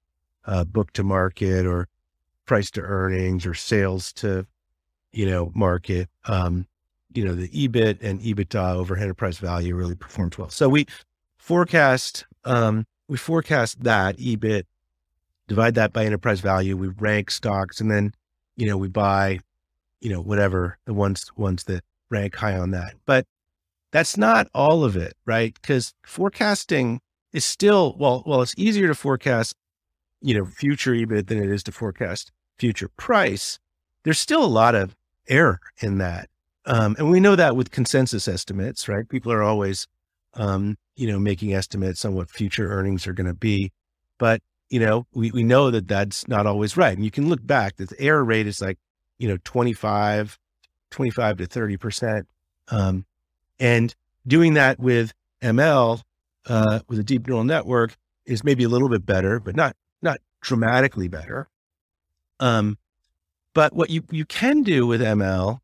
uh, 0.46 0.64
book 0.64 0.92
to 0.94 1.02
market 1.02 1.66
or 1.66 1.88
price 2.46 2.70
to 2.72 2.80
earnings 2.80 3.46
or 3.46 3.54
sales 3.54 4.12
to, 4.14 4.46
you 5.12 5.26
know, 5.26 5.50
market, 5.54 6.08
um, 6.26 6.66
you 7.12 7.24
know, 7.24 7.34
the 7.34 7.48
EBIT 7.48 8.02
and 8.02 8.20
EBITDA 8.20 8.74
over 8.74 8.96
enterprise 8.96 9.38
value 9.38 9.74
really 9.74 9.94
performed 9.94 10.36
well. 10.36 10.50
So 10.50 10.68
we 10.68 10.86
forecast, 11.38 12.26
um, 12.44 12.86
we 13.08 13.16
forecast 13.16 13.84
that 13.84 14.18
EBIT, 14.18 14.64
divide 15.46 15.74
that 15.74 15.92
by 15.92 16.04
enterprise 16.04 16.40
value. 16.40 16.76
We 16.76 16.88
rank 16.88 17.30
stocks 17.30 17.80
and 17.80 17.90
then, 17.90 18.12
you 18.56 18.66
know, 18.66 18.76
we 18.76 18.88
buy, 18.88 19.40
you 20.00 20.10
know, 20.10 20.20
whatever 20.20 20.78
the 20.86 20.94
ones, 20.94 21.30
ones 21.36 21.64
that 21.64 21.84
rank 22.10 22.34
high 22.34 22.56
on 22.58 22.70
that. 22.72 22.94
But 23.06 23.26
that's 23.92 24.16
not 24.16 24.48
all 24.54 24.84
of 24.84 24.96
it, 24.96 25.14
right? 25.24 25.54
Because 25.54 25.94
forecasting 26.04 27.00
is 27.32 27.44
still, 27.44 27.94
well, 27.98 28.22
well, 28.26 28.42
it's 28.42 28.54
easier 28.56 28.88
to 28.88 28.94
forecast, 28.94 29.54
you 30.24 30.32
know, 30.32 30.46
future 30.46 30.92
EBIT 30.92 31.26
than 31.26 31.38
it 31.38 31.50
is 31.50 31.62
to 31.62 31.70
forecast 31.70 32.32
future 32.58 32.88
price. 32.96 33.58
There's 34.04 34.18
still 34.18 34.42
a 34.42 34.46
lot 34.46 34.74
of 34.74 34.96
error 35.28 35.60
in 35.80 35.98
that. 35.98 36.30
Um, 36.64 36.96
and 36.98 37.10
we 37.10 37.20
know 37.20 37.36
that 37.36 37.56
with 37.56 37.70
consensus 37.70 38.26
estimates, 38.26 38.88
right? 38.88 39.06
People 39.06 39.30
are 39.32 39.42
always, 39.42 39.86
um, 40.32 40.78
you 40.96 41.06
know, 41.06 41.18
making 41.18 41.52
estimates 41.52 42.06
on 42.06 42.14
what 42.14 42.30
future 42.30 42.72
earnings 42.72 43.06
are 43.06 43.12
going 43.12 43.26
to 43.26 43.34
be. 43.34 43.70
But, 44.18 44.40
you 44.70 44.80
know, 44.80 45.06
we, 45.12 45.30
we 45.30 45.42
know 45.42 45.70
that 45.70 45.88
that's 45.88 46.26
not 46.26 46.46
always 46.46 46.74
right. 46.74 46.96
And 46.96 47.04
you 47.04 47.10
can 47.10 47.28
look 47.28 47.46
back, 47.46 47.76
that 47.76 47.90
the 47.90 48.00
error 48.00 48.24
rate 48.24 48.46
is 48.46 48.62
like, 48.62 48.78
you 49.18 49.28
know, 49.28 49.36
25, 49.44 50.38
25 50.90 51.36
to 51.36 51.46
30%. 51.46 52.22
Um, 52.68 53.04
and 53.60 53.94
doing 54.26 54.54
that 54.54 54.80
with 54.80 55.12
ML, 55.42 56.00
uh, 56.46 56.80
with 56.88 56.98
a 56.98 57.04
deep 57.04 57.26
neural 57.26 57.44
network 57.44 57.94
is 58.24 58.42
maybe 58.42 58.64
a 58.64 58.70
little 58.70 58.88
bit 58.88 59.04
better, 59.04 59.38
but 59.38 59.54
not 59.54 59.76
dramatically 60.44 61.08
better. 61.08 61.48
Um, 62.38 62.78
but 63.54 63.74
what 63.74 63.90
you, 63.90 64.04
you 64.10 64.24
can 64.24 64.62
do 64.62 64.86
with 64.86 65.00
ML 65.00 65.60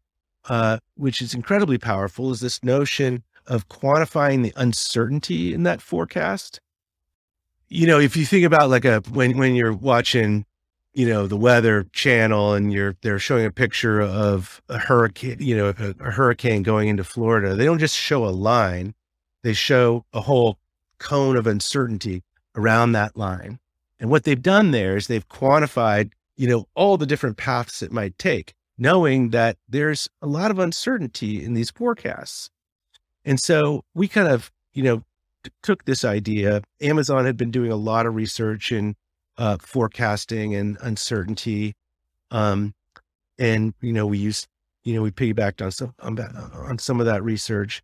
uh, 0.49 0.79
which 0.97 1.21
is 1.21 1.35
incredibly 1.35 1.79
powerful, 1.79 2.31
is 2.31 2.41
this 2.41 2.63
notion 2.63 3.23
of 3.47 3.69
quantifying 3.69 4.43
the 4.43 4.53
uncertainty 4.57 5.53
in 5.53 5.65
that 5.65 5.83
forecast. 5.83 6.61
You 7.69 7.87
know, 7.87 7.99
if 8.01 8.17
you 8.17 8.25
think 8.25 8.45
about 8.45 8.71
like 8.71 8.85
a 8.85 9.01
when 9.13 9.37
when 9.37 9.55
you're 9.55 9.73
watching, 9.73 10.45
you 10.93 11.07
know, 11.07 11.27
the 11.27 11.37
weather 11.37 11.85
channel 11.93 12.55
and 12.55 12.73
you're 12.73 12.97
they're 13.03 13.19
showing 13.19 13.47
a 13.47 13.51
picture 13.51 14.01
of 14.01 14.61
a 14.69 14.79
hurricane, 14.79 15.37
you 15.39 15.57
know, 15.57 15.75
a, 15.79 15.95
a 16.01 16.11
hurricane 16.11 16.63
going 16.63 16.89
into 16.89 17.05
Florida, 17.05 17.55
they 17.55 17.65
don't 17.65 17.79
just 17.79 17.97
show 17.97 18.25
a 18.25 18.31
line, 18.31 18.95
they 19.43 19.53
show 19.53 20.05
a 20.13 20.23
whole 20.23 20.59
cone 20.99 21.37
of 21.37 21.47
uncertainty 21.47 22.25
around 22.57 22.93
that 22.93 23.17
line. 23.17 23.61
And 24.01 24.11
what 24.11 24.25
they've 24.25 24.43
done 24.43 24.73
there 24.73 24.97
is 24.97 25.07
they've 25.07 25.29
quantified, 25.29 26.11
you 26.37 26.49
know, 26.49 26.67
all 26.75 26.97
the 26.97 27.07
different 27.07 27.37
paths 27.37 27.83
it 27.83 27.93
might 27.93 28.19
take 28.19 28.55
knowing 28.81 29.29
that 29.29 29.59
there's 29.69 30.09
a 30.23 30.27
lot 30.27 30.51
of 30.51 30.59
uncertainty 30.59 31.45
in 31.45 31.53
these 31.53 31.71
forecasts. 31.71 32.49
And 33.27 33.39
so 33.39 33.85
we 33.95 34.09
kind 34.09 34.27
of, 34.27 34.51
you 34.73 34.83
know, 34.83 35.05
t- 35.45 35.51
took 35.63 35.85
this 35.85 36.03
idea. 36.03 36.63
Amazon 36.81 37.27
had 37.27 37.37
been 37.37 37.51
doing 37.51 37.71
a 37.71 37.77
lot 37.77 38.07
of 38.07 38.15
research 38.15 38.73
in 38.73 38.97
uh, 39.37 39.59
forecasting 39.61 40.55
and 40.55 40.79
uncertainty. 40.81 41.75
Um, 42.31 42.75
and, 43.39 43.75
you 43.83 43.93
know, 43.93 44.07
we 44.07 44.17
used, 44.17 44.49
you 44.83 44.95
know, 44.95 45.03
we 45.03 45.11
piggybacked 45.11 45.63
on 45.63 45.71
some, 45.71 45.95
on, 46.01 46.19
on 46.19 46.79
some 46.79 47.01
of 47.01 47.07
that 47.07 47.23
research. 47.23 47.83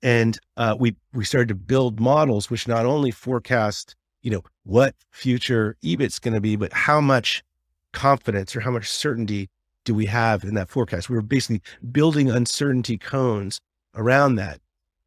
And 0.00 0.38
uh, 0.56 0.76
we, 0.78 0.94
we 1.12 1.24
started 1.24 1.48
to 1.48 1.56
build 1.56 1.98
models, 1.98 2.50
which 2.50 2.68
not 2.68 2.86
only 2.86 3.10
forecast, 3.10 3.96
you 4.26 4.32
know, 4.32 4.42
what 4.64 4.96
future 5.12 5.76
EBIT's 5.84 6.18
going 6.18 6.34
to 6.34 6.40
be, 6.40 6.56
but 6.56 6.72
how 6.72 7.00
much 7.00 7.44
confidence 7.92 8.56
or 8.56 8.60
how 8.60 8.72
much 8.72 8.90
certainty 8.90 9.48
do 9.84 9.94
we 9.94 10.06
have 10.06 10.42
in 10.42 10.54
that 10.54 10.68
forecast? 10.68 11.08
We 11.08 11.14
were 11.14 11.22
basically 11.22 11.62
building 11.92 12.28
uncertainty 12.28 12.98
cones 12.98 13.60
around 13.94 14.34
that. 14.34 14.58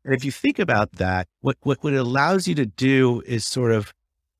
And 0.05 0.13
if 0.13 0.23
you 0.23 0.32
think 0.32 0.58
about 0.58 0.93
that, 0.93 1.27
what, 1.41 1.58
what, 1.63 1.84
what 1.84 1.91
it 1.91 1.97
allows 1.97 2.47
you 2.47 2.55
to 2.55 2.65
do 2.65 3.21
is 3.25 3.45
sort 3.45 3.73
of 3.73 3.93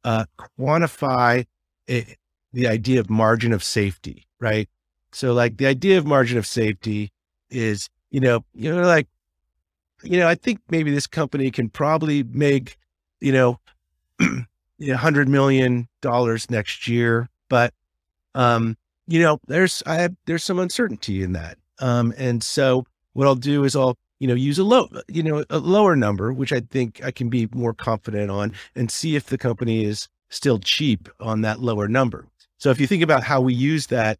uh, 0.06 0.24
quantify 0.58 1.46
it, 1.86 2.16
the 2.54 2.66
idea 2.66 3.02
of 3.02 3.10
margin 3.10 3.52
of 3.52 3.66
safety, 3.66 4.28
right? 4.40 4.70
So 5.12 5.34
like 5.34 5.58
the 5.58 5.68
idea 5.68 5.98
of 5.98 6.06
margin 6.06 6.38
of 6.38 6.48
safety 6.48 7.12
is, 7.50 7.90
you 8.12 8.22
know, 8.22 8.46
you 8.54 8.74
know, 8.74 8.84
like, 8.84 9.10
you 10.04 10.20
know, 10.20 10.30
I 10.30 10.36
think 10.36 10.62
maybe 10.70 10.90
this 10.90 11.06
company 11.06 11.52
can 11.52 11.68
probably 11.68 12.24
make, 12.24 12.78
you 13.20 13.34
know, 13.34 13.60
a 14.82 14.98
hundred 14.98 15.28
million 15.28 15.88
dollars 16.02 16.50
next 16.50 16.88
year, 16.88 17.30
but 17.50 17.74
um, 18.36 18.78
you 19.08 19.20
know, 19.20 19.40
there's 19.48 19.84
I 19.86 19.96
have 19.96 20.16
there's 20.26 20.44
some 20.44 20.60
uncertainty 20.60 21.24
in 21.24 21.34
that. 21.34 21.58
Um, 21.80 22.14
and 22.18 22.44
so 22.44 22.86
what 23.14 23.28
I'll 23.28 23.36
do 23.36 23.64
is 23.64 23.76
I'll 23.76 23.98
you 24.20 24.28
know 24.28 24.36
use 24.36 24.60
a 24.60 24.64
low 24.64 24.88
you 25.08 25.24
know 25.24 25.44
a 25.50 25.60
lower 25.60 25.96
number, 25.96 26.32
which 26.32 26.54
I 26.54 26.62
think 26.62 27.04
I 27.04 27.12
can 27.12 27.30
be 27.30 27.48
more 27.54 27.74
confident 27.74 28.30
on, 28.30 28.54
and 28.76 28.92
see 28.92 29.16
if 29.16 29.26
the 29.26 29.38
company 29.38 29.84
is 29.84 30.08
still 30.30 30.60
cheap 30.60 31.10
on 31.20 31.42
that 31.42 31.60
lower 31.60 31.88
number. 31.88 32.28
So 32.58 32.70
if 32.70 32.80
you 32.80 32.88
think 32.88 33.04
about 33.04 33.24
how 33.24 33.42
we 33.42 33.54
use 33.54 33.88
that 33.88 34.20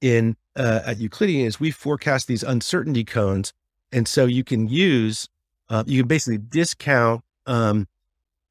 in 0.00 0.36
uh, 0.56 0.80
at 0.86 0.98
Euclidean, 0.98 1.46
is 1.46 1.60
we 1.60 1.70
forecast 1.70 2.26
these 2.26 2.42
uncertainty 2.42 3.04
cones, 3.04 3.52
and 3.92 4.08
so 4.08 4.26
you 4.26 4.42
can 4.42 4.68
use 4.68 5.28
uh, 5.68 5.84
you 5.86 6.02
can 6.02 6.08
basically 6.08 6.38
discount 6.38 7.22
um, 7.46 7.86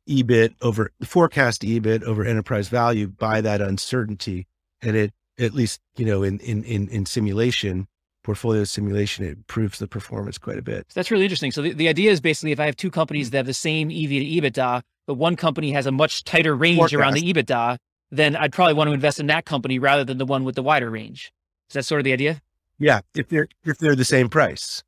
EBIT 0.07 0.55
over 0.61 0.91
forecast 1.03 1.61
EBIT 1.61 2.03
over 2.03 2.23
enterprise 2.23 2.69
value 2.69 3.07
by 3.07 3.41
that 3.41 3.61
uncertainty 3.61 4.47
and 4.81 4.95
it 4.95 5.13
at 5.39 5.53
least 5.53 5.79
you 5.95 6.05
know 6.05 6.23
in 6.23 6.39
in 6.39 6.63
in, 6.63 6.87
in 6.89 7.05
simulation 7.05 7.87
portfolio 8.23 8.63
simulation 8.63 9.23
it 9.25 9.29
improves 9.29 9.79
the 9.79 9.87
performance 9.87 10.37
quite 10.37 10.57
a 10.57 10.61
bit. 10.61 10.85
That's 10.93 11.11
really 11.11 11.23
interesting. 11.23 11.51
So 11.51 11.61
the, 11.61 11.71
the 11.71 11.87
idea 11.87 12.11
is 12.11 12.19
basically 12.19 12.51
if 12.51 12.59
i 12.59 12.65
have 12.65 12.75
two 12.75 12.91
companies 12.91 13.29
that 13.29 13.37
have 13.37 13.45
the 13.45 13.53
same 13.53 13.89
ev 13.89 14.09
to 14.09 14.25
ebitda 14.25 14.81
but 15.05 15.13
one 15.13 15.35
company 15.35 15.71
has 15.71 15.85
a 15.85 15.91
much 15.91 16.23
tighter 16.25 16.55
range 16.55 16.77
Forecast. 16.77 16.95
around 16.95 17.13
the 17.13 17.33
ebitda 17.33 17.77
then 18.11 18.35
i'd 18.35 18.51
probably 18.51 18.73
want 18.73 18.89
to 18.89 18.93
invest 18.93 19.19
in 19.19 19.27
that 19.27 19.45
company 19.45 19.79
rather 19.79 20.03
than 20.03 20.17
the 20.17 20.25
one 20.25 20.43
with 20.43 20.55
the 20.55 20.63
wider 20.63 20.89
range. 20.89 21.31
Is 21.69 21.73
that 21.75 21.83
sort 21.83 21.99
of 21.99 22.05
the 22.05 22.13
idea? 22.13 22.41
Yeah 22.79 23.01
if 23.15 23.29
they're 23.29 23.47
if 23.63 23.77
they're 23.77 23.95
the 23.95 24.05
same 24.05 24.29
price 24.29 24.83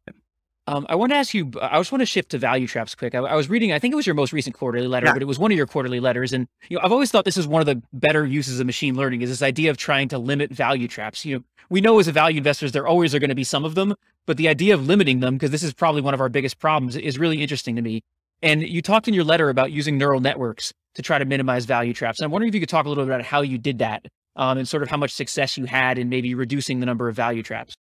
um, 0.70 0.86
I 0.88 0.94
want 0.94 1.12
to 1.12 1.16
ask 1.16 1.34
you, 1.34 1.52
I 1.60 1.80
just 1.80 1.92
want 1.92 2.04
to 2.04 2.06
shift 2.06 2.30
to 2.30 2.38
value 2.38 2.68
traps 2.68 2.94
quick. 2.94 3.16
I, 3.16 3.20
I, 3.20 3.34
was 3.34 3.50
reading, 3.50 3.72
I 3.72 3.80
think 3.80 3.92
it 3.92 3.96
was 3.96 4.06
your 4.06 4.14
most 4.14 4.32
recent 4.32 4.56
quarterly 4.56 4.88
letter, 4.88 5.08
yeah. 5.08 5.14
but 5.14 5.24
it 5.24 5.26
was 5.26 5.40
one 5.40 5.52
of 5.52 5.58
your 5.58 5.66
quarterly 5.66 6.00
letters. 6.00 6.32
And, 6.32 6.48
you 6.70 6.78
know, 6.78 6.84
I've 6.84 6.92
always 6.92 7.10
thought 7.10 7.26
this 7.26 7.38
is 7.38 7.48
one 7.48 7.60
of 7.60 7.66
the 7.66 7.82
better 7.92 8.24
uses 8.24 8.60
of 8.60 8.68
machine 8.68 8.96
learning 8.96 9.24
is 9.24 9.32
this 9.32 9.42
idea 9.42 9.72
of 9.72 9.78
trying 9.78 10.10
to 10.10 10.20
limit 10.20 10.52
value 10.52 10.88
traps. 10.88 11.26
You 11.26 11.38
know, 11.38 11.44
we 11.72 11.82
know 11.82 11.98
as 11.98 12.08
a 12.08 12.12
value 12.12 12.38
investors, 12.38 12.72
there 12.72 12.86
always 12.86 13.16
are 13.16 13.20
going 13.20 13.30
to 13.30 13.36
be 13.36 13.44
some 13.44 13.66
of 13.66 13.74
them, 13.74 13.96
but 14.28 14.38
the 14.38 14.48
idea 14.48 14.76
of 14.76 14.86
limiting 14.86 15.22
them, 15.22 15.36
because 15.36 15.50
this 15.50 15.64
is 15.64 15.74
probably 15.74 16.02
one 16.02 16.14
of 16.14 16.22
our 16.22 16.30
biggest 16.30 16.60
problems, 16.60 16.96
is 16.96 17.18
really 17.18 17.42
interesting 17.42 17.76
to 17.76 17.82
me. 17.82 18.04
And 18.44 18.62
you 18.62 18.84
talked 18.84 19.08
in 19.08 19.16
your 19.16 19.24
letter 19.24 19.50
about 19.50 19.72
using 19.72 19.98
neural 19.98 20.22
networks 20.22 20.72
to 20.94 21.02
try 21.02 21.18
to 21.18 21.26
minimize 21.26 21.66
value 21.66 21.96
traps. 21.96 22.20
And 22.20 22.26
I'm 22.26 22.32
wondering 22.32 22.50
if 22.50 22.54
you 22.54 22.62
could 22.62 22.70
talk 22.70 22.86
a 22.86 22.90
little 22.90 23.06
bit 23.06 23.12
about 23.12 23.26
how 23.26 23.42
you 23.42 23.58
did 23.58 23.80
that 23.80 24.06
um, 24.36 24.60
and 24.60 24.68
sort 24.68 24.84
of 24.84 24.90
how 24.90 24.98
much 24.98 25.14
success 25.14 25.58
you 25.58 25.66
had 25.66 25.98
in 25.98 26.10
maybe 26.10 26.36
reducing 26.36 26.80
the 26.80 26.86
number 26.86 27.10
of 27.10 27.16
value 27.16 27.42
traps. 27.42 27.76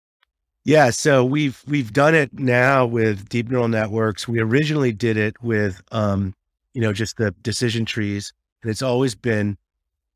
Yeah, 0.69 0.91
so 0.91 1.25
we've 1.25 1.63
we've 1.67 1.95
done 1.95 2.15
it 2.15 2.39
now 2.39 2.85
with 2.85 3.31
deep 3.31 3.49
neural 3.49 3.69
networks. 3.69 4.29
We 4.29 4.39
originally 4.39 4.93
did 4.93 5.17
it 5.17 5.43
with 5.43 5.81
um, 5.93 6.35
you 6.75 6.83
know, 6.83 6.93
just 6.93 7.17
the 7.17 7.31
decision 7.41 7.87
trees, 7.87 8.35
and 8.63 8.71
it's 8.71 8.83
always 8.83 9.15
been 9.15 9.57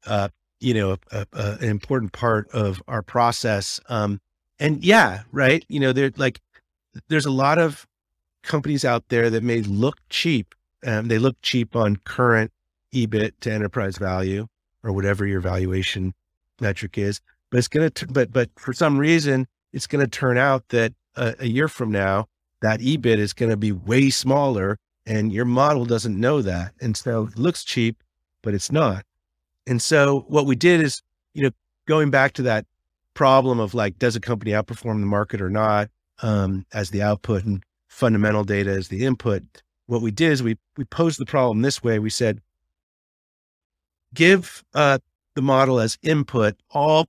uh, 0.07 0.29
you 0.61 0.75
know, 0.75 0.99
a, 1.11 1.27
a, 1.33 1.53
an 1.59 1.71
important 1.71 2.12
part 2.12 2.51
of 2.51 2.83
our 2.87 3.01
process. 3.01 3.81
Um, 3.89 4.20
and 4.61 4.85
yeah, 4.85 5.22
right, 5.33 5.64
you 5.68 5.81
know, 5.81 5.91
there 5.91 6.12
like 6.18 6.39
there's 7.09 7.24
a 7.24 7.31
lot 7.31 7.57
of 7.59 7.87
companies 8.43 8.85
out 8.85 9.09
there 9.09 9.31
that 9.31 9.43
may 9.43 9.62
look 9.62 9.97
cheap. 10.11 10.55
Um, 10.85 11.09
they 11.09 11.18
look 11.18 11.37
cheap 11.41 11.74
on 11.74 11.97
current 12.05 12.53
EBIT 12.93 13.33
to 13.41 13.51
enterprise 13.51 13.97
value 13.97 14.49
or 14.85 14.93
whatever 14.93 15.24
your 15.24 15.41
valuation 15.41 16.12
metric 16.61 16.99
is, 16.99 17.22
but 17.51 17.57
it's 17.57 17.68
gonna. 17.68 17.89
T- 17.89 18.05
but 18.11 18.31
but 18.31 18.51
for 18.59 18.74
some 18.74 18.99
reason 18.99 19.47
it's 19.73 19.87
going 19.87 20.05
to 20.05 20.11
turn 20.11 20.39
out 20.39 20.68
that 20.68 20.93
a, 21.16 21.35
a 21.41 21.47
year 21.47 21.68
from 21.68 21.91
now, 21.91 22.29
that 22.61 22.81
EBIT 22.81 23.18
is 23.18 23.33
going 23.33 23.51
to 23.51 23.57
be 23.57 23.73
way 23.73 24.11
smaller 24.11 24.79
and 25.05 25.33
your 25.33 25.45
model 25.45 25.85
doesn't 25.85 26.18
know 26.18 26.43
that. 26.43 26.73
And 26.81 26.97
so 26.97 27.25
it 27.27 27.39
looks 27.39 27.64
cheap, 27.64 28.03
but 28.43 28.55
it's 28.55 28.70
not. 28.70 29.05
And 29.66 29.83
so 29.83 30.25
what 30.29 30.47
we 30.47 30.55
did 30.55 30.81
is, 30.81 31.03
you 31.35 31.43
know, 31.43 31.51
going 31.87 32.11
back 32.11 32.35
to 32.35 32.43
that 32.43 32.66
problem 33.14 33.59
of 33.59 33.75
like, 33.75 33.99
does 33.99 34.14
a 34.14 34.20
company 34.20 34.53
outperform 34.53 35.01
the 35.01 35.07
market 35.07 35.41
or 35.41 35.51
not 35.51 35.91
um, 36.23 36.66
as 36.73 36.91
the 36.91 37.03
output 37.03 37.45
and 37.45 37.64
fundamental 37.89 38.45
data 38.45 38.70
as 38.70 38.89
the 38.89 39.05
input? 39.05 39.43
What 39.87 40.03
we 40.03 40.12
did 40.12 40.33
is 40.33 40.43
we, 40.43 40.57
we 40.77 40.85
posed 40.85 41.18
the 41.18 41.27
problem 41.27 41.62
this 41.62 41.83
way. 41.83 41.99
We 41.99 42.11
said, 42.11 42.41
give 44.14 44.62
uh, 44.75 44.99
the 45.35 45.43
model 45.43 45.81
as 45.81 45.99
input 46.03 46.57
all 46.70 47.09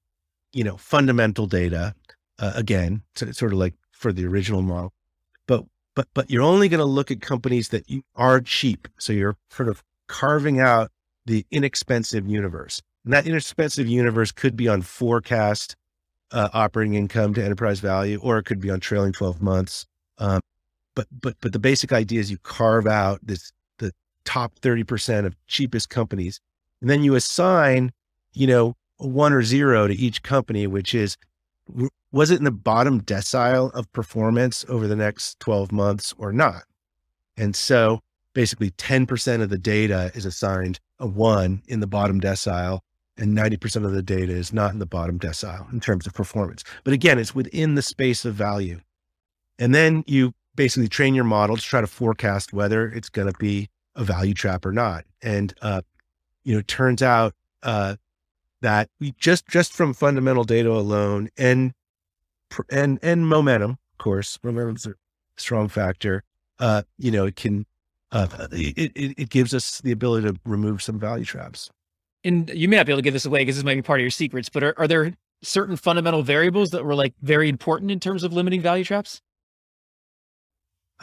you 0.53 0.63
know, 0.63 0.77
fundamental 0.77 1.47
data, 1.47 1.95
uh, 2.39 2.53
again, 2.55 3.01
sort 3.15 3.53
of 3.53 3.59
like 3.59 3.73
for 3.91 4.11
the 4.11 4.25
original 4.25 4.61
model, 4.61 4.93
but, 5.47 5.63
but, 5.95 6.07
but 6.13 6.29
you're 6.29 6.43
only 6.43 6.69
going 6.69 6.79
to 6.79 6.85
look 6.85 7.11
at 7.11 7.21
companies 7.21 7.69
that 7.69 7.85
are 8.15 8.41
cheap. 8.41 8.87
So 8.97 9.13
you're 9.13 9.37
sort 9.49 9.69
of 9.69 9.83
carving 10.07 10.59
out 10.59 10.91
the 11.25 11.45
inexpensive 11.51 12.27
universe. 12.27 12.81
And 13.05 13.13
that 13.13 13.27
inexpensive 13.27 13.87
universe 13.87 14.31
could 14.31 14.55
be 14.55 14.67
on 14.67 14.81
forecast 14.81 15.75
uh, 16.31 16.49
operating 16.53 16.95
income 16.95 17.33
to 17.35 17.43
enterprise 17.43 17.79
value, 17.79 18.19
or 18.21 18.37
it 18.37 18.43
could 18.43 18.59
be 18.59 18.69
on 18.69 18.79
trailing 18.79 19.13
12 19.13 19.41
months. 19.41 19.85
Um, 20.17 20.41
but, 20.95 21.07
but, 21.11 21.35
but 21.41 21.53
the 21.53 21.59
basic 21.59 21.91
idea 21.93 22.19
is 22.19 22.31
you 22.31 22.37
carve 22.39 22.87
out 22.87 23.19
this, 23.23 23.51
the 23.79 23.91
top 24.25 24.53
30% 24.61 25.25
of 25.25 25.35
cheapest 25.47 25.89
companies, 25.89 26.39
and 26.81 26.89
then 26.89 27.03
you 27.03 27.15
assign, 27.15 27.91
you 28.33 28.47
know, 28.47 28.75
one 28.97 29.33
or 29.33 29.43
zero 29.43 29.87
to 29.87 29.93
each 29.93 30.23
company, 30.23 30.67
which 30.67 30.93
is, 30.93 31.17
was 32.11 32.31
it 32.31 32.37
in 32.37 32.43
the 32.43 32.51
bottom 32.51 33.01
decile 33.01 33.71
of 33.73 33.91
performance 33.91 34.65
over 34.67 34.87
the 34.87 34.95
next 34.95 35.39
12 35.39 35.71
months 35.71 36.13
or 36.17 36.31
not? 36.31 36.63
And 37.37 37.55
so 37.55 38.01
basically 38.33 38.71
10% 38.71 39.41
of 39.41 39.49
the 39.49 39.57
data 39.57 40.11
is 40.13 40.25
assigned 40.25 40.79
a 40.99 41.07
one 41.07 41.63
in 41.67 41.79
the 41.79 41.87
bottom 41.87 42.19
decile 42.19 42.79
and 43.17 43.37
90% 43.37 43.85
of 43.85 43.91
the 43.91 44.01
data 44.01 44.31
is 44.31 44.53
not 44.53 44.73
in 44.73 44.79
the 44.79 44.85
bottom 44.85 45.19
decile 45.19 45.71
in 45.71 45.79
terms 45.79 46.07
of 46.07 46.13
performance. 46.13 46.63
But 46.83 46.93
again, 46.93 47.19
it's 47.19 47.35
within 47.35 47.75
the 47.75 47.81
space 47.81 48.25
of 48.25 48.33
value. 48.33 48.81
And 49.59 49.73
then 49.73 50.03
you 50.07 50.33
basically 50.55 50.87
train 50.87 51.13
your 51.13 51.23
model 51.23 51.55
to 51.55 51.61
try 51.61 51.81
to 51.81 51.87
forecast 51.87 52.53
whether 52.53 52.87
it's 52.87 53.09
going 53.09 53.31
to 53.31 53.37
be 53.37 53.69
a 53.95 54.03
value 54.03 54.33
trap 54.33 54.65
or 54.65 54.71
not. 54.71 55.05
And, 55.21 55.53
uh, 55.61 55.81
you 56.43 56.55
know, 56.55 56.61
turns 56.61 57.01
out, 57.01 57.33
uh, 57.61 57.95
that 58.63 58.89
we 58.99 59.13
just, 59.19 59.47
just 59.47 59.71
from 59.71 59.93
fundamental 59.93 60.43
data 60.43 60.71
alone 60.71 61.29
and, 61.37 61.73
and, 62.71 62.97
and 63.03 63.27
momentum, 63.27 63.71
of 63.71 63.97
course, 63.99 64.39
momentum's 64.43 64.87
a 64.87 64.95
strong 65.37 65.67
factor. 65.67 66.23
Uh, 66.57 66.81
you 66.97 67.11
know, 67.11 67.25
it 67.25 67.35
can, 67.35 67.65
uh, 68.11 68.27
it, 68.51 68.91
it, 68.95 69.13
it 69.17 69.29
gives 69.29 69.53
us 69.53 69.79
the 69.81 69.91
ability 69.91 70.27
to 70.27 70.39
remove 70.45 70.81
some 70.81 70.99
value 70.99 71.25
traps 71.25 71.69
and 72.23 72.49
you 72.53 72.67
may 72.67 72.77
not 72.77 72.85
be 72.85 72.91
able 72.91 72.99
to 72.99 73.03
give 73.03 73.13
this 73.13 73.25
away 73.25 73.39
because 73.39 73.55
this 73.55 73.65
might 73.65 73.75
be 73.75 73.81
part 73.81 73.99
of 73.99 74.03
your 74.03 74.11
secrets, 74.11 74.49
but 74.49 74.63
are, 74.63 74.73
are 74.77 74.87
there 74.87 75.13
certain 75.41 75.75
fundamental 75.75 76.23
variables 76.23 76.71
that 76.71 76.85
were 76.85 76.95
like 76.95 77.13
very 77.21 77.49
important 77.49 77.91
in 77.91 77.99
terms 77.99 78.23
of 78.23 78.33
limiting 78.33 78.61
value 78.61 78.83
traps? 78.83 79.21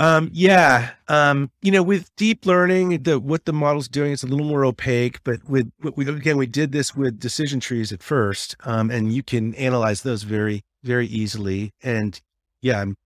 Um, 0.00 0.30
yeah. 0.32 0.92
Um, 1.08 1.50
you 1.60 1.70
know, 1.70 1.82
with 1.82 2.10
deep 2.16 2.46
learning, 2.46 3.02
the 3.02 3.20
what 3.20 3.44
the 3.44 3.52
model's 3.52 3.86
doing 3.86 4.12
is 4.12 4.22
a 4.22 4.26
little 4.26 4.46
more 4.46 4.64
opaque, 4.64 5.22
but 5.24 5.46
with 5.46 5.70
we 5.82 6.08
again 6.08 6.38
we 6.38 6.46
did 6.46 6.72
this 6.72 6.96
with 6.96 7.20
decision 7.20 7.60
trees 7.60 7.92
at 7.92 8.02
first. 8.02 8.56
Um, 8.64 8.90
and 8.90 9.12
you 9.12 9.22
can 9.22 9.54
analyze 9.56 10.00
those 10.00 10.22
very, 10.22 10.62
very 10.82 11.06
easily. 11.06 11.74
And 11.82 12.18
yeah, 12.62 12.80
I'm 12.80 12.96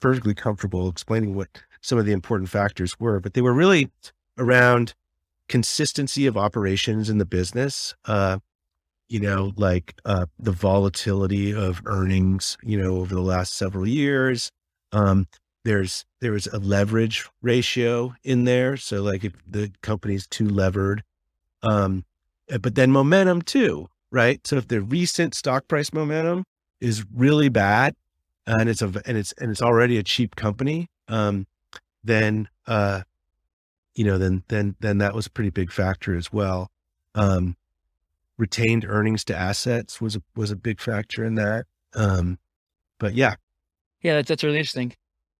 perfectly 0.00 0.34
comfortable 0.34 0.88
explaining 0.88 1.34
what 1.34 1.48
some 1.80 1.98
of 1.98 2.06
the 2.06 2.12
important 2.12 2.48
factors 2.48 2.98
were, 3.00 3.18
but 3.18 3.34
they 3.34 3.42
were 3.42 3.52
really 3.52 3.90
around 4.38 4.94
consistency 5.48 6.26
of 6.26 6.36
operations 6.36 7.10
in 7.10 7.18
the 7.18 7.26
business. 7.26 7.96
Uh, 8.04 8.38
you 9.08 9.18
know, 9.18 9.52
like 9.56 9.94
uh, 10.04 10.26
the 10.38 10.52
volatility 10.52 11.52
of 11.52 11.82
earnings, 11.86 12.56
you 12.62 12.80
know, 12.80 12.98
over 12.98 13.12
the 13.12 13.20
last 13.20 13.54
several 13.54 13.86
years. 13.86 14.52
Um, 14.92 15.26
there's 15.66 16.04
there's 16.20 16.46
a 16.46 16.58
leverage 16.58 17.26
ratio 17.42 18.14
in 18.22 18.44
there, 18.44 18.76
so 18.76 19.02
like 19.02 19.24
if 19.24 19.32
the 19.48 19.72
company's 19.82 20.24
too 20.28 20.48
levered, 20.48 21.02
um, 21.64 22.04
eh, 22.48 22.58
but 22.58 22.76
then 22.76 22.92
momentum 22.92 23.42
too, 23.42 23.88
right? 24.12 24.46
So 24.46 24.56
if 24.56 24.68
the 24.68 24.80
recent 24.80 25.34
stock 25.34 25.66
price 25.66 25.92
momentum 25.92 26.44
is 26.80 27.04
really 27.12 27.48
bad, 27.48 27.96
and 28.46 28.68
it's 28.68 28.80
a 28.80 28.92
and 29.06 29.18
it's 29.18 29.32
and 29.38 29.50
it's 29.50 29.60
already 29.60 29.98
a 29.98 30.04
cheap 30.04 30.36
company, 30.36 30.88
um, 31.08 31.48
then 32.04 32.48
uh, 32.68 33.02
you 33.96 34.04
know, 34.04 34.18
then 34.18 34.44
then 34.46 34.76
then 34.78 34.98
that 34.98 35.14
was 35.14 35.26
a 35.26 35.30
pretty 35.30 35.50
big 35.50 35.72
factor 35.72 36.16
as 36.16 36.32
well. 36.32 36.70
Um, 37.16 37.56
retained 38.38 38.84
earnings 38.88 39.24
to 39.24 39.36
assets 39.36 40.00
was 40.00 40.14
a 40.14 40.22
was 40.36 40.52
a 40.52 40.56
big 40.56 40.80
factor 40.80 41.24
in 41.24 41.34
that. 41.34 41.66
Um, 41.92 42.38
but 43.00 43.14
yeah, 43.14 43.34
yeah, 44.00 44.14
that's, 44.14 44.28
that's 44.28 44.44
really 44.44 44.58
interesting. 44.58 44.92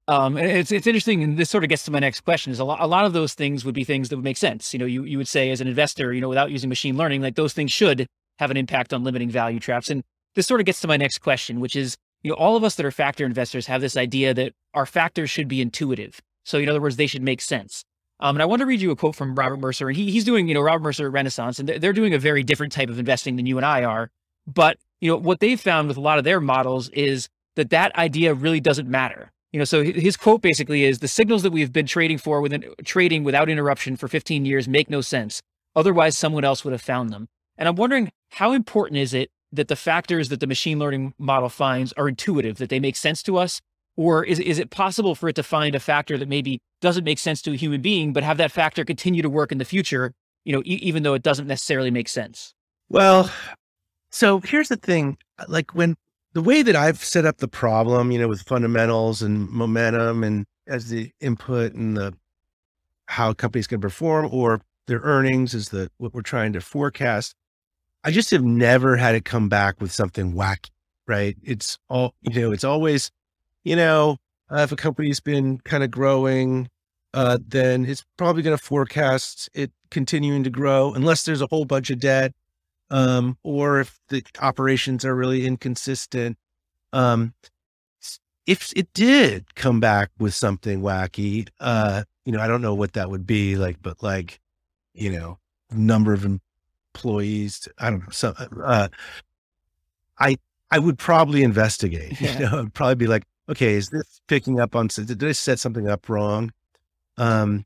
Um, 0.08 0.38
it's 0.38 0.70
it's 0.70 0.86
interesting, 0.86 1.22
and 1.22 1.36
this 1.36 1.50
sort 1.50 1.64
of 1.64 1.68
gets 1.68 1.84
to 1.84 1.90
my 1.90 1.98
next 1.98 2.20
question. 2.20 2.52
Is 2.52 2.60
a 2.60 2.64
lot 2.64 2.80
a 2.80 2.86
lot 2.86 3.04
of 3.04 3.12
those 3.12 3.34
things 3.34 3.64
would 3.64 3.74
be 3.74 3.84
things 3.84 4.08
that 4.08 4.16
would 4.16 4.24
make 4.24 4.36
sense. 4.36 4.72
You 4.72 4.78
know, 4.78 4.86
you 4.86 5.04
you 5.04 5.18
would 5.18 5.28
say 5.28 5.50
as 5.50 5.60
an 5.60 5.66
investor, 5.66 6.12
you 6.12 6.20
know, 6.20 6.28
without 6.28 6.50
using 6.50 6.68
machine 6.68 6.96
learning, 6.96 7.22
like 7.22 7.34
those 7.34 7.52
things 7.52 7.72
should 7.72 8.06
have 8.38 8.50
an 8.50 8.56
impact 8.56 8.92
on 8.92 9.02
limiting 9.02 9.30
value 9.30 9.58
traps. 9.58 9.90
And 9.90 10.02
this 10.34 10.46
sort 10.46 10.60
of 10.60 10.66
gets 10.66 10.80
to 10.82 10.88
my 10.88 10.96
next 10.96 11.18
question, 11.18 11.58
which 11.58 11.74
is, 11.74 11.96
you 12.22 12.30
know, 12.30 12.36
all 12.36 12.56
of 12.56 12.62
us 12.62 12.76
that 12.76 12.86
are 12.86 12.90
factor 12.90 13.24
investors 13.24 13.66
have 13.66 13.80
this 13.80 13.96
idea 13.96 14.34
that 14.34 14.52
our 14.74 14.86
factors 14.86 15.30
should 15.30 15.48
be 15.48 15.60
intuitive. 15.60 16.20
So, 16.44 16.58
in 16.58 16.68
other 16.68 16.80
words, 16.80 16.96
they 16.96 17.06
should 17.06 17.22
make 17.22 17.40
sense. 17.40 17.82
Um, 18.20 18.36
and 18.36 18.42
I 18.42 18.46
want 18.46 18.60
to 18.60 18.66
read 18.66 18.80
you 18.80 18.90
a 18.90 18.96
quote 18.96 19.14
from 19.14 19.34
Robert 19.34 19.58
Mercer, 19.58 19.88
and 19.88 19.96
he, 19.96 20.10
he's 20.10 20.24
doing, 20.24 20.48
you 20.48 20.54
know, 20.54 20.62
Robert 20.62 20.82
Mercer 20.82 21.10
Renaissance, 21.10 21.58
and 21.58 21.68
they're, 21.68 21.92
doing 21.92 22.14
a 22.14 22.18
very 22.18 22.42
different 22.42 22.72
type 22.72 22.88
of 22.88 22.98
investing 22.98 23.36
than 23.36 23.46
you 23.46 23.58
and 23.58 23.66
I 23.66 23.84
are. 23.84 24.10
But 24.46 24.78
you 25.00 25.10
know, 25.10 25.16
what 25.16 25.40
they've 25.40 25.60
found 25.60 25.88
with 25.88 25.96
a 25.96 26.00
lot 26.00 26.18
of 26.18 26.24
their 26.24 26.40
models 26.40 26.88
is 26.90 27.28
that 27.56 27.70
that 27.70 27.94
idea 27.96 28.32
really 28.32 28.60
doesn't 28.60 28.88
matter. 28.88 29.32
You 29.52 29.58
know, 29.58 29.64
so 29.64 29.82
his 29.82 30.16
quote 30.16 30.42
basically 30.42 30.84
is 30.84 30.98
the 30.98 31.08
signals 31.08 31.42
that 31.42 31.52
we've 31.52 31.72
been 31.72 31.86
trading 31.86 32.18
for 32.18 32.40
within 32.40 32.64
trading 32.84 33.24
without 33.24 33.48
interruption 33.48 33.96
for 33.96 34.08
15 34.08 34.44
years 34.44 34.68
make 34.68 34.90
no 34.90 35.00
sense. 35.00 35.40
Otherwise, 35.74 36.18
someone 36.18 36.44
else 36.44 36.64
would 36.64 36.72
have 36.72 36.82
found 36.82 37.10
them. 37.10 37.28
And 37.56 37.68
I'm 37.68 37.76
wondering 37.76 38.10
how 38.30 38.52
important 38.52 38.98
is 38.98 39.14
it 39.14 39.30
that 39.52 39.68
the 39.68 39.76
factors 39.76 40.28
that 40.28 40.40
the 40.40 40.46
machine 40.46 40.78
learning 40.78 41.14
model 41.18 41.48
finds 41.48 41.92
are 41.94 42.08
intuitive, 42.08 42.58
that 42.58 42.68
they 42.68 42.80
make 42.80 42.96
sense 42.96 43.22
to 43.22 43.36
us, 43.36 43.60
or 43.96 44.24
is, 44.24 44.38
is 44.38 44.58
it 44.58 44.70
possible 44.70 45.14
for 45.14 45.28
it 45.28 45.36
to 45.36 45.42
find 45.42 45.74
a 45.74 45.80
factor 45.80 46.18
that 46.18 46.28
maybe 46.28 46.60
doesn't 46.80 47.04
make 47.04 47.18
sense 47.18 47.40
to 47.42 47.52
a 47.52 47.56
human 47.56 47.80
being, 47.80 48.12
but 48.12 48.22
have 48.22 48.36
that 48.36 48.52
factor 48.52 48.84
continue 48.84 49.22
to 49.22 49.30
work 49.30 49.52
in 49.52 49.58
the 49.58 49.64
future, 49.64 50.12
you 50.44 50.52
know, 50.52 50.62
e- 50.64 50.80
even 50.82 51.02
though 51.02 51.14
it 51.14 51.22
doesn't 51.22 51.46
necessarily 51.46 51.90
make 51.90 52.08
sense? 52.08 52.52
Well, 52.88 53.30
so 54.10 54.40
here's 54.40 54.68
the 54.68 54.76
thing 54.76 55.16
like 55.48 55.74
when 55.74 55.96
the 56.36 56.42
way 56.42 56.60
that 56.60 56.76
I've 56.76 57.02
set 57.02 57.24
up 57.24 57.38
the 57.38 57.48
problem, 57.48 58.10
you 58.10 58.18
know, 58.18 58.28
with 58.28 58.42
fundamentals 58.42 59.22
and 59.22 59.48
momentum 59.48 60.22
and 60.22 60.44
as 60.66 60.90
the 60.90 61.10
input 61.18 61.72
and 61.72 61.96
the 61.96 62.12
how 63.06 63.32
companies 63.32 63.66
can 63.66 63.80
perform 63.80 64.28
or 64.30 64.60
their 64.86 65.00
earnings 65.00 65.54
is 65.54 65.70
the 65.70 65.90
what 65.96 66.12
we're 66.12 66.20
trying 66.20 66.52
to 66.52 66.60
forecast. 66.60 67.34
I 68.04 68.10
just 68.10 68.30
have 68.32 68.44
never 68.44 68.98
had 68.98 69.14
it 69.14 69.24
come 69.24 69.48
back 69.48 69.80
with 69.80 69.90
something 69.92 70.34
wacky, 70.34 70.68
right? 71.08 71.38
It's 71.42 71.78
all, 71.88 72.12
you 72.20 72.38
know, 72.38 72.52
it's 72.52 72.64
always 72.64 73.10
you 73.64 73.74
know, 73.74 74.18
uh, 74.50 74.58
if 74.58 74.72
a 74.72 74.76
company's 74.76 75.20
been 75.20 75.56
kind 75.64 75.82
of 75.82 75.90
growing, 75.90 76.68
uh, 77.14 77.38
then 77.48 77.86
it's 77.86 78.04
probably 78.18 78.42
going 78.42 78.58
to 78.58 78.62
forecast 78.62 79.48
it 79.54 79.72
continuing 79.90 80.44
to 80.44 80.50
grow 80.50 80.92
unless 80.92 81.22
there's 81.22 81.40
a 81.40 81.46
whole 81.46 81.64
bunch 81.64 81.88
of 81.88 81.98
debt, 81.98 82.34
um, 82.90 83.38
or 83.42 83.80
if 83.80 83.98
the 84.08 84.22
operations 84.40 85.04
are 85.04 85.14
really 85.14 85.46
inconsistent. 85.46 86.36
Um, 86.92 87.34
if 88.46 88.72
it 88.76 88.92
did 88.94 89.54
come 89.56 89.80
back 89.80 90.10
with 90.18 90.32
something 90.34 90.80
wacky, 90.80 91.48
uh, 91.60 92.04
you 92.24 92.32
know, 92.32 92.40
I 92.40 92.46
don't 92.46 92.62
know 92.62 92.74
what 92.74 92.92
that 92.92 93.10
would 93.10 93.26
be 93.26 93.56
like, 93.56 93.78
but 93.82 94.02
like, 94.02 94.40
you 94.94 95.10
know, 95.10 95.38
number 95.72 96.12
of 96.12 96.24
employees, 96.24 97.68
I 97.78 97.90
don't 97.90 98.00
know. 98.00 98.10
So, 98.10 98.34
uh, 98.64 98.88
I, 100.18 100.36
I 100.70 100.78
would 100.78 100.98
probably 100.98 101.42
investigate, 101.42 102.20
yeah. 102.20 102.32
you 102.32 102.38
know, 102.46 102.60
I'd 102.60 102.74
probably 102.74 102.94
be 102.94 103.06
like, 103.08 103.24
okay, 103.48 103.74
is 103.74 103.90
this 103.90 104.20
picking 104.28 104.60
up 104.60 104.76
on, 104.76 104.86
did 104.88 105.22
I 105.22 105.32
set 105.32 105.58
something 105.58 105.88
up 105.88 106.08
wrong? 106.08 106.52
Um, 107.18 107.64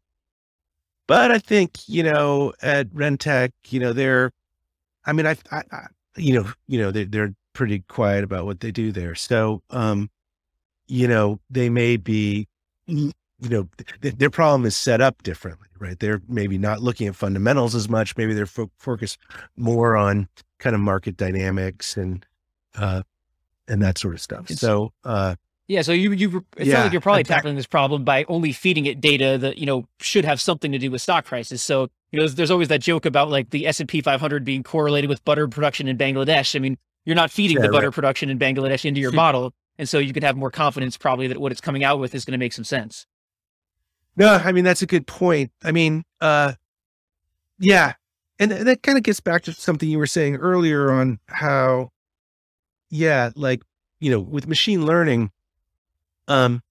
but 1.07 1.31
I 1.31 1.39
think, 1.39 1.89
you 1.89 2.03
know, 2.03 2.55
at 2.63 2.89
Rentech, 2.91 3.51
you 3.69 3.81
know, 3.81 3.93
they're, 3.93 4.33
I 5.05 5.13
mean, 5.13 5.27
I, 5.27 5.37
I, 5.51 5.63
I 5.73 5.87
you 6.17 6.35
know, 6.35 6.51
you 6.67 6.79
know, 6.79 6.91
they're, 6.91 7.05
they're 7.05 7.35
pretty 7.53 7.81
quiet 7.89 8.25
about 8.25 8.47
what 8.47 8.61
they 8.61 8.71
do 8.71 8.93
there. 8.93 9.15
So, 9.15 9.63
um, 9.71 10.11
you 10.87 11.07
know, 11.09 11.41
they 11.49 11.69
may 11.69 11.97
be, 11.97 12.49
you 12.87 13.13
know, 13.41 13.69
th- 14.03 14.17
their 14.17 14.31
problem 14.31 14.67
is 14.67 14.77
set 14.77 15.01
up 15.01 15.23
differently, 15.23 15.69
right? 15.79 15.99
They're 15.99 16.21
maybe 16.29 16.59
not 16.59 16.83
looking 16.83 17.07
at 17.07 17.17
fundamentals 17.17 17.75
as 17.75 17.89
much. 17.89 18.17
Maybe 18.17 18.35
they're 18.35 18.47
fo- 18.47 18.71
focused 18.79 19.19
more 19.57 19.97
on 19.97 20.29
kind 20.59 20.75
of 20.75 20.81
market 20.81 21.17
dynamics 21.17 21.97
and, 21.97 22.27
uh, 22.77 23.03
and 23.69 23.81
that 23.83 23.99
sort 23.99 24.15
of 24.15 24.21
stuff. 24.21 24.51
It's, 24.51 24.61
so, 24.61 24.93
uh, 25.05 25.37
yeah, 25.71 25.83
so 25.83 25.93
you 25.93 26.11
you 26.11 26.45
it 26.57 26.67
yeah, 26.67 26.75
sounds 26.75 26.85
like 26.87 26.93
you're 26.93 27.01
probably 27.01 27.23
tackling 27.23 27.55
this 27.55 27.67
problem 27.67 28.03
by 28.03 28.25
only 28.25 28.51
feeding 28.51 28.87
it 28.87 29.01
data 29.01 29.39
that 29.39 29.57
you 29.57 29.67
know 29.67 29.87
should 30.01 30.25
have 30.25 30.41
something 30.41 30.73
to 30.73 30.79
do 30.79 30.91
with 30.91 31.01
stock 31.01 31.25
prices. 31.25 31.63
So 31.63 31.83
you 32.11 32.17
know, 32.17 32.23
there's, 32.23 32.35
there's 32.35 32.51
always 32.51 32.67
that 32.69 32.81
joke 32.81 33.07
about 33.07 33.31
like 33.31 33.51
the 33.51 33.69
S 33.69 33.79
and 33.79 33.89
P 33.89 34.01
500 34.01 34.45
being 34.45 34.65
correlated 34.65 35.09
with 35.09 35.25
butter 35.25 35.47
production 35.47 35.87
in 35.87 35.97
Bangladesh. 35.97 36.57
I 36.57 36.59
mean, 36.59 36.77
you're 37.05 37.15
not 37.15 37.31
feeding 37.31 37.59
yeah, 37.59 37.63
the 37.63 37.69
butter 37.69 37.87
right. 37.87 37.95
production 37.95 38.31
in 38.31 38.39
Bangladesh 38.39 38.85
into 38.85 39.01
your 39.01 39.13
model, 39.25 39.55
and 39.79 39.89
so 39.89 40.01
you 40.01 40.13
can 40.13 40.25
have 40.25 40.37
more 40.37 40.51
confidence 40.51 40.97
probably 40.97 41.29
that 41.29 41.39
what 41.39 41.53
it's 41.53 41.61
coming 41.61 41.85
out 41.85 42.01
with 42.01 42.17
is 42.17 42.25
going 42.25 42.33
to 42.33 42.39
make 42.39 42.53
some 42.53 42.65
sense. 42.65 43.07
No, 44.17 44.41
I 44.45 44.51
mean 44.51 44.65
that's 44.65 44.83
a 44.83 44.87
good 44.87 45.07
point. 45.07 45.53
I 45.63 45.71
mean, 45.71 46.03
uh, 46.21 46.55
yeah, 47.61 47.93
and 48.41 48.51
that 48.51 48.83
kind 48.83 48.99
of 48.99 49.05
gets 49.05 49.21
back 49.21 49.43
to 49.45 49.53
something 49.53 49.89
you 49.89 49.99
were 49.99 50.09
saying 50.09 50.35
earlier 50.35 50.91
on 50.91 51.21
how 51.29 51.91
yeah, 52.91 53.31
like, 53.37 53.63
you 54.01 54.11
know, 54.11 54.19
with 54.19 54.49
machine 54.49 54.85
learning, 54.85 55.31
um, 56.31 56.63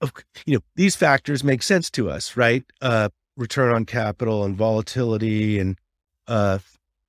of, 0.00 0.12
you 0.44 0.54
know, 0.54 0.62
these 0.74 0.96
factors 0.96 1.44
make 1.44 1.62
sense 1.62 1.90
to 1.92 2.10
us, 2.10 2.36
right? 2.36 2.64
Uh, 2.80 3.08
return 3.36 3.72
on 3.72 3.84
capital 3.84 4.44
and 4.44 4.56
volatility 4.56 5.58
and, 5.58 5.78
uh, 6.26 6.58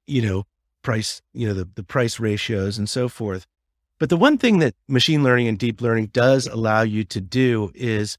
you 0.07 0.21
know, 0.21 0.45
price, 0.84 1.21
you 1.34 1.47
know, 1.47 1.53
the, 1.53 1.67
the 1.75 1.84
price 1.84 2.19
ratios 2.19 2.77
and 2.77 2.89
so 2.89 3.09
forth. 3.09 3.47
But 3.99 4.09
the 4.09 4.17
one 4.17 4.38
thing 4.38 4.59
that 4.59 4.75
machine 4.88 5.23
learning 5.23 5.47
and 5.47 5.57
deep 5.57 5.82
learning 5.82 6.07
does 6.07 6.47
allow 6.47 6.82
you 6.82 7.03
to 7.05 7.21
do 7.21 7.71
is 7.75 8.17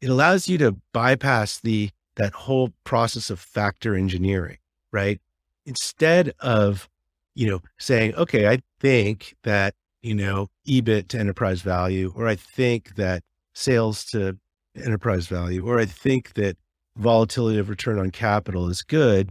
it 0.00 0.08
allows 0.08 0.48
you 0.48 0.58
to 0.58 0.76
bypass 0.92 1.60
the 1.60 1.90
that 2.16 2.34
whole 2.34 2.70
process 2.84 3.30
of 3.30 3.40
factor 3.40 3.94
engineering, 3.94 4.58
right? 4.92 5.20
Instead 5.64 6.34
of, 6.40 6.88
you 7.34 7.48
know, 7.48 7.62
saying, 7.78 8.14
okay, 8.16 8.46
I 8.46 8.60
think 8.80 9.34
that, 9.44 9.74
you 10.02 10.14
know, 10.14 10.50
EBIT 10.66 11.08
to 11.08 11.18
enterprise 11.18 11.62
value, 11.62 12.12
or 12.14 12.28
I 12.28 12.36
think 12.36 12.94
that 12.96 13.22
sales 13.54 14.04
to 14.06 14.38
enterprise 14.76 15.26
value, 15.26 15.66
or 15.66 15.78
I 15.78 15.84
think 15.84 16.34
that 16.34 16.56
volatility 16.96 17.58
of 17.58 17.68
return 17.68 17.98
on 17.98 18.10
capital 18.10 18.68
is 18.68 18.82
good. 18.82 19.30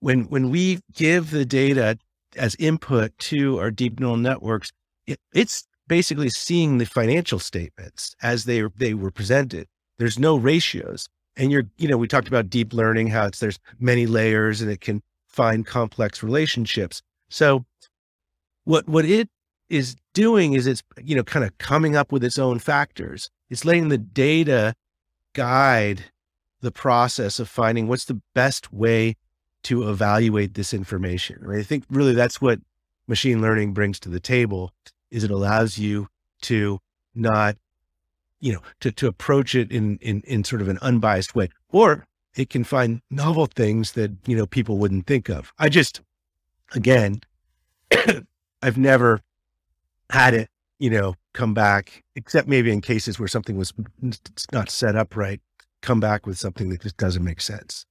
When 0.00 0.24
when 0.24 0.50
we 0.50 0.80
give 0.92 1.30
the 1.30 1.44
data 1.44 1.98
as 2.36 2.54
input 2.56 3.16
to 3.18 3.58
our 3.58 3.70
deep 3.70 4.00
neural 4.00 4.16
networks, 4.16 4.70
it, 5.06 5.18
it's 5.34 5.66
basically 5.86 6.30
seeing 6.30 6.78
the 6.78 6.86
financial 6.86 7.38
statements 7.38 8.14
as 8.22 8.44
they 8.44 8.62
they 8.76 8.94
were 8.94 9.10
presented. 9.10 9.66
There's 9.98 10.18
no 10.18 10.36
ratios, 10.36 11.08
and 11.36 11.50
you're 11.50 11.64
you 11.78 11.88
know 11.88 11.96
we 11.96 12.08
talked 12.08 12.28
about 12.28 12.50
deep 12.50 12.72
learning 12.72 13.08
how 13.08 13.26
it's 13.26 13.40
there's 13.40 13.58
many 13.78 14.06
layers 14.06 14.60
and 14.60 14.70
it 14.70 14.80
can 14.80 15.02
find 15.28 15.66
complex 15.66 16.22
relationships. 16.22 17.02
So 17.28 17.64
what 18.64 18.88
what 18.88 19.04
it 19.04 19.28
is 19.68 19.96
doing 20.12 20.52
is 20.52 20.66
it's 20.66 20.82
you 21.02 21.16
know 21.16 21.24
kind 21.24 21.44
of 21.44 21.56
coming 21.58 21.96
up 21.96 22.12
with 22.12 22.24
its 22.24 22.38
own 22.38 22.58
factors. 22.58 23.30
It's 23.50 23.64
letting 23.64 23.88
the 23.88 23.98
data 23.98 24.74
guide 25.32 26.04
the 26.60 26.72
process 26.72 27.38
of 27.38 27.48
finding 27.48 27.88
what's 27.88 28.06
the 28.06 28.20
best 28.34 28.72
way 28.72 29.16
to 29.64 29.88
evaluate 29.88 30.54
this 30.54 30.72
information. 30.72 31.38
Right? 31.40 31.60
I 31.60 31.62
think 31.62 31.84
really 31.90 32.14
that's 32.14 32.40
what 32.40 32.60
machine 33.06 33.42
learning 33.42 33.72
brings 33.72 34.00
to 34.00 34.08
the 34.08 34.20
table 34.20 34.72
is 35.10 35.24
it 35.24 35.30
allows 35.30 35.78
you 35.78 36.08
to 36.42 36.78
not 37.14 37.56
you 38.40 38.52
know 38.52 38.60
to 38.80 38.90
to 38.92 39.06
approach 39.06 39.54
it 39.54 39.70
in 39.70 39.98
in 39.98 40.22
in 40.26 40.44
sort 40.44 40.60
of 40.60 40.68
an 40.68 40.78
unbiased 40.82 41.34
way 41.34 41.48
or 41.70 42.06
it 42.36 42.50
can 42.50 42.64
find 42.64 43.00
novel 43.10 43.46
things 43.46 43.92
that 43.92 44.10
you 44.26 44.36
know 44.36 44.46
people 44.46 44.78
wouldn't 44.78 45.06
think 45.06 45.28
of 45.28 45.52
i 45.58 45.68
just 45.68 46.00
again 46.74 47.20
i've 48.62 48.76
never 48.76 49.20
had 50.10 50.34
it 50.34 50.48
you 50.78 50.90
know 50.90 51.14
come 51.32 51.54
back 51.54 52.02
except 52.16 52.48
maybe 52.48 52.70
in 52.70 52.80
cases 52.80 53.18
where 53.18 53.28
something 53.28 53.56
was 53.56 53.72
not 54.52 54.70
set 54.70 54.96
up 54.96 55.16
right 55.16 55.40
come 55.82 56.00
back 56.00 56.26
with 56.26 56.38
something 56.38 56.68
that 56.70 56.82
just 56.82 56.96
doesn't 56.96 57.24
make 57.24 57.40
sense 57.40 57.86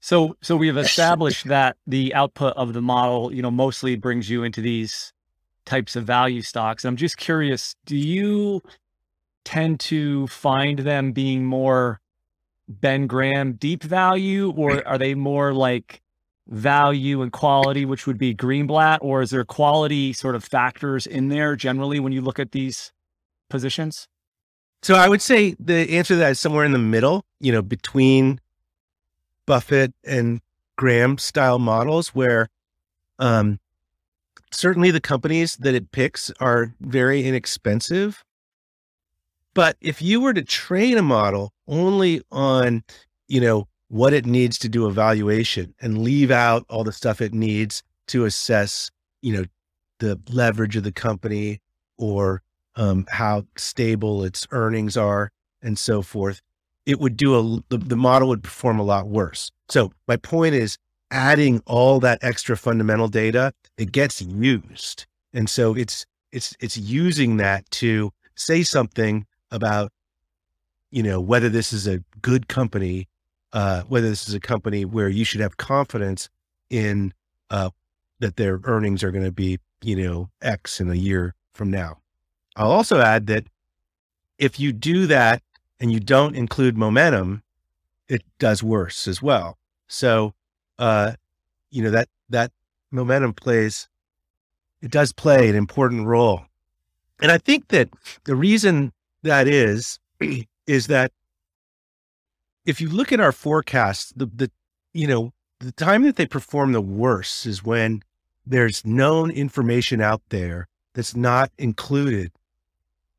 so 0.00 0.36
so 0.42 0.56
we 0.56 0.66
have 0.66 0.76
established 0.88 1.46
that 1.48 1.76
the 1.86 2.14
output 2.14 2.54
of 2.56 2.72
the 2.72 2.82
model 2.82 3.32
you 3.32 3.42
know 3.42 3.50
mostly 3.50 3.96
brings 3.96 4.28
you 4.30 4.42
into 4.42 4.60
these 4.60 5.12
types 5.64 5.96
of 5.96 6.04
value 6.04 6.42
stocks. 6.42 6.84
I'm 6.84 6.96
just 6.96 7.16
curious, 7.16 7.74
do 7.86 7.96
you 7.96 8.62
tend 9.44 9.80
to 9.80 10.26
find 10.28 10.80
them 10.80 11.12
being 11.12 11.44
more 11.44 12.00
Ben 12.68 13.06
Graham 13.06 13.54
deep 13.54 13.82
value, 13.82 14.52
or 14.56 14.82
are 14.86 14.98
they 14.98 15.14
more 15.14 15.52
like 15.52 16.00
value 16.48 17.22
and 17.22 17.32
quality, 17.32 17.84
which 17.84 18.06
would 18.06 18.18
be 18.18 18.34
Greenblatt, 18.34 18.98
or 19.00 19.22
is 19.22 19.30
there 19.30 19.44
quality 19.44 20.12
sort 20.12 20.34
of 20.34 20.44
factors 20.44 21.06
in 21.06 21.28
there 21.28 21.56
generally 21.56 22.00
when 22.00 22.12
you 22.12 22.20
look 22.20 22.38
at 22.38 22.52
these 22.52 22.92
positions? 23.48 24.08
So 24.82 24.94
I 24.94 25.08
would 25.08 25.22
say 25.22 25.56
the 25.58 25.96
answer 25.96 26.14
to 26.14 26.18
that 26.18 26.32
is 26.32 26.40
somewhere 26.40 26.64
in 26.64 26.72
the 26.72 26.78
middle, 26.78 27.24
you 27.40 27.52
know, 27.52 27.62
between 27.62 28.40
Buffett 29.46 29.94
and 30.04 30.40
Graham 30.76 31.16
style 31.16 31.58
models 31.58 32.08
where 32.08 32.50
um, 33.18 33.60
certainly 34.50 34.90
the 34.90 35.00
companies 35.00 35.56
that 35.56 35.74
it 35.74 35.90
picks 35.90 36.30
are 36.40 36.74
very 36.80 37.26
inexpensive. 37.26 38.24
But 39.54 39.76
if 39.80 40.02
you 40.02 40.20
were 40.20 40.34
to 40.34 40.42
train 40.42 40.98
a 40.98 41.02
model 41.02 41.52
only 41.66 42.20
on, 42.30 42.82
you 43.28 43.40
know, 43.40 43.68
what 43.88 44.12
it 44.12 44.26
needs 44.26 44.58
to 44.58 44.68
do 44.68 44.86
evaluation 44.86 45.74
and 45.80 45.98
leave 45.98 46.30
out 46.30 46.64
all 46.68 46.84
the 46.84 46.92
stuff 46.92 47.20
it 47.20 47.34
needs 47.34 47.82
to 48.08 48.24
assess, 48.24 48.90
you 49.22 49.32
know, 49.32 49.44
the 50.00 50.18
leverage 50.30 50.76
of 50.76 50.84
the 50.84 50.92
company 50.92 51.60
or 51.96 52.42
um, 52.76 53.06
how 53.08 53.44
stable 53.56 54.24
its 54.24 54.46
earnings 54.50 54.96
are 54.96 55.30
and 55.62 55.78
so 55.78 56.02
forth, 56.02 56.40
it 56.86 57.00
would 57.00 57.16
do 57.16 57.34
a, 57.34 57.62
the, 57.68 57.78
the 57.78 57.96
model 57.96 58.28
would 58.28 58.42
perform 58.42 58.78
a 58.78 58.82
lot 58.82 59.08
worse. 59.08 59.50
So 59.68 59.92
my 60.06 60.16
point 60.16 60.54
is 60.54 60.76
adding 61.10 61.62
all 61.66 62.00
that 62.00 62.18
extra 62.22 62.56
fundamental 62.56 63.08
data, 63.08 63.52
it 63.78 63.92
gets 63.92 64.20
used. 64.20 65.06
And 65.32 65.48
so 65.48 65.74
it's 65.74 66.04
it's 66.32 66.54
it's 66.60 66.76
using 66.76 67.36
that 67.38 67.68
to 67.70 68.10
say 68.34 68.62
something 68.62 69.26
about, 69.50 69.92
you 70.90 71.02
know, 71.02 71.20
whether 71.20 71.48
this 71.48 71.72
is 71.72 71.86
a 71.86 72.02
good 72.20 72.48
company, 72.48 73.08
uh, 73.54 73.82
whether 73.88 74.08
this 74.08 74.28
is 74.28 74.34
a 74.34 74.40
company 74.40 74.84
where 74.84 75.08
you 75.08 75.24
should 75.24 75.40
have 75.40 75.56
confidence 75.56 76.28
in 76.68 77.14
uh, 77.48 77.70
that 78.18 78.36
their 78.36 78.60
earnings 78.64 79.02
are 79.02 79.10
going 79.10 79.24
to 79.24 79.32
be, 79.32 79.58
you 79.82 79.96
know, 79.96 80.28
X 80.42 80.80
in 80.80 80.90
a 80.90 80.94
year 80.94 81.34
from 81.54 81.70
now. 81.70 81.98
I'll 82.56 82.70
also 82.70 83.00
add 83.00 83.26
that 83.28 83.46
if 84.38 84.60
you 84.60 84.72
do 84.72 85.06
that 85.06 85.42
and 85.80 85.90
you 85.90 86.00
don't 86.00 86.36
include 86.36 86.76
momentum, 86.76 87.42
it 88.08 88.22
does 88.38 88.62
worse 88.62 89.08
as 89.08 89.22
well. 89.22 89.56
So 89.88 90.34
uh, 90.78 91.12
you 91.70 91.82
know, 91.82 91.90
that, 91.90 92.08
that 92.30 92.52
momentum 92.90 93.32
plays, 93.32 93.88
it 94.80 94.90
does 94.90 95.12
play 95.12 95.48
an 95.48 95.56
important 95.56 96.06
role. 96.06 96.42
And 97.20 97.30
I 97.30 97.38
think 97.38 97.68
that 97.68 97.88
the 98.24 98.36
reason 98.36 98.92
that 99.22 99.48
is, 99.48 99.98
is 100.66 100.86
that 100.86 101.12
if 102.64 102.80
you 102.80 102.88
look 102.88 103.12
at 103.12 103.20
our 103.20 103.32
forecasts, 103.32 104.12
the, 104.16 104.26
the, 104.26 104.50
you 104.92 105.06
know, 105.06 105.32
the 105.60 105.72
time 105.72 106.02
that 106.02 106.16
they 106.16 106.26
perform 106.26 106.72
the 106.72 106.80
worst 106.80 107.46
is 107.46 107.64
when 107.64 108.02
there's 108.46 108.84
known 108.84 109.30
information 109.30 110.00
out 110.00 110.22
there 110.28 110.68
that's 110.94 111.16
not 111.16 111.50
included 111.58 112.30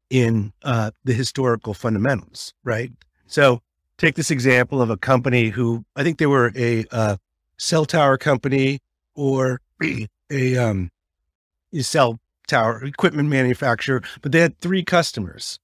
in 0.09 0.53
uh, 0.63 0.91
the 1.03 1.13
historical 1.13 1.73
fundamentals, 1.73 2.53
right? 2.63 2.91
So 3.27 3.61
take 3.97 4.15
this 4.15 4.31
example 4.31 4.81
of 4.81 4.89
a 4.89 4.97
company 4.97 5.49
who 5.49 5.83
I 5.95 6.03
think 6.03 6.19
they 6.19 6.25
were 6.25 6.51
a 6.55 6.85
uh, 6.91 7.17
cell 7.57 7.85
tower 7.85 8.17
company 8.17 8.79
or 9.15 9.61
a 10.31 10.57
um 10.57 10.91
cell 11.81 12.19
tower 12.47 12.83
equipment 12.83 13.29
manufacturer, 13.29 14.01
but 14.21 14.31
they 14.31 14.39
had 14.39 14.59
three 14.59 14.83
customers, 14.83 15.59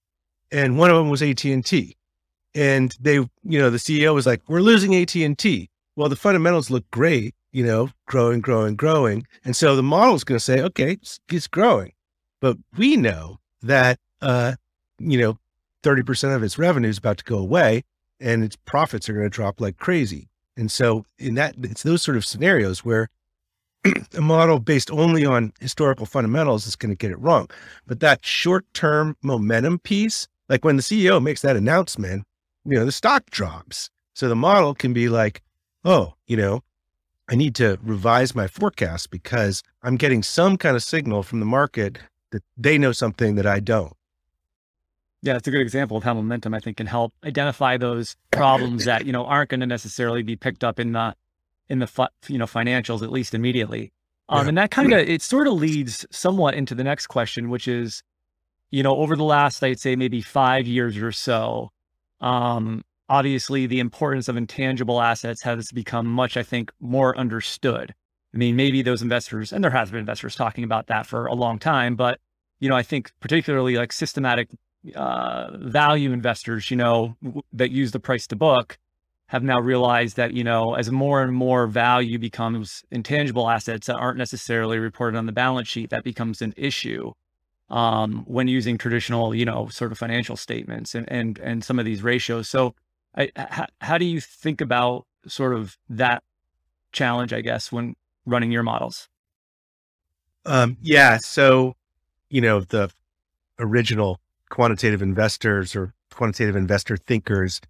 and 0.50 0.76
one 0.76 0.90
of 0.90 0.96
them 0.96 1.08
was 1.08 1.22
AT 1.22 1.44
and 1.44 1.64
T. 1.64 1.96
And 2.54 2.96
they, 3.00 3.14
you 3.14 3.30
know, 3.44 3.70
the 3.70 3.78
CEO 3.78 4.14
was 4.14 4.26
like, 4.26 4.42
"We're 4.48 4.60
losing 4.60 4.94
AT 4.94 5.14
and 5.16 5.38
T." 5.38 5.70
Well, 5.96 6.08
the 6.08 6.16
fundamentals 6.16 6.70
look 6.70 6.90
great, 6.90 7.34
you 7.52 7.64
know, 7.64 7.90
growing, 8.06 8.40
growing, 8.40 8.76
growing, 8.76 9.26
and 9.44 9.56
so 9.56 9.76
the 9.76 9.82
model 9.82 10.14
is 10.14 10.24
going 10.24 10.38
to 10.38 10.44
say, 10.44 10.60
"Okay, 10.60 10.92
it's, 10.92 11.18
it's 11.30 11.46
growing," 11.46 11.92
but 12.40 12.56
we 12.76 12.96
know 12.96 13.38
that, 13.62 13.98
uh, 14.20 14.54
you 14.98 15.18
know, 15.18 15.38
thirty 15.82 16.02
percent 16.02 16.34
of 16.34 16.42
its 16.42 16.58
revenue 16.58 16.88
is 16.88 16.98
about 16.98 17.18
to 17.18 17.24
go 17.24 17.38
away, 17.38 17.84
and 18.20 18.44
its 18.44 18.56
profits 18.56 19.08
are 19.08 19.14
going 19.14 19.26
to 19.26 19.30
drop 19.30 19.60
like 19.60 19.78
crazy. 19.78 20.28
And 20.56 20.70
so 20.70 21.06
in 21.18 21.34
that, 21.36 21.54
it's 21.62 21.82
those 21.82 22.02
sort 22.02 22.16
of 22.16 22.24
scenarios 22.24 22.84
where 22.84 23.08
a 24.14 24.20
model 24.20 24.58
based 24.58 24.90
only 24.90 25.24
on 25.24 25.52
historical 25.60 26.06
fundamentals 26.06 26.66
is 26.66 26.76
going 26.76 26.90
to 26.90 26.96
get 26.96 27.10
it 27.10 27.18
wrong. 27.18 27.48
But 27.86 28.00
that 28.00 28.24
short 28.24 28.64
term 28.74 29.16
momentum 29.22 29.78
piece, 29.78 30.28
like 30.48 30.64
when 30.64 30.76
the 30.76 30.82
CEO 30.82 31.22
makes 31.22 31.42
that 31.42 31.56
announcement, 31.56 32.24
you 32.64 32.78
know, 32.78 32.84
the 32.84 32.92
stock 32.92 33.30
drops. 33.30 33.90
So 34.14 34.28
the 34.28 34.36
model 34.36 34.74
can 34.74 34.92
be 34.92 35.08
like, 35.08 35.42
oh, 35.84 36.14
you 36.26 36.36
know, 36.36 36.62
I 37.28 37.34
need 37.34 37.54
to 37.56 37.78
revise 37.82 38.34
my 38.34 38.46
forecast 38.46 39.10
because 39.10 39.62
I'm 39.82 39.96
getting 39.96 40.22
some 40.22 40.56
kind 40.58 40.76
of 40.76 40.82
signal 40.82 41.22
from 41.22 41.40
the 41.40 41.46
market 41.46 41.98
that 42.30 42.42
they 42.56 42.78
know 42.78 42.92
something 42.92 43.36
that 43.36 43.46
I 43.46 43.60
don't. 43.60 43.94
Yeah, 45.22 45.36
it's 45.36 45.46
a 45.46 45.52
good 45.52 45.60
example 45.60 45.96
of 45.96 46.02
how 46.02 46.14
momentum 46.14 46.52
I 46.52 46.58
think 46.58 46.78
can 46.78 46.88
help 46.88 47.12
identify 47.24 47.76
those 47.76 48.16
problems 48.32 48.86
that 48.86 49.06
you 49.06 49.12
know 49.12 49.24
aren't 49.24 49.50
going 49.50 49.60
to 49.60 49.66
necessarily 49.66 50.22
be 50.22 50.34
picked 50.34 50.64
up 50.64 50.80
in 50.80 50.92
the 50.92 51.14
in 51.68 51.78
the 51.78 52.08
you 52.26 52.38
know 52.38 52.46
financials 52.46 53.02
at 53.02 53.12
least 53.12 53.32
immediately. 53.32 53.92
Um, 54.28 54.44
yeah. 54.44 54.48
And 54.48 54.58
that 54.58 54.70
kind 54.72 54.92
of 54.92 54.98
it 54.98 55.22
sort 55.22 55.46
of 55.46 55.54
leads 55.54 56.04
somewhat 56.10 56.54
into 56.54 56.74
the 56.74 56.82
next 56.82 57.06
question, 57.06 57.50
which 57.50 57.68
is, 57.68 58.02
you 58.70 58.82
know, 58.82 58.96
over 58.96 59.14
the 59.14 59.24
last 59.24 59.62
I'd 59.62 59.78
say 59.78 59.94
maybe 59.94 60.22
five 60.22 60.66
years 60.66 60.96
or 60.96 61.12
so, 61.12 61.70
um, 62.22 62.82
obviously 63.08 63.66
the 63.66 63.80
importance 63.80 64.28
of 64.28 64.36
intangible 64.36 65.02
assets 65.02 65.42
has 65.42 65.70
become 65.72 66.06
much 66.06 66.36
I 66.36 66.42
think 66.42 66.72
more 66.80 67.16
understood. 67.18 67.94
I 68.34 68.38
mean, 68.38 68.56
maybe 68.56 68.80
those 68.80 69.02
investors, 69.02 69.52
and 69.52 69.62
there 69.62 69.70
has 69.70 69.90
been 69.90 70.00
investors 70.00 70.34
talking 70.34 70.64
about 70.64 70.86
that 70.86 71.06
for 71.06 71.26
a 71.26 71.34
long 71.34 71.58
time, 71.58 71.96
but 71.96 72.18
you 72.60 72.68
know, 72.68 72.76
I 72.76 72.82
think 72.82 73.12
particularly 73.20 73.76
like 73.76 73.92
systematic 73.92 74.48
uh, 74.94 75.56
value 75.58 76.12
investors, 76.12 76.70
you 76.70 76.76
know, 76.76 77.16
w- 77.22 77.42
that 77.52 77.70
use 77.70 77.90
the 77.90 78.00
price 78.00 78.26
to 78.28 78.36
book, 78.36 78.78
have 79.26 79.42
now 79.42 79.60
realized 79.60 80.16
that 80.16 80.32
you 80.32 80.44
know, 80.44 80.74
as 80.74 80.90
more 80.90 81.22
and 81.22 81.34
more 81.34 81.66
value 81.66 82.18
becomes 82.18 82.82
intangible 82.90 83.50
assets 83.50 83.88
that 83.88 83.96
aren't 83.96 84.18
necessarily 84.18 84.78
reported 84.78 85.18
on 85.18 85.26
the 85.26 85.32
balance 85.32 85.68
sheet, 85.68 85.90
that 85.90 86.04
becomes 86.04 86.40
an 86.40 86.54
issue 86.56 87.12
um, 87.70 88.24
when 88.26 88.48
using 88.48 88.78
traditional, 88.78 89.34
you 89.34 89.44
know, 89.44 89.68
sort 89.68 89.92
of 89.92 89.98
financial 89.98 90.36
statements 90.36 90.94
and 90.94 91.10
and 91.10 91.38
and 91.38 91.64
some 91.64 91.78
of 91.78 91.84
these 91.84 92.02
ratios. 92.02 92.48
So, 92.48 92.74
I, 93.16 93.30
h- 93.36 93.68
how 93.80 93.98
do 93.98 94.04
you 94.04 94.20
think 94.20 94.60
about 94.60 95.06
sort 95.26 95.54
of 95.54 95.76
that 95.88 96.22
challenge, 96.92 97.32
I 97.32 97.40
guess, 97.40 97.72
when 97.72 97.94
running 98.26 98.52
your 98.52 98.62
models? 98.62 99.08
Um, 100.44 100.76
yeah. 100.82 101.18
So, 101.18 101.74
you 102.28 102.40
know, 102.40 102.60
the 102.60 102.90
original 103.58 104.20
quantitative 104.50 105.02
investors 105.02 105.74
or 105.74 105.94
quantitative 106.10 106.56
investor 106.56 106.96
thinkers, 106.96 107.60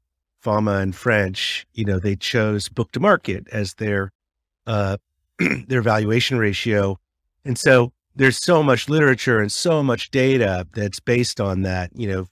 Fama 0.41 0.79
and 0.79 0.95
French, 0.95 1.67
you 1.75 1.85
know, 1.85 1.99
they 1.99 2.17
chose 2.17 2.69
book 2.69 2.91
to 2.93 3.01
market 3.01 3.47
as 3.53 3.75
their 3.75 4.11
uh, 4.67 4.97
their 5.69 5.83
valuation 5.83 6.39
ratio, 6.39 6.99
and 7.45 7.59
so 7.59 7.93
there's 8.15 8.39
so 8.39 8.63
much 8.63 8.89
literature 8.89 9.41
and 9.41 9.51
so 9.51 9.83
much 9.83 10.11
data 10.11 10.67
that's 10.75 11.01
based 11.01 11.41
on 11.41 11.63
that. 11.63 11.91
You 11.95 12.09
know, 12.09 12.27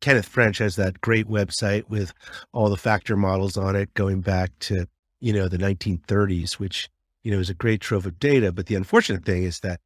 Kenneth 0.00 0.28
French 0.28 0.58
has 0.58 0.76
that 0.76 1.00
great 1.00 1.28
website 1.28 1.88
with 1.88 2.12
all 2.52 2.68
the 2.68 2.76
factor 2.76 3.16
models 3.16 3.56
on 3.56 3.76
it, 3.76 3.92
going 3.94 4.20
back 4.20 4.50
to 4.60 4.86
you 5.20 5.32
know 5.32 5.48
the 5.48 5.58
1930s, 5.58 6.54
which 6.54 6.90
you 7.22 7.30
know, 7.30 7.38
is 7.38 7.50
a 7.50 7.54
great 7.54 7.80
trove 7.80 8.06
of 8.06 8.18
data. 8.18 8.52
But 8.52 8.66
the 8.66 8.74
unfortunate 8.74 9.24
thing 9.24 9.44
is 9.44 9.60
that 9.60 9.80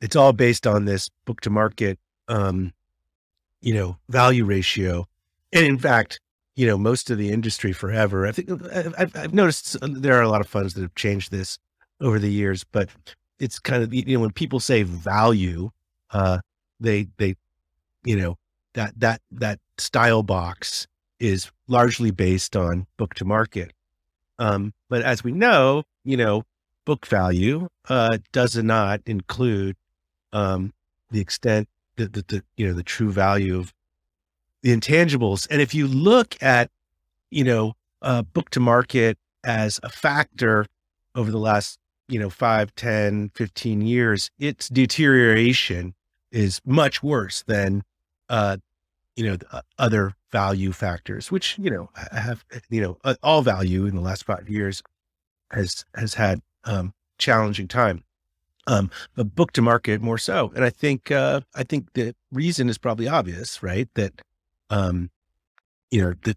it's 0.00 0.16
all 0.16 0.32
based 0.32 0.66
on 0.66 0.84
this 0.84 1.10
book 1.24 1.40
to 1.42 1.50
market, 1.50 1.98
um, 2.28 2.72
you 3.60 3.74
know, 3.74 3.96
value 4.08 4.44
ratio. 4.44 5.06
And 5.52 5.64
in 5.64 5.78
fact, 5.78 6.20
you 6.56 6.66
know, 6.66 6.76
most 6.76 7.10
of 7.10 7.18
the 7.18 7.30
industry 7.30 7.72
forever, 7.72 8.26
I 8.26 8.32
think 8.32 8.50
I've, 8.72 9.16
I've 9.16 9.34
noticed 9.34 9.76
there 9.80 10.14
are 10.14 10.22
a 10.22 10.28
lot 10.28 10.40
of 10.40 10.48
funds 10.48 10.74
that 10.74 10.82
have 10.82 10.94
changed 10.94 11.30
this 11.30 11.58
over 12.00 12.18
the 12.18 12.30
years, 12.30 12.64
but 12.64 12.88
it's 13.38 13.58
kind 13.58 13.82
of, 13.82 13.92
you 13.92 14.04
know, 14.16 14.20
when 14.20 14.32
people 14.32 14.60
say 14.60 14.82
value, 14.82 15.70
uh, 16.10 16.38
they, 16.80 17.08
they, 17.18 17.36
you 18.04 18.16
know, 18.16 18.36
that, 18.74 18.98
that, 18.98 19.20
that 19.30 19.58
style 19.78 20.22
box 20.22 20.86
is 21.20 21.50
largely 21.66 22.10
based 22.10 22.56
on 22.56 22.86
book 22.96 23.14
to 23.14 23.24
market. 23.24 23.72
Um, 24.38 24.72
but 24.88 25.02
as 25.02 25.24
we 25.24 25.32
know, 25.32 25.84
you 26.04 26.16
know, 26.16 26.44
book 26.84 27.06
value 27.06 27.68
uh, 27.88 28.18
does 28.32 28.56
not 28.56 29.02
include 29.04 29.76
um, 30.32 30.72
the 31.10 31.20
extent 31.20 31.68
that 31.96 32.12
the, 32.12 32.24
the 32.28 32.42
you 32.56 32.66
know 32.66 32.72
the 32.72 32.82
true 32.82 33.10
value 33.10 33.58
of 33.58 33.74
the 34.62 34.74
intangibles. 34.74 35.46
And 35.50 35.60
if 35.60 35.74
you 35.74 35.86
look 35.86 36.42
at 36.42 36.70
you 37.30 37.44
know 37.44 37.74
uh, 38.00 38.22
book 38.22 38.50
to 38.50 38.60
market 38.60 39.18
as 39.44 39.80
a 39.82 39.90
factor 39.90 40.66
over 41.14 41.30
the 41.30 41.38
last 41.38 41.78
you 42.08 42.18
know 42.18 42.30
5 42.30 42.74
10 42.74 43.30
15 43.34 43.80
years 43.82 44.30
its 44.38 44.68
deterioration 44.68 45.94
is 46.30 46.60
much 46.64 47.02
worse 47.02 47.42
than 47.46 47.82
uh 48.28 48.56
you 49.16 49.26
know 49.26 49.36
uh, 49.52 49.62
other 49.78 50.14
value 50.32 50.72
factors 50.72 51.30
which 51.30 51.58
you 51.58 51.70
know 51.70 51.90
have 52.12 52.44
you 52.70 52.80
know 52.80 52.98
all 53.22 53.42
value 53.42 53.86
in 53.86 53.94
the 53.94 54.00
last 54.00 54.24
5 54.24 54.48
years 54.48 54.82
has 55.50 55.84
has 55.94 56.14
had 56.14 56.40
um, 56.64 56.92
challenging 57.18 57.68
time. 57.68 58.04
Um, 58.66 58.90
but 59.16 59.34
book 59.34 59.52
to 59.52 59.62
market 59.62 60.02
more 60.02 60.18
so. 60.18 60.52
And 60.54 60.62
I 60.64 60.70
think, 60.70 61.10
uh, 61.10 61.40
I 61.54 61.62
think 61.62 61.94
the 61.94 62.14
reason 62.30 62.68
is 62.68 62.76
probably 62.76 63.08
obvious, 63.08 63.62
right? 63.62 63.88
That, 63.94 64.20
um, 64.68 65.10
you 65.90 66.02
know, 66.02 66.14
that 66.22 66.36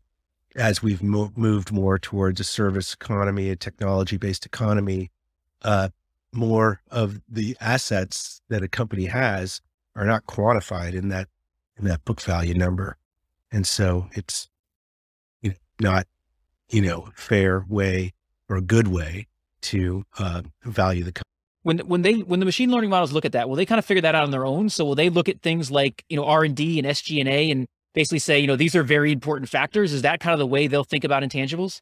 as 0.56 0.82
we've 0.82 1.04
mo- 1.04 1.34
moved 1.36 1.74
more 1.74 2.00
towards 2.00 2.40
a 2.40 2.46
service 2.46 2.94
economy, 2.94 3.50
a 3.50 3.58
technology 3.58 4.16
based 4.16 4.46
economy, 4.46 5.12
uh, 5.64 5.90
more 6.34 6.82
of 6.90 7.22
the 7.28 7.58
assets 7.60 8.42
that 8.50 8.64
a 8.64 8.68
company 8.68 9.06
has 9.06 9.62
are 9.96 10.06
not 10.06 10.26
quantified 10.26 10.94
in 10.94 11.10
that, 11.10 11.28
in 11.78 11.86
that 11.86 12.04
book 12.06 12.22
value 12.22 12.54
number. 12.54 12.98
And 13.52 13.68
so 13.68 14.08
it's 14.14 14.50
you 15.42 15.50
know, 15.52 15.56
not, 15.80 16.08
you 16.70 16.82
know, 16.82 17.10
fair 17.16 17.66
way 17.68 18.14
or 18.50 18.56
a 18.56 18.62
good 18.62 18.88
way 18.88 19.28
to 19.62 20.04
uh, 20.20 20.42
value 20.64 21.04
the 21.04 21.12
company. 21.12 21.26
When 21.64 21.80
when 21.80 22.02
they 22.02 22.14
when 22.14 22.40
the 22.40 22.46
machine 22.46 22.72
learning 22.72 22.90
models 22.90 23.12
look 23.12 23.24
at 23.24 23.34
that, 23.34 23.48
will 23.48 23.56
they 23.56 23.68
kind 23.68 23.78
of 23.78 23.86
figure 23.86 24.02
that 24.02 24.16
out 24.16 24.24
on 24.24 24.32
their 24.32 24.46
own? 24.46 24.70
So 24.70 24.84
will 24.84 24.96
they 24.96 25.10
look 25.10 25.30
at 25.30 25.42
things 25.42 25.70
like 25.70 26.04
you 26.10 26.18
know 26.18 26.26
R 26.26 26.44
and 26.44 26.56
D 26.56 26.80
and 26.80 26.88
SG 26.88 27.20
and 27.20 27.30
A 27.30 27.52
and 27.52 27.68
basically 27.94 28.18
say 28.18 28.40
you 28.40 28.48
know 28.48 28.56
these 28.56 28.76
are 28.76 28.82
very 28.82 29.12
important 29.12 29.48
factors? 29.48 29.94
Is 29.94 30.02
that 30.02 30.20
kind 30.20 30.34
of 30.34 30.40
the 30.40 30.48
way 30.48 30.66
they'll 30.66 30.84
think 30.84 31.04
about 31.04 31.22
intangibles? 31.22 31.82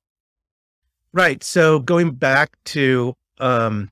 Right. 1.14 1.44
So 1.44 1.80
going 1.80 2.12
back 2.12 2.58
to 2.66 3.16
um, 3.40 3.92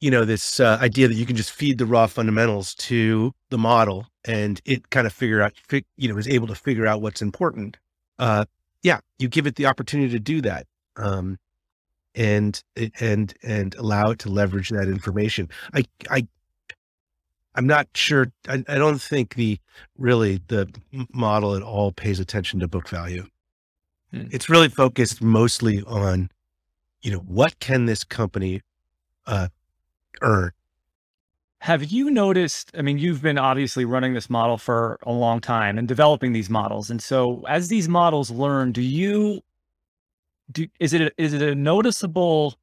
you 0.00 0.10
know 0.10 0.24
this 0.24 0.60
uh, 0.60 0.78
idea 0.80 1.08
that 1.08 1.14
you 1.14 1.26
can 1.26 1.36
just 1.36 1.50
feed 1.50 1.78
the 1.78 1.86
raw 1.86 2.06
fundamentals 2.06 2.74
to 2.74 3.32
the 3.50 3.58
model 3.58 4.06
and 4.24 4.60
it 4.64 4.90
kind 4.90 5.06
of 5.06 5.12
figure 5.12 5.42
out 5.42 5.52
you 5.96 6.08
know 6.08 6.18
is 6.18 6.28
able 6.28 6.46
to 6.46 6.54
figure 6.54 6.86
out 6.86 7.02
what's 7.02 7.22
important. 7.22 7.76
Uh, 8.18 8.44
yeah, 8.82 9.00
you 9.18 9.28
give 9.28 9.46
it 9.46 9.56
the 9.56 9.66
opportunity 9.66 10.10
to 10.10 10.20
do 10.20 10.40
that. 10.40 10.66
Um, 10.96 11.38
and 12.14 12.62
and 13.00 13.34
and 13.42 13.74
allow 13.76 14.10
it 14.10 14.18
to 14.20 14.28
leverage 14.28 14.70
that 14.70 14.88
information. 14.88 15.48
I 15.72 15.84
I 16.10 16.26
I'm 17.54 17.66
not 17.66 17.88
sure. 17.94 18.32
I, 18.48 18.64
I 18.68 18.76
don't 18.76 19.00
think 19.00 19.34
the 19.34 19.58
really 19.96 20.40
the 20.48 20.72
model 21.12 21.54
at 21.54 21.62
all 21.62 21.92
pays 21.92 22.20
attention 22.20 22.60
to 22.60 22.68
book 22.68 22.88
value. 22.88 23.26
Hmm. 24.12 24.26
It's 24.30 24.48
really 24.48 24.68
focused 24.68 25.22
mostly 25.22 25.82
on, 25.86 26.30
you 27.02 27.10
know, 27.12 27.18
what 27.18 27.58
can 27.60 27.86
this 27.86 28.04
company 28.04 28.60
uh, 29.30 29.48
earn. 30.20 30.50
Have 31.60 31.84
you 31.84 32.10
noticed? 32.10 32.70
I 32.76 32.82
mean, 32.82 32.98
you've 32.98 33.22
been 33.22 33.38
obviously 33.38 33.84
running 33.84 34.14
this 34.14 34.30
model 34.30 34.56
for 34.56 34.98
a 35.02 35.12
long 35.12 35.40
time 35.40 35.78
and 35.78 35.86
developing 35.86 36.32
these 36.32 36.48
models, 36.48 36.90
and 36.90 37.02
so 37.02 37.44
as 37.48 37.68
these 37.68 37.88
models 37.88 38.30
learn, 38.30 38.72
do 38.72 38.80
you 38.80 39.42
do, 40.50 40.66
is 40.78 40.94
it 40.94 41.02
a, 41.02 41.12
is 41.18 41.34
it 41.34 41.42
a 41.42 41.54
noticeable 41.54 42.58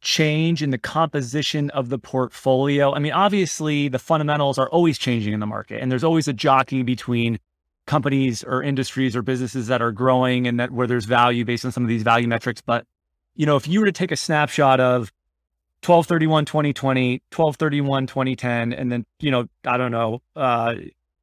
change 0.00 0.62
in 0.62 0.70
the 0.70 0.78
composition 0.78 1.68
of 1.70 1.88
the 1.88 1.98
portfolio? 1.98 2.94
I 2.94 3.00
mean, 3.00 3.12
obviously 3.12 3.88
the 3.88 3.98
fundamentals 3.98 4.56
are 4.56 4.70
always 4.70 4.96
changing 4.96 5.34
in 5.34 5.40
the 5.40 5.46
market, 5.46 5.82
and 5.82 5.90
there's 5.90 6.04
always 6.04 6.28
a 6.28 6.32
jockeying 6.32 6.84
between 6.84 7.40
companies 7.86 8.44
or 8.44 8.62
industries 8.62 9.16
or 9.16 9.22
businesses 9.22 9.66
that 9.66 9.82
are 9.82 9.90
growing 9.90 10.46
and 10.46 10.60
that 10.60 10.70
where 10.70 10.86
there's 10.86 11.06
value 11.06 11.44
based 11.44 11.64
on 11.64 11.72
some 11.72 11.82
of 11.82 11.88
these 11.88 12.04
value 12.04 12.28
metrics. 12.28 12.60
But 12.60 12.86
you 13.34 13.46
know, 13.46 13.56
if 13.56 13.66
you 13.66 13.80
were 13.80 13.86
to 13.86 13.92
take 13.92 14.12
a 14.12 14.16
snapshot 14.16 14.78
of 14.78 15.12
1231 15.82 16.44
2020 16.44 17.22
1231 17.34 18.06
2010 18.06 18.72
and 18.72 18.92
then 18.92 19.06
you 19.18 19.30
know 19.30 19.46
i 19.64 19.76
don't 19.76 19.90
know 19.90 20.20
uh 20.36 20.74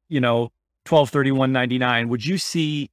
you 0.10 0.20
know 0.20 0.51
1231 0.88 1.51
99 1.51 2.10
would 2.10 2.26
you 2.26 2.38
see 2.38 2.89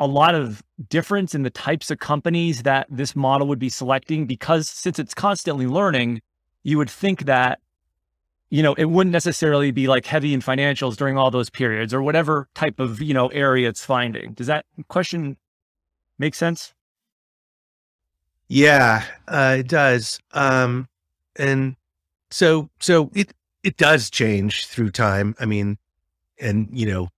a 0.00 0.06
lot 0.06 0.34
of 0.34 0.62
difference 0.88 1.34
in 1.34 1.42
the 1.42 1.50
types 1.50 1.90
of 1.90 1.98
companies 1.98 2.62
that 2.64 2.86
this 2.90 3.14
model 3.14 3.46
would 3.46 3.58
be 3.58 3.68
selecting 3.68 4.26
because 4.26 4.68
since 4.68 4.98
it's 4.98 5.14
constantly 5.14 5.66
learning, 5.66 6.20
you 6.62 6.78
would 6.78 6.90
think 6.90 7.26
that, 7.26 7.60
you 8.50 8.62
know, 8.62 8.74
it 8.74 8.86
wouldn't 8.86 9.12
necessarily 9.12 9.70
be 9.70 9.86
like 9.86 10.06
heavy 10.06 10.34
in 10.34 10.40
financials 10.40 10.96
during 10.96 11.16
all 11.16 11.30
those 11.30 11.48
periods 11.48 11.94
or 11.94 12.02
whatever 12.02 12.48
type 12.54 12.80
of, 12.80 13.00
you 13.00 13.14
know, 13.14 13.28
area 13.28 13.68
it's 13.68 13.84
finding. 13.84 14.32
Does 14.32 14.48
that 14.48 14.66
question 14.88 15.36
make 16.18 16.34
sense? 16.34 16.74
Yeah, 18.48 19.04
uh, 19.28 19.56
it 19.60 19.68
does. 19.68 20.20
Um, 20.32 20.88
and 21.36 21.76
so, 22.30 22.70
so 22.80 23.10
it, 23.14 23.32
it 23.62 23.76
does 23.76 24.10
change 24.10 24.66
through 24.66 24.90
time. 24.90 25.34
I 25.40 25.46
mean, 25.46 25.78
and 26.40 26.68
you 26.72 26.86
know, 26.86 27.08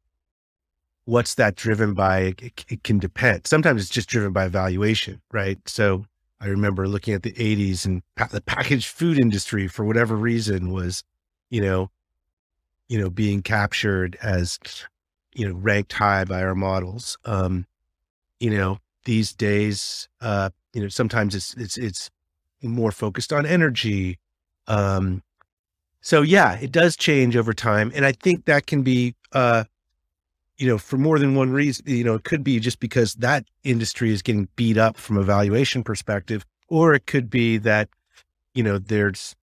what's 1.05 1.35
that 1.37 1.57
driven 1.57 1.95
by? 1.95 2.35
It, 2.39 2.65
it, 2.69 2.85
can 2.85 2.99
depend. 2.99 3.47
Sometimes 3.47 3.83
it's 3.83 3.91
just 3.91 4.09
driven 4.09 4.33
by 4.33 4.49
valuation, 4.49 5.21
right? 5.33 5.59
So 5.69 6.05
I 6.41 6.47
remember 6.47 6.89
looking 6.89 7.15
at 7.15 7.23
the 7.23 7.33
80s 7.33 7.87
and 7.87 8.03
pa- 8.17 8.29
the 8.31 8.41
packaged 8.41 8.89
food 8.89 9.19
industry, 9.19 9.69
for 9.69 9.85
whatever 9.85 10.17
reason, 10.17 10.73
was, 10.73 11.03
you 11.51 11.61
know, 11.61 11.91
you 12.89 13.01
know, 13.01 13.11
being 13.11 13.43
captured 13.43 14.17
as, 14.23 14.59
you 15.35 15.49
know, 15.49 15.55
ranked 15.55 15.93
high 15.93 16.25
by 16.25 16.43
our 16.43 16.55
models. 16.55 17.19
Um, 17.25 17.67
you 18.41 18.51
know, 18.51 18.79
these 19.07 19.33
days, 19.33 20.09
uh, 20.21 20.51
you 20.75 20.83
know, 20.83 20.89
sometimes 20.89 21.35
it's 21.35 21.55
it's 21.55 21.79
it's 21.79 22.11
more 22.63 22.93
focused 22.93 23.33
on 23.33 23.47
energy. 23.47 24.19
Um, 24.67 25.23
so 26.03 26.21
yeah, 26.23 26.59
it 26.61 26.71
does 26.71 26.97
change 26.97 27.37
over 27.37 27.55
time, 27.55 27.91
and 27.95 28.05
I 28.05 28.13
think 28.13 28.45
that 28.45 28.67
can 28.67 28.83
be 28.83 29.15
uh, 29.33 29.65
you 30.59 30.67
know, 30.67 30.79
for 30.79 30.97
more 30.97 31.19
than 31.19 31.35
one 31.35 31.51
reason, 31.51 31.85
you 31.87 32.05
know, 32.05 32.15
it 32.15 32.25
could 32.25 32.43
be 32.43 32.59
just 32.61 32.81
because 32.81 33.15
that 33.17 33.45
industry 33.63 34.11
is 34.11 34.23
getting 34.23 34.49
beat 34.57 34.79
up 34.79 34.97
from 34.97 35.19
a 35.19 35.23
valuation 35.23 35.83
perspective, 35.83 36.45
or 36.69 36.95
it 36.95 37.07
could 37.07 37.29
be 37.29 37.59
that, 37.59 37.89
you 38.55 38.63
know, 38.63 38.79
there's, 38.79 39.37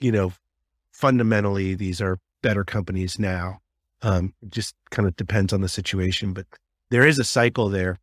you 0.00 0.12
know, 0.12 0.32
fundamentally 0.92 1.74
these 1.74 2.00
are 2.00 2.18
better 2.42 2.64
companies 2.64 3.18
now. 3.18 3.60
Um, 4.02 4.34
it 4.42 4.50
just 4.50 4.74
kind 4.90 5.08
of 5.08 5.16
depends 5.16 5.52
on 5.52 5.62
the 5.62 5.68
situation, 5.68 6.32
but 6.32 6.46
there 6.90 7.06
is 7.06 7.18
a 7.18 7.24
cycle 7.24 7.68
there. 7.68 7.98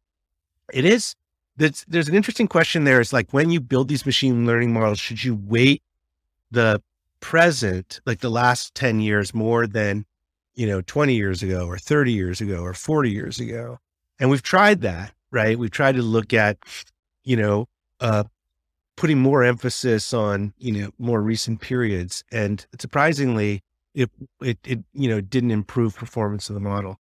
It 0.74 0.86
is 0.86 1.16
there's, 1.57 1.86
there's 1.88 2.09
an 2.09 2.16
interesting 2.16 2.47
question 2.47 2.84
there 2.84 2.99
is 2.99 3.13
like 3.13 3.32
when 3.32 3.49
you 3.49 3.59
build 3.59 3.88
these 3.88 4.05
machine 4.05 4.45
learning 4.45 4.74
models, 4.74 4.99
should 4.99 5.24
you 5.24 5.36
weight 5.36 5.82
the 6.51 6.82
present, 7.20 8.01
like 8.05 8.20
the 8.20 8.30
last 8.30 8.76
10 8.76 8.99
years 8.99 9.34
more 9.34 9.68
than, 9.68 10.05
you 10.55 10.68
know, 10.68 10.82
20 10.82 11.16
years 11.16 11.41
ago 11.41 11.66
or 11.66 11.78
30 11.78 12.11
years 12.11 12.41
ago 12.41 12.61
or 12.61 12.74
40 12.74 13.09
years 13.09 13.39
ago? 13.39 13.80
And 14.20 14.30
we've 14.30 14.43
tried 14.43 14.82
that, 14.82 15.13
right? 15.32 15.57
We've 15.57 15.72
tried 15.72 15.95
to 15.95 16.01
look 16.01 16.34
at, 16.34 16.57
you 17.24 17.36
know, 17.36 17.68
uh, 17.99 18.26
putting 18.95 19.20
more 19.20 19.43
emphasis 19.43 20.13
on, 20.13 20.53
you 20.57 20.72
know, 20.72 20.91
more 20.97 21.22
recent 21.22 21.61
periods. 21.61 22.24
And 22.32 22.66
surprisingly, 22.80 23.63
it, 23.93 24.09
it, 24.41 24.57
it, 24.66 24.80
you 24.93 25.09
know, 25.09 25.22
didn't 25.22 25.51
improve 25.51 25.95
performance 25.95 26.49
of 26.49 26.53
the 26.53 26.61
model. 26.61 26.99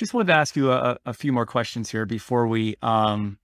Just 0.00 0.14
wanted 0.14 0.28
to 0.28 0.38
ask 0.38 0.56
you 0.56 0.72
a, 0.72 0.96
a 1.04 1.12
few 1.12 1.30
more 1.30 1.44
questions 1.44 1.90
here 1.90 2.06
before 2.06 2.46
we 2.46 2.74
um, 2.80 3.36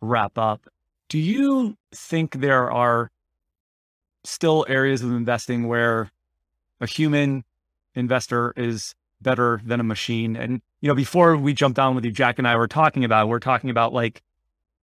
wrap 0.00 0.36
up. 0.36 0.66
Do 1.08 1.20
you 1.20 1.76
think 1.92 2.40
there 2.40 2.68
are 2.68 3.12
still 4.24 4.66
areas 4.68 5.04
of 5.04 5.12
investing 5.12 5.68
where 5.68 6.10
a 6.80 6.86
human 6.88 7.44
investor 7.94 8.52
is 8.56 8.96
better 9.22 9.60
than 9.64 9.78
a 9.78 9.84
machine? 9.84 10.34
And, 10.34 10.62
you 10.80 10.88
know, 10.88 10.96
before 10.96 11.36
we 11.36 11.54
jumped 11.54 11.78
on 11.78 11.94
with 11.94 12.04
you, 12.04 12.10
Jack 12.10 12.40
and 12.40 12.48
I 12.48 12.56
were 12.56 12.66
talking 12.66 13.04
about, 13.04 13.28
we're 13.28 13.38
talking 13.38 13.70
about 13.70 13.92
like, 13.92 14.20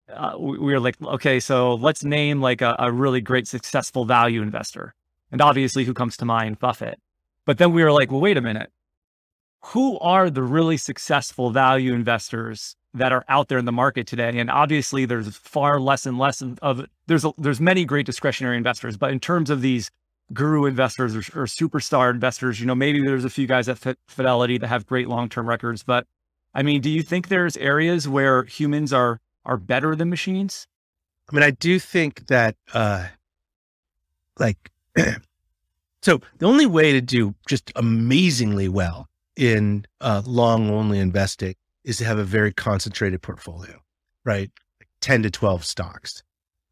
uh, 0.08 0.36
we 0.40 0.60
were 0.60 0.80
like, 0.80 0.96
okay, 1.04 1.42
so 1.42 1.76
let's 1.76 2.06
name 2.06 2.40
like 2.40 2.62
a, 2.62 2.74
a 2.80 2.90
really 2.90 3.20
great 3.20 3.50
successful 3.50 4.06
value 4.06 4.42
investor. 4.42 4.96
And 5.30 5.42
obviously, 5.42 5.84
who 5.84 5.94
comes 5.94 6.16
to 6.18 6.26
mind? 6.26 6.60
Buffett. 6.60 7.02
But 7.46 7.58
then 7.58 7.74
we 7.74 7.84
were 7.84 7.92
like, 7.92 8.12
well, 8.12 8.22
wait 8.22 8.38
a 8.38 8.42
minute. 8.42 8.72
Who 9.66 10.00
are 10.00 10.30
the 10.30 10.44
really 10.44 10.78
successful 10.78 11.52
value 11.52 11.94
investors 11.94 12.76
that 12.94 13.12
are 13.12 13.24
out 13.30 13.48
there 13.48 13.58
in 13.58 13.66
the 13.66 13.72
market 13.72 14.06
today. 14.08 14.38
And 14.38 14.50
obviously, 14.50 15.06
there's 15.06 15.36
far 15.36 15.80
less 15.80 16.06
and 16.06 16.18
less 16.18 16.44
of 16.62 16.86
there's 17.08 17.26
a, 17.26 17.32
there's 17.38 17.62
many 17.62 17.86
great 17.86 18.06
discretionary 18.06 18.58
investors, 18.58 18.98
but 18.98 19.12
in 19.12 19.20
terms 19.20 19.50
of 19.50 19.62
these 19.62 19.90
guru 20.34 20.66
investors 20.66 21.16
or, 21.16 21.42
or 21.42 21.46
superstar 21.46 22.12
investors, 22.12 22.60
you 22.60 22.66
know, 22.66 22.76
maybe 22.76 23.02
there's 23.02 23.26
a 23.26 23.30
few 23.30 23.48
guys 23.48 23.70
at 23.70 23.78
Fidelity 24.08 24.58
that 24.58 24.68
have 24.68 24.86
great 24.86 25.08
long 25.08 25.30
term 25.30 25.48
records. 25.48 25.84
But 25.84 26.06
I 26.54 26.64
mean, 26.64 26.82
do 26.82 26.90
you 26.90 27.02
think 27.02 27.28
there's 27.28 27.56
areas 27.58 28.08
where 28.08 28.44
humans 28.44 28.92
are 28.92 29.20
are 29.46 29.58
better 29.58 29.96
than 29.96 30.10
machines? 30.10 30.68
I 31.30 31.36
mean, 31.36 31.44
I 31.44 31.52
do 31.52 31.80
think 31.80 32.28
that, 32.28 32.58
uh, 32.74 33.08
like, 34.38 34.70
so 36.02 36.20
the 36.40 36.46
only 36.46 36.66
way 36.66 36.92
to 36.92 37.00
do 37.00 37.36
just 37.48 37.72
amazingly 37.76 38.68
well 38.68 39.08
in 39.36 39.86
uh, 40.02 40.22
long 40.26 40.70
only 40.70 41.00
investing 41.00 41.56
is 41.84 41.98
to 41.98 42.06
have 42.06 42.18
a 42.18 42.24
very 42.24 42.54
concentrated 42.54 43.22
portfolio, 43.22 43.82
right? 44.26 44.52
Like 44.80 44.90
10 45.02 45.24
to 45.24 45.32
12 45.32 45.66
stocks. 45.66 46.24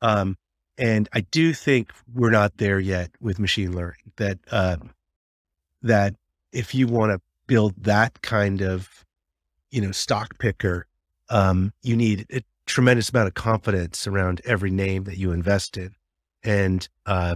Um, 0.01 0.37
and 0.77 1.09
I 1.13 1.21
do 1.21 1.53
think 1.53 1.91
we're 2.13 2.29
not 2.29 2.57
there 2.57 2.79
yet 2.79 3.11
with 3.19 3.39
machine 3.39 3.75
learning 3.75 4.13
that, 4.17 4.39
uh, 4.51 4.77
that 5.81 6.15
if 6.51 6.73
you 6.73 6.87
want 6.87 7.11
to 7.11 7.21
build 7.47 7.73
that 7.83 8.21
kind 8.21 8.61
of, 8.61 9.05
you 9.71 9.81
know, 9.81 9.91
stock 9.91 10.37
picker, 10.39 10.85
um, 11.29 11.73
you 11.83 11.95
need 11.95 12.25
a 12.31 12.41
tremendous 12.65 13.09
amount 13.09 13.27
of 13.27 13.33
confidence 13.33 14.07
around 14.07 14.41
every 14.45 14.71
name 14.71 15.03
that 15.05 15.17
you 15.17 15.31
invest 15.31 15.77
in. 15.77 15.93
And, 16.43 16.87
uh, 17.05 17.35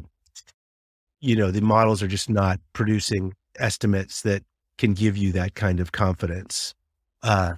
you 1.19 1.36
know, 1.36 1.51
the 1.51 1.61
models 1.61 2.01
are 2.01 2.07
just 2.07 2.30
not 2.30 2.59
producing 2.74 3.34
estimates 3.59 4.21
that 4.21 4.43
can 4.78 4.93
give 4.93 5.17
you 5.17 5.32
that 5.34 5.55
kind 5.55 5.80
of 5.80 5.91
confidence. 5.91 6.74
Uh, 7.21 7.55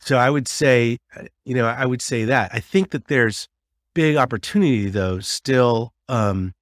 so 0.00 0.16
I 0.16 0.30
would 0.30 0.48
say, 0.48 0.98
uh, 1.16 1.24
you 1.44 1.54
know, 1.54 1.66
I 1.66 1.84
would 1.84 2.02
say 2.02 2.24
that. 2.24 2.50
I 2.52 2.60
think 2.60 2.90
that 2.90 3.08
there's 3.08 3.48
big 3.94 4.16
opportunity 4.16 4.88
though, 4.88 5.20
still, 5.20 5.92
um, 6.08 6.54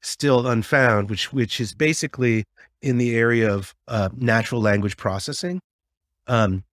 still 0.00 0.46
unfound, 0.46 1.10
which 1.10 1.32
which 1.32 1.60
is 1.60 1.74
basically 1.74 2.44
in 2.80 2.98
the 2.98 3.16
area 3.16 3.52
of 3.52 3.74
uh, 3.88 4.08
natural 4.16 4.60
language 4.60 4.96
processing. 4.96 5.60
Um, 6.28 6.64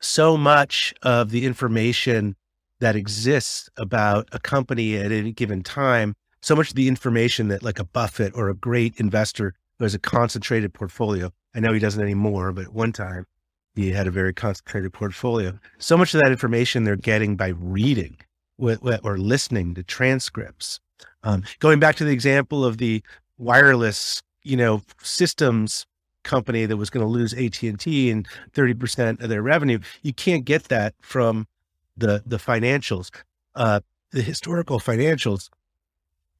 so 0.00 0.36
much 0.36 0.94
of 1.02 1.30
the 1.30 1.44
information 1.44 2.36
that 2.80 2.94
exists 2.94 3.68
about 3.76 4.28
a 4.30 4.38
company 4.38 4.96
at 4.96 5.10
any 5.10 5.32
given 5.32 5.62
time, 5.62 6.14
so 6.40 6.54
much 6.54 6.70
of 6.70 6.76
the 6.76 6.86
information 6.86 7.48
that 7.48 7.64
like 7.64 7.80
a 7.80 7.84
Buffett 7.84 8.32
or 8.36 8.48
a 8.48 8.54
great 8.54 8.94
investor 8.98 9.54
who 9.78 9.84
has 9.84 9.94
a 9.94 9.98
concentrated 9.98 10.74
portfolio. 10.74 11.30
I 11.54 11.60
know 11.60 11.72
he 11.72 11.80
doesn't 11.80 12.02
anymore, 12.02 12.52
but 12.52 12.68
one 12.68 12.92
time 12.92 13.26
he 13.74 13.90
had 13.90 14.06
a 14.06 14.10
very 14.10 14.34
concentrated 14.34 14.92
portfolio. 14.92 15.58
So 15.78 15.96
much 15.96 16.14
of 16.14 16.20
that 16.20 16.32
information 16.32 16.84
they're 16.84 16.96
getting 16.96 17.36
by 17.36 17.48
reading 17.48 18.16
or 18.58 19.18
listening 19.18 19.74
to 19.74 19.82
transcripts. 19.82 20.80
Um, 21.22 21.44
going 21.60 21.78
back 21.78 21.96
to 21.96 22.04
the 22.04 22.12
example 22.12 22.64
of 22.64 22.78
the 22.78 23.02
wireless, 23.38 24.20
you 24.42 24.56
know, 24.56 24.82
systems 25.02 25.86
company 26.24 26.66
that 26.66 26.76
was 26.76 26.90
going 26.90 27.04
to 27.04 27.10
lose 27.10 27.32
AT&T 27.34 28.10
and 28.10 28.28
30% 28.52 29.22
of 29.22 29.28
their 29.28 29.42
revenue, 29.42 29.78
you 30.02 30.12
can't 30.12 30.44
get 30.44 30.64
that 30.64 30.94
from 31.00 31.46
the 31.96 32.22
the 32.24 32.36
financials, 32.36 33.10
uh, 33.54 33.80
the 34.12 34.22
historical 34.22 34.78
financials. 34.78 35.48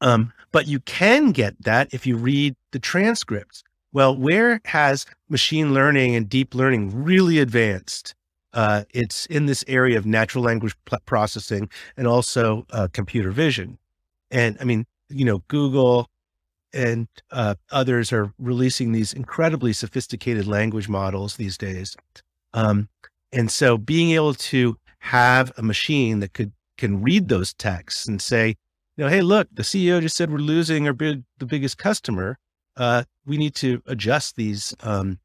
Um, 0.01 0.33
but 0.53 0.67
you 0.67 0.81
can 0.81 1.33
get 1.33 1.63
that 1.65 1.93
if 1.93 2.07
you 2.07 2.17
read 2.17 2.55
the 2.73 2.79
transcripts. 2.79 3.63
Well, 3.93 4.17
where 4.17 4.61
has 4.67 5.07
machine 5.29 5.75
learning 5.75 6.15
and 6.15 6.29
deep 6.29 6.55
learning 6.55 7.05
really 7.05 7.39
advanced? 7.39 8.15
Uh, 8.53 8.85
it's 8.91 9.27
in 9.27 9.47
this 9.47 9.65
area 9.69 9.99
of 9.99 10.07
natural 10.07 10.45
language 10.45 10.75
processing 11.05 11.69
and 11.97 12.07
also 12.07 12.67
uh, 12.71 12.89
computer 12.93 13.31
vision. 13.31 13.79
And 14.31 14.57
I 14.61 14.65
mean, 14.65 14.87
you 15.09 15.25
know, 15.25 15.43
Google 15.49 16.09
and 16.73 17.09
uh, 17.31 17.55
others 17.71 18.13
are 18.13 18.33
releasing 18.39 18.93
these 18.93 19.13
incredibly 19.13 19.73
sophisticated 19.73 20.47
language 20.47 20.89
models 20.89 21.37
these 21.37 21.57
days. 21.57 21.97
Um, 22.53 22.89
and 23.33 23.51
so 23.51 23.79
being 23.79 24.11
able 24.11 24.35
to 24.35 24.77
have 25.01 25.53
a 25.57 25.63
machine 25.63 26.21
that 26.21 26.33
could 26.35 26.53
can 26.77 27.03
read 27.03 27.29
those 27.29 27.53
texts 27.55 28.07
and 28.07 28.23
say, 28.23 28.57
know, 29.05 29.11
hey, 29.11 29.23
look, 29.23 29.49
the 29.53 29.63
CEO 29.63 30.01
just 30.01 30.17
said 30.17 30.31
we're 30.31 30.39
losing 30.39 30.87
our 30.87 30.93
big, 30.93 31.23
the 31.39 31.47
biggest 31.47 31.79
customer 31.79 32.39
uh, 32.79 33.03
we 33.27 33.37
need 33.37 33.55
to 33.57 33.83
adjust 33.87 34.37
these. 34.37 34.75
Um, 34.81 35.19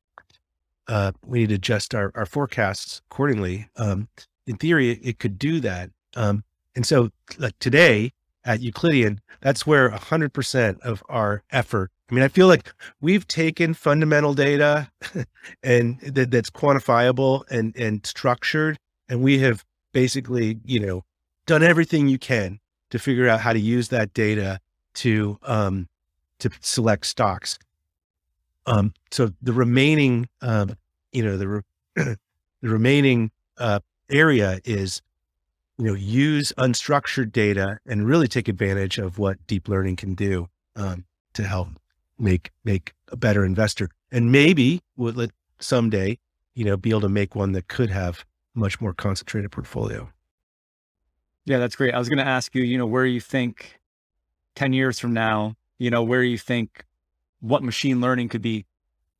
uh, 0.88 1.14
we 1.26 1.40
need 1.40 1.50
to 1.50 1.56
adjust 1.56 1.96
our, 1.96 2.12
our 2.16 2.26
forecasts 2.26 3.02
accordingly. 3.10 3.70
Um, 3.78 4.10
in 4.46 4.58
theory, 4.58 4.90
it, 4.92 5.00
it, 5.04 5.20
could 5.20 5.40
do 5.40 5.62
that. 5.62 5.92
Um, 6.16 6.44
and 6.76 6.86
so, 6.86 7.12
like 7.38 7.58
today 7.60 8.12
at 8.44 8.60
Euclidean, 8.60 9.22
that's 9.40 9.66
where 9.66 9.90
100% 9.90 10.80
of 10.82 11.04
our 11.08 11.44
effort. 11.52 11.92
I 12.12 12.16
mean, 12.16 12.24
I 12.24 12.28
feel 12.28 12.48
like 12.48 12.74
we've 13.00 13.26
taken 13.28 13.74
fundamental 13.74 14.34
data 14.34 14.92
and 15.64 16.00
that, 16.02 16.32
that's 16.32 16.50
quantifiable 16.50 17.44
and 17.50 17.76
and 17.78 18.06
structured, 18.06 18.78
and 19.08 19.22
we 19.22 19.40
have 19.40 19.64
basically, 19.94 20.60
you 20.66 20.80
know, 20.80 21.06
done 21.46 21.64
everything 21.64 22.08
you 22.08 22.20
can 22.20 22.60
to 22.94 23.00
figure 23.00 23.28
out 23.28 23.40
how 23.40 23.52
to 23.52 23.60
use 23.60 23.88
that 23.88 24.14
data 24.14 24.60
to 24.94 25.40
um, 25.42 25.88
to 26.38 26.52
select 26.62 27.08
stocks. 27.08 27.58
Um, 28.68 28.94
so 29.10 29.32
the 29.42 29.52
remaining, 29.52 30.30
um, 30.44 30.78
you 31.12 31.24
know, 31.24 31.36
the, 31.36 31.48
re- 31.48 31.62
the 31.96 32.18
remaining 32.62 33.32
uh, 33.58 33.80
area 34.12 34.60
is, 34.64 35.02
you 35.80 35.86
know, 35.86 35.96
use 35.96 36.54
unstructured 36.56 37.32
data 37.32 37.80
and 37.88 38.06
really 38.06 38.28
take 38.28 38.48
advantage 38.48 39.00
of 39.00 39.18
what 39.18 39.46
deep 39.48 39.68
learning 39.68 39.96
can 39.96 40.14
do 40.14 40.48
um, 40.76 41.04
to 41.34 41.46
help 41.46 41.70
make 42.20 42.52
make 42.64 42.94
a 43.12 43.18
better 43.18 43.44
investor. 43.44 43.90
And 44.12 44.32
maybe 44.32 44.82
we'll 44.96 45.14
let 45.14 45.32
someday, 45.60 46.20
you 46.54 46.64
know, 46.64 46.78
be 46.78 46.92
able 46.92 47.02
to 47.02 47.10
make 47.10 47.34
one 47.34 47.54
that 47.54 47.68
could 47.68 47.90
have 47.90 48.24
much 48.54 48.80
more 48.80 48.94
concentrated 48.94 49.52
portfolio. 49.52 50.12
Yeah, 51.46 51.60
that's 51.60 51.76
great. 51.76 51.94
I 51.94 52.00
was 52.00 52.10
going 52.10 52.20
to 52.20 52.28
ask 52.28 52.56
you, 52.56 52.64
you 52.64 52.78
know, 52.78 52.86
where 52.86 53.06
you 53.06 53.20
think 53.20 53.80
10 54.56 54.74
years 54.74 55.00
from 55.00 55.14
now 55.14 55.56
you 55.84 55.90
know, 55.90 56.02
where 56.02 56.24
you 56.24 56.38
think 56.38 56.86
what 57.42 57.62
machine 57.62 58.00
learning 58.00 58.30
could 58.30 58.42
be 58.42 58.66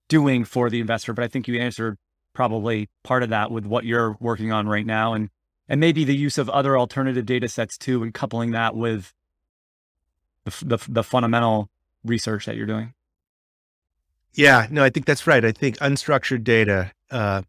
doing 0.08 0.46
for 0.46 0.70
the 0.70 0.80
investor. 0.80 1.12
But 1.12 1.26
I 1.26 1.28
think 1.28 1.46
you 1.48 1.60
answered 1.60 1.98
probably 2.34 2.90
part 3.04 3.22
of 3.22 3.30
that 3.30 3.52
with 3.52 3.66
what 3.66 3.84
you're 3.84 4.16
working 4.22 4.54
on 4.54 4.68
right 4.68 4.86
now 4.86 5.14
and 5.14 5.30
and 5.70 5.80
maybe 5.80 6.04
the 6.04 6.16
use 6.16 6.38
of 6.38 6.50
other 6.50 6.78
alternative 6.78 7.26
data 7.26 7.48
sets 7.48 7.78
too 7.78 8.02
and 8.02 8.14
coupling 8.14 8.52
that 8.52 8.76
with 8.76 9.14
the, 10.46 10.66
the, 10.66 10.86
the 10.90 11.04
fundamental 11.04 11.70
research 12.04 12.48
that 12.48 12.56
you're 12.56 12.66
doing 12.66 12.92
yeah 14.34 14.66
no 14.72 14.84
i 14.84 14.90
think 14.90 15.06
that's 15.06 15.28
right 15.28 15.46
i 15.46 15.52
think 15.52 15.78
unstructured 15.78 16.44
data 16.44 16.92
uh, 17.12 17.44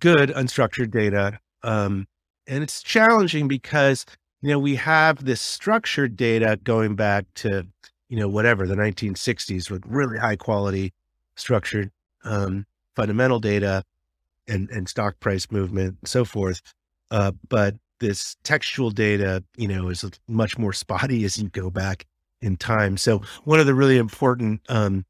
good 0.00 0.30
unstructured 0.30 0.90
data 0.90 1.38
um, 1.62 2.08
and 2.48 2.62
it's 2.62 2.82
challenging 2.82 3.46
because 3.46 4.04
you 4.40 4.50
know, 4.50 4.58
we 4.58 4.76
have 4.76 5.24
this 5.24 5.40
structured 5.40 6.16
data 6.16 6.58
going 6.62 6.94
back 6.94 7.26
to, 7.34 7.66
you 8.08 8.18
know, 8.18 8.28
whatever 8.28 8.66
the 8.66 8.76
1960s 8.76 9.70
with 9.70 9.84
really 9.86 10.18
high 10.18 10.36
quality 10.36 10.92
structured 11.34 11.90
um, 12.24 12.64
fundamental 12.94 13.40
data 13.40 13.82
and, 14.46 14.70
and 14.70 14.88
stock 14.88 15.18
price 15.20 15.50
movement 15.50 15.96
and 16.00 16.08
so 16.08 16.24
forth. 16.24 16.62
Uh, 17.10 17.32
but 17.48 17.74
this 17.98 18.36
textual 18.44 18.90
data, 18.90 19.42
you 19.56 19.66
know, 19.66 19.88
is 19.88 20.04
much 20.28 20.56
more 20.56 20.72
spotty 20.84 21.24
as 21.24 21.38
you 21.38 21.48
go 21.48 21.70
back 21.70 22.06
in 22.40 22.56
time. 22.56 22.96
So 22.96 23.22
one 23.42 23.58
of 23.58 23.66
the 23.66 23.74
really 23.74 23.98
important 23.98 24.60
um, 24.68 25.04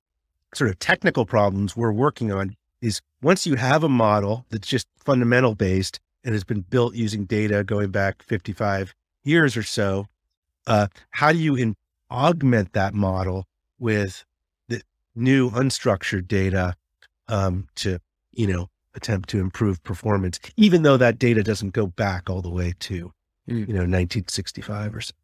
sort 0.55 0.71
of 0.71 0.79
technical 0.79 1.27
problems 1.27 1.77
we're 1.77 1.93
working 1.93 2.33
on 2.33 2.57
is 2.81 3.03
once 3.21 3.47
you 3.47 3.57
have 3.57 3.85
a 3.85 3.89
model 3.89 4.47
that's 4.49 4.67
just 4.67 4.87
fundamental 5.05 5.55
based 5.55 6.01
and 6.29 6.35
has 6.35 6.45
been 6.45 6.61
built 6.61 6.95
using 6.95 7.25
data 7.25 7.65
going 7.65 7.91
back 7.91 8.23
55 8.23 8.95
years 9.25 9.57
or 9.57 9.63
so, 9.63 10.09
uh, 10.67 10.87
how 11.09 11.33
do 11.33 11.39
you 11.39 11.55
in, 11.55 11.75
augment 12.11 12.75
that 12.75 12.93
model 12.93 13.47
with 13.79 14.27
the 14.69 14.83
new 15.15 15.49
unstructured 15.53 16.29
data 16.29 16.75
um, 17.29 17.67
to, 17.77 17.99
you 18.33 18.47
know, 18.47 18.69
attempt 18.95 19.31
to 19.31 19.41
improve 19.41 19.83
performance, 19.85 20.39
even 20.59 20.83
though 20.83 20.99
that 20.99 21.19
data 21.19 21.43
doesn't 21.43 21.71
go 21.71 21.87
back 21.87 22.29
all 22.29 22.43
the 22.43 22.51
way 22.51 22.75
to, 22.79 23.11
mm. 23.49 23.67
you 23.67 23.73
know, 23.73 23.87
1965 23.89 24.97
or 24.97 25.01
so. 25.01 25.15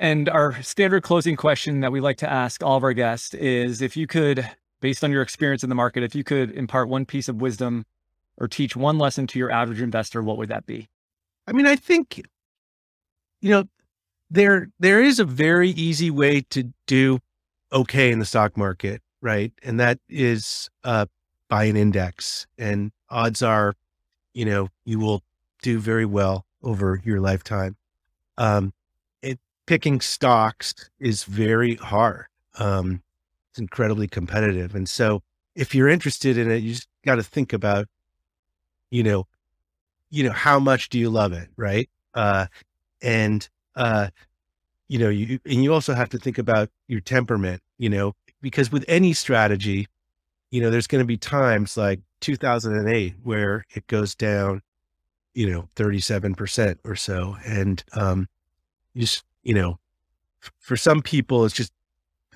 And 0.00 0.28
our 0.28 0.60
standard 0.62 1.04
closing 1.04 1.36
question 1.36 1.78
that 1.78 1.92
we 1.92 2.00
like 2.00 2.16
to 2.16 2.28
ask 2.28 2.60
all 2.64 2.76
of 2.76 2.82
our 2.82 2.92
guests 2.92 3.34
is 3.34 3.82
if 3.82 3.96
you 3.96 4.08
could, 4.08 4.50
based 4.80 5.04
on 5.04 5.12
your 5.12 5.22
experience 5.22 5.62
in 5.62 5.68
the 5.68 5.76
market, 5.76 6.02
if 6.02 6.16
you 6.16 6.24
could 6.24 6.50
impart 6.50 6.88
one 6.88 7.06
piece 7.06 7.28
of 7.28 7.40
wisdom 7.40 7.86
or 8.40 8.48
teach 8.48 8.74
one 8.74 8.98
lesson 8.98 9.26
to 9.28 9.38
your 9.38 9.50
average 9.50 9.82
investor, 9.82 10.22
what 10.22 10.38
would 10.38 10.48
that 10.48 10.66
be? 10.66 10.88
I 11.46 11.52
mean, 11.52 11.66
I 11.66 11.76
think, 11.76 12.22
you 13.40 13.50
know, 13.50 13.64
there 14.30 14.68
there 14.78 15.02
is 15.02 15.20
a 15.20 15.24
very 15.24 15.70
easy 15.70 16.10
way 16.10 16.40
to 16.50 16.72
do 16.86 17.18
okay 17.72 18.10
in 18.10 18.18
the 18.18 18.24
stock 18.24 18.56
market, 18.56 19.02
right? 19.20 19.52
And 19.62 19.78
that 19.78 19.98
is 20.08 20.70
uh, 20.84 21.06
buy 21.48 21.64
an 21.64 21.76
index, 21.76 22.46
and 22.56 22.92
odds 23.10 23.42
are, 23.42 23.74
you 24.32 24.44
know, 24.44 24.68
you 24.84 24.98
will 24.98 25.22
do 25.62 25.78
very 25.78 26.06
well 26.06 26.46
over 26.62 27.00
your 27.04 27.20
lifetime. 27.20 27.76
Um, 28.38 28.72
it, 29.20 29.38
picking 29.66 30.00
stocks 30.00 30.74
is 30.98 31.24
very 31.24 31.74
hard. 31.74 32.26
Um, 32.58 33.02
it's 33.50 33.58
incredibly 33.58 34.06
competitive, 34.06 34.74
and 34.74 34.88
so 34.88 35.22
if 35.56 35.74
you're 35.74 35.88
interested 35.88 36.38
in 36.38 36.50
it, 36.50 36.62
you 36.62 36.74
just 36.74 36.88
got 37.04 37.16
to 37.16 37.22
think 37.24 37.52
about, 37.52 37.86
you 38.90 39.02
know, 39.02 39.26
you 40.10 40.24
know 40.24 40.32
how 40.32 40.58
much 40.58 40.88
do 40.88 40.98
you 40.98 41.10
love 41.10 41.32
it, 41.32 41.48
right? 41.56 41.88
Uh, 42.14 42.46
and 43.02 43.48
uh, 43.76 44.08
you 44.88 44.98
know, 44.98 45.08
you 45.08 45.38
and 45.44 45.62
you 45.62 45.72
also 45.72 45.94
have 45.94 46.08
to 46.10 46.18
think 46.18 46.38
about 46.38 46.68
your 46.88 47.00
temperament, 47.00 47.62
you 47.78 47.88
know, 47.88 48.14
because 48.42 48.72
with 48.72 48.84
any 48.88 49.12
strategy, 49.12 49.86
you 50.50 50.60
know, 50.60 50.70
there's 50.70 50.86
going 50.86 51.02
to 51.02 51.06
be 51.06 51.16
times 51.16 51.76
like 51.76 52.00
2008 52.20 53.14
where 53.22 53.64
it 53.74 53.86
goes 53.86 54.14
down, 54.14 54.62
you 55.34 55.50
know, 55.50 55.68
37% 55.76 56.78
or 56.84 56.96
so. 56.96 57.36
And, 57.46 57.82
um, 57.92 58.28
just, 58.96 59.24
you 59.42 59.54
know, 59.54 59.78
for 60.58 60.76
some 60.76 61.02
people, 61.02 61.44
it's 61.44 61.54
just, 61.54 61.72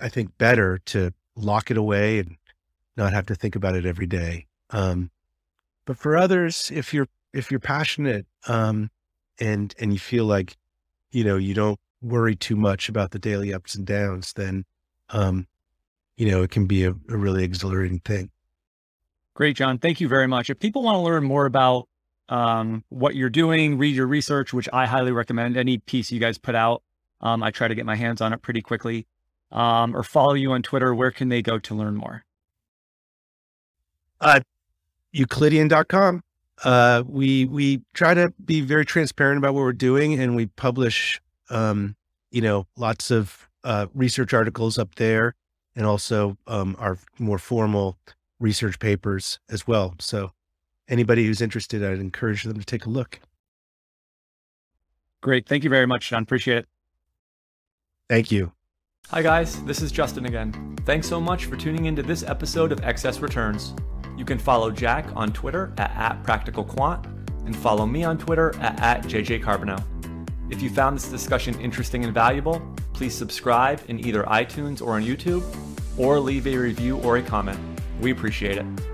I 0.01 0.09
think 0.09 0.37
better 0.39 0.79
to 0.87 1.13
lock 1.37 1.71
it 1.71 1.77
away 1.77 2.21
and 2.21 2.37
not 2.97 3.13
have 3.13 3.27
to 3.27 3.35
think 3.35 3.57
about 3.57 3.75
it 3.75 3.87
every 3.87 4.07
day. 4.07 4.47
Um, 4.71 5.11
but 5.85 5.99
for 5.99 6.17
others, 6.17 6.71
if 6.75 6.95
you're, 6.95 7.09
if 7.33 7.51
you're 7.51 7.61
passionate, 7.61 8.27
um, 8.47 8.91
and, 9.41 9.75
and 9.81 9.93
you 9.93 9.99
feel 9.99 10.25
like, 10.25 10.57
you 11.11 11.25
know, 11.25 11.37
you 11.37 11.55
don't 11.55 11.79
worry 12.03 12.37
too 12.37 12.57
much 12.57 12.89
about 12.89 13.11
the 13.11 13.19
daily 13.19 13.53
ups 13.53 13.75
and 13.75 13.87
downs, 13.87 14.33
then, 14.35 14.65
um, 15.11 15.47
you 16.17 16.31
know, 16.31 16.43
it 16.43 16.51
can 16.51 16.67
be 16.67 16.85
a, 16.85 16.91
a 16.91 17.17
really 17.17 17.45
exhilarating 17.45 17.99
thing. 18.01 18.31
Great, 19.35 19.57
John. 19.57 19.79
Thank 19.79 20.01
you 20.01 20.07
very 20.07 20.29
much. 20.29 20.49
If 20.49 20.61
people 20.61 20.83
want 20.83 20.97
to 20.97 21.01
learn 21.01 21.25
more 21.25 21.47
about 21.47 21.89
um, 22.29 22.85
what 22.89 23.17
you're 23.17 23.29
doing, 23.31 23.79
read 23.79 23.97
your 23.97 24.07
research, 24.07 24.53
which 24.53 24.69
I 24.73 24.87
highly 24.87 25.11
recommend. 25.11 25.57
Any 25.57 25.79
piece 25.79 26.13
you 26.13 26.21
guys 26.21 26.39
put 26.39 26.55
out, 26.55 26.83
um, 27.21 27.43
I 27.43 27.51
try 27.51 27.67
to 27.67 27.75
get 27.75 27.85
my 27.85 27.97
hands 27.97 28.21
on 28.21 28.33
it 28.33 28.43
pretty 28.43 28.63
quickly. 28.63 29.07
Um, 29.51 29.97
or 29.97 30.03
follow 30.03 30.35
you 30.35 30.53
on 30.53 30.63
Twitter. 30.63 30.95
Where 30.95 31.11
can 31.11 31.29
they 31.29 31.43
go 31.43 31.59
to 31.59 31.75
learn 31.75 31.97
more? 31.97 32.25
Uh, 34.21 34.41
Euclidean.com. 35.15 36.23
Uh, 36.63 37.03
we 37.07 37.47
we 37.47 37.83
try 37.95 38.15
to 38.15 38.33
be 38.45 38.61
very 38.61 38.85
transparent 38.85 39.39
about 39.39 39.55
what 39.55 39.61
we're 39.61 39.73
doing, 39.73 40.19
and 40.21 40.37
we 40.37 40.47
publish, 40.47 41.21
um, 41.51 41.97
you 42.31 42.41
know, 42.41 42.67
lots 42.77 43.11
of 43.11 43.49
uh, 43.65 43.87
research 43.95 44.33
articles 44.35 44.79
up 44.79 44.95
there 44.97 45.35
and 45.77 45.87
also 45.87 46.37
um, 46.47 46.77
our 46.79 46.99
more 47.19 47.39
formal 47.39 47.97
research 48.39 48.79
papers 48.79 49.41
as 49.51 49.67
well. 49.67 49.95
So 49.99 50.33
anybody 50.89 51.27
who's 51.27 51.41
interested, 51.41 51.85
I'd 51.85 51.99
encourage 51.99 52.45
them 52.45 52.59
to 52.59 52.65
take 52.65 52.87
a 52.87 52.91
look. 52.91 53.21
Great. 55.21 55.49
Thank 55.49 55.65
you 55.65 55.71
very 55.71 55.87
much, 55.87 56.11
John. 56.11 56.23
Appreciate 56.23 56.59
it. 56.59 56.69
Thank 58.09 58.31
you. 58.31 58.53
Hi, 59.09 59.23
guys. 59.23 59.63
This 59.65 59.81
is 59.81 59.91
Justin 59.91 60.27
again. 60.27 60.77
Thanks 60.85 61.09
so 61.09 61.21
much 61.21 61.47
for 61.47 61.57
tuning 61.57 61.87
into 61.87 62.03
this 62.03 62.23
episode 62.23 62.73
of 62.73 62.83
Excess 62.85 63.21
Returns. 63.21 63.75
You 64.17 64.25
can 64.25 64.39
follow 64.39 64.71
Jack 64.71 65.07
on 65.15 65.33
Twitter 65.33 65.73
at, 65.79 65.91
at 65.91 66.23
PracticalQuant 66.23 67.07
and 67.47 67.57
follow 67.57 67.87
me 67.87 68.05
on 68.05 68.19
Twitter 68.19 68.55
at, 68.61 68.81
at 68.81 69.05
JJCarbonneau. 69.05 69.83
If 70.51 70.63
you 70.63 70.71
found 70.71 70.97
this 70.97 71.09
discussion 71.09 71.59
interesting 71.61 72.05
and 72.05 72.15
valuable, 72.15 72.61
please 72.93 73.15
subscribe 73.15 73.83
in 73.89 74.05
either 74.07 74.23
iTunes 74.25 74.81
or 74.81 74.93
on 74.93 75.03
YouTube, 75.03 75.43
or 75.99 76.21
leave 76.21 76.47
a 76.47 76.57
review 76.57 76.99
or 76.99 77.17
a 77.17 77.23
comment. 77.23 77.59
We 78.01 78.11
appreciate 78.11 78.59
it. 78.59 78.94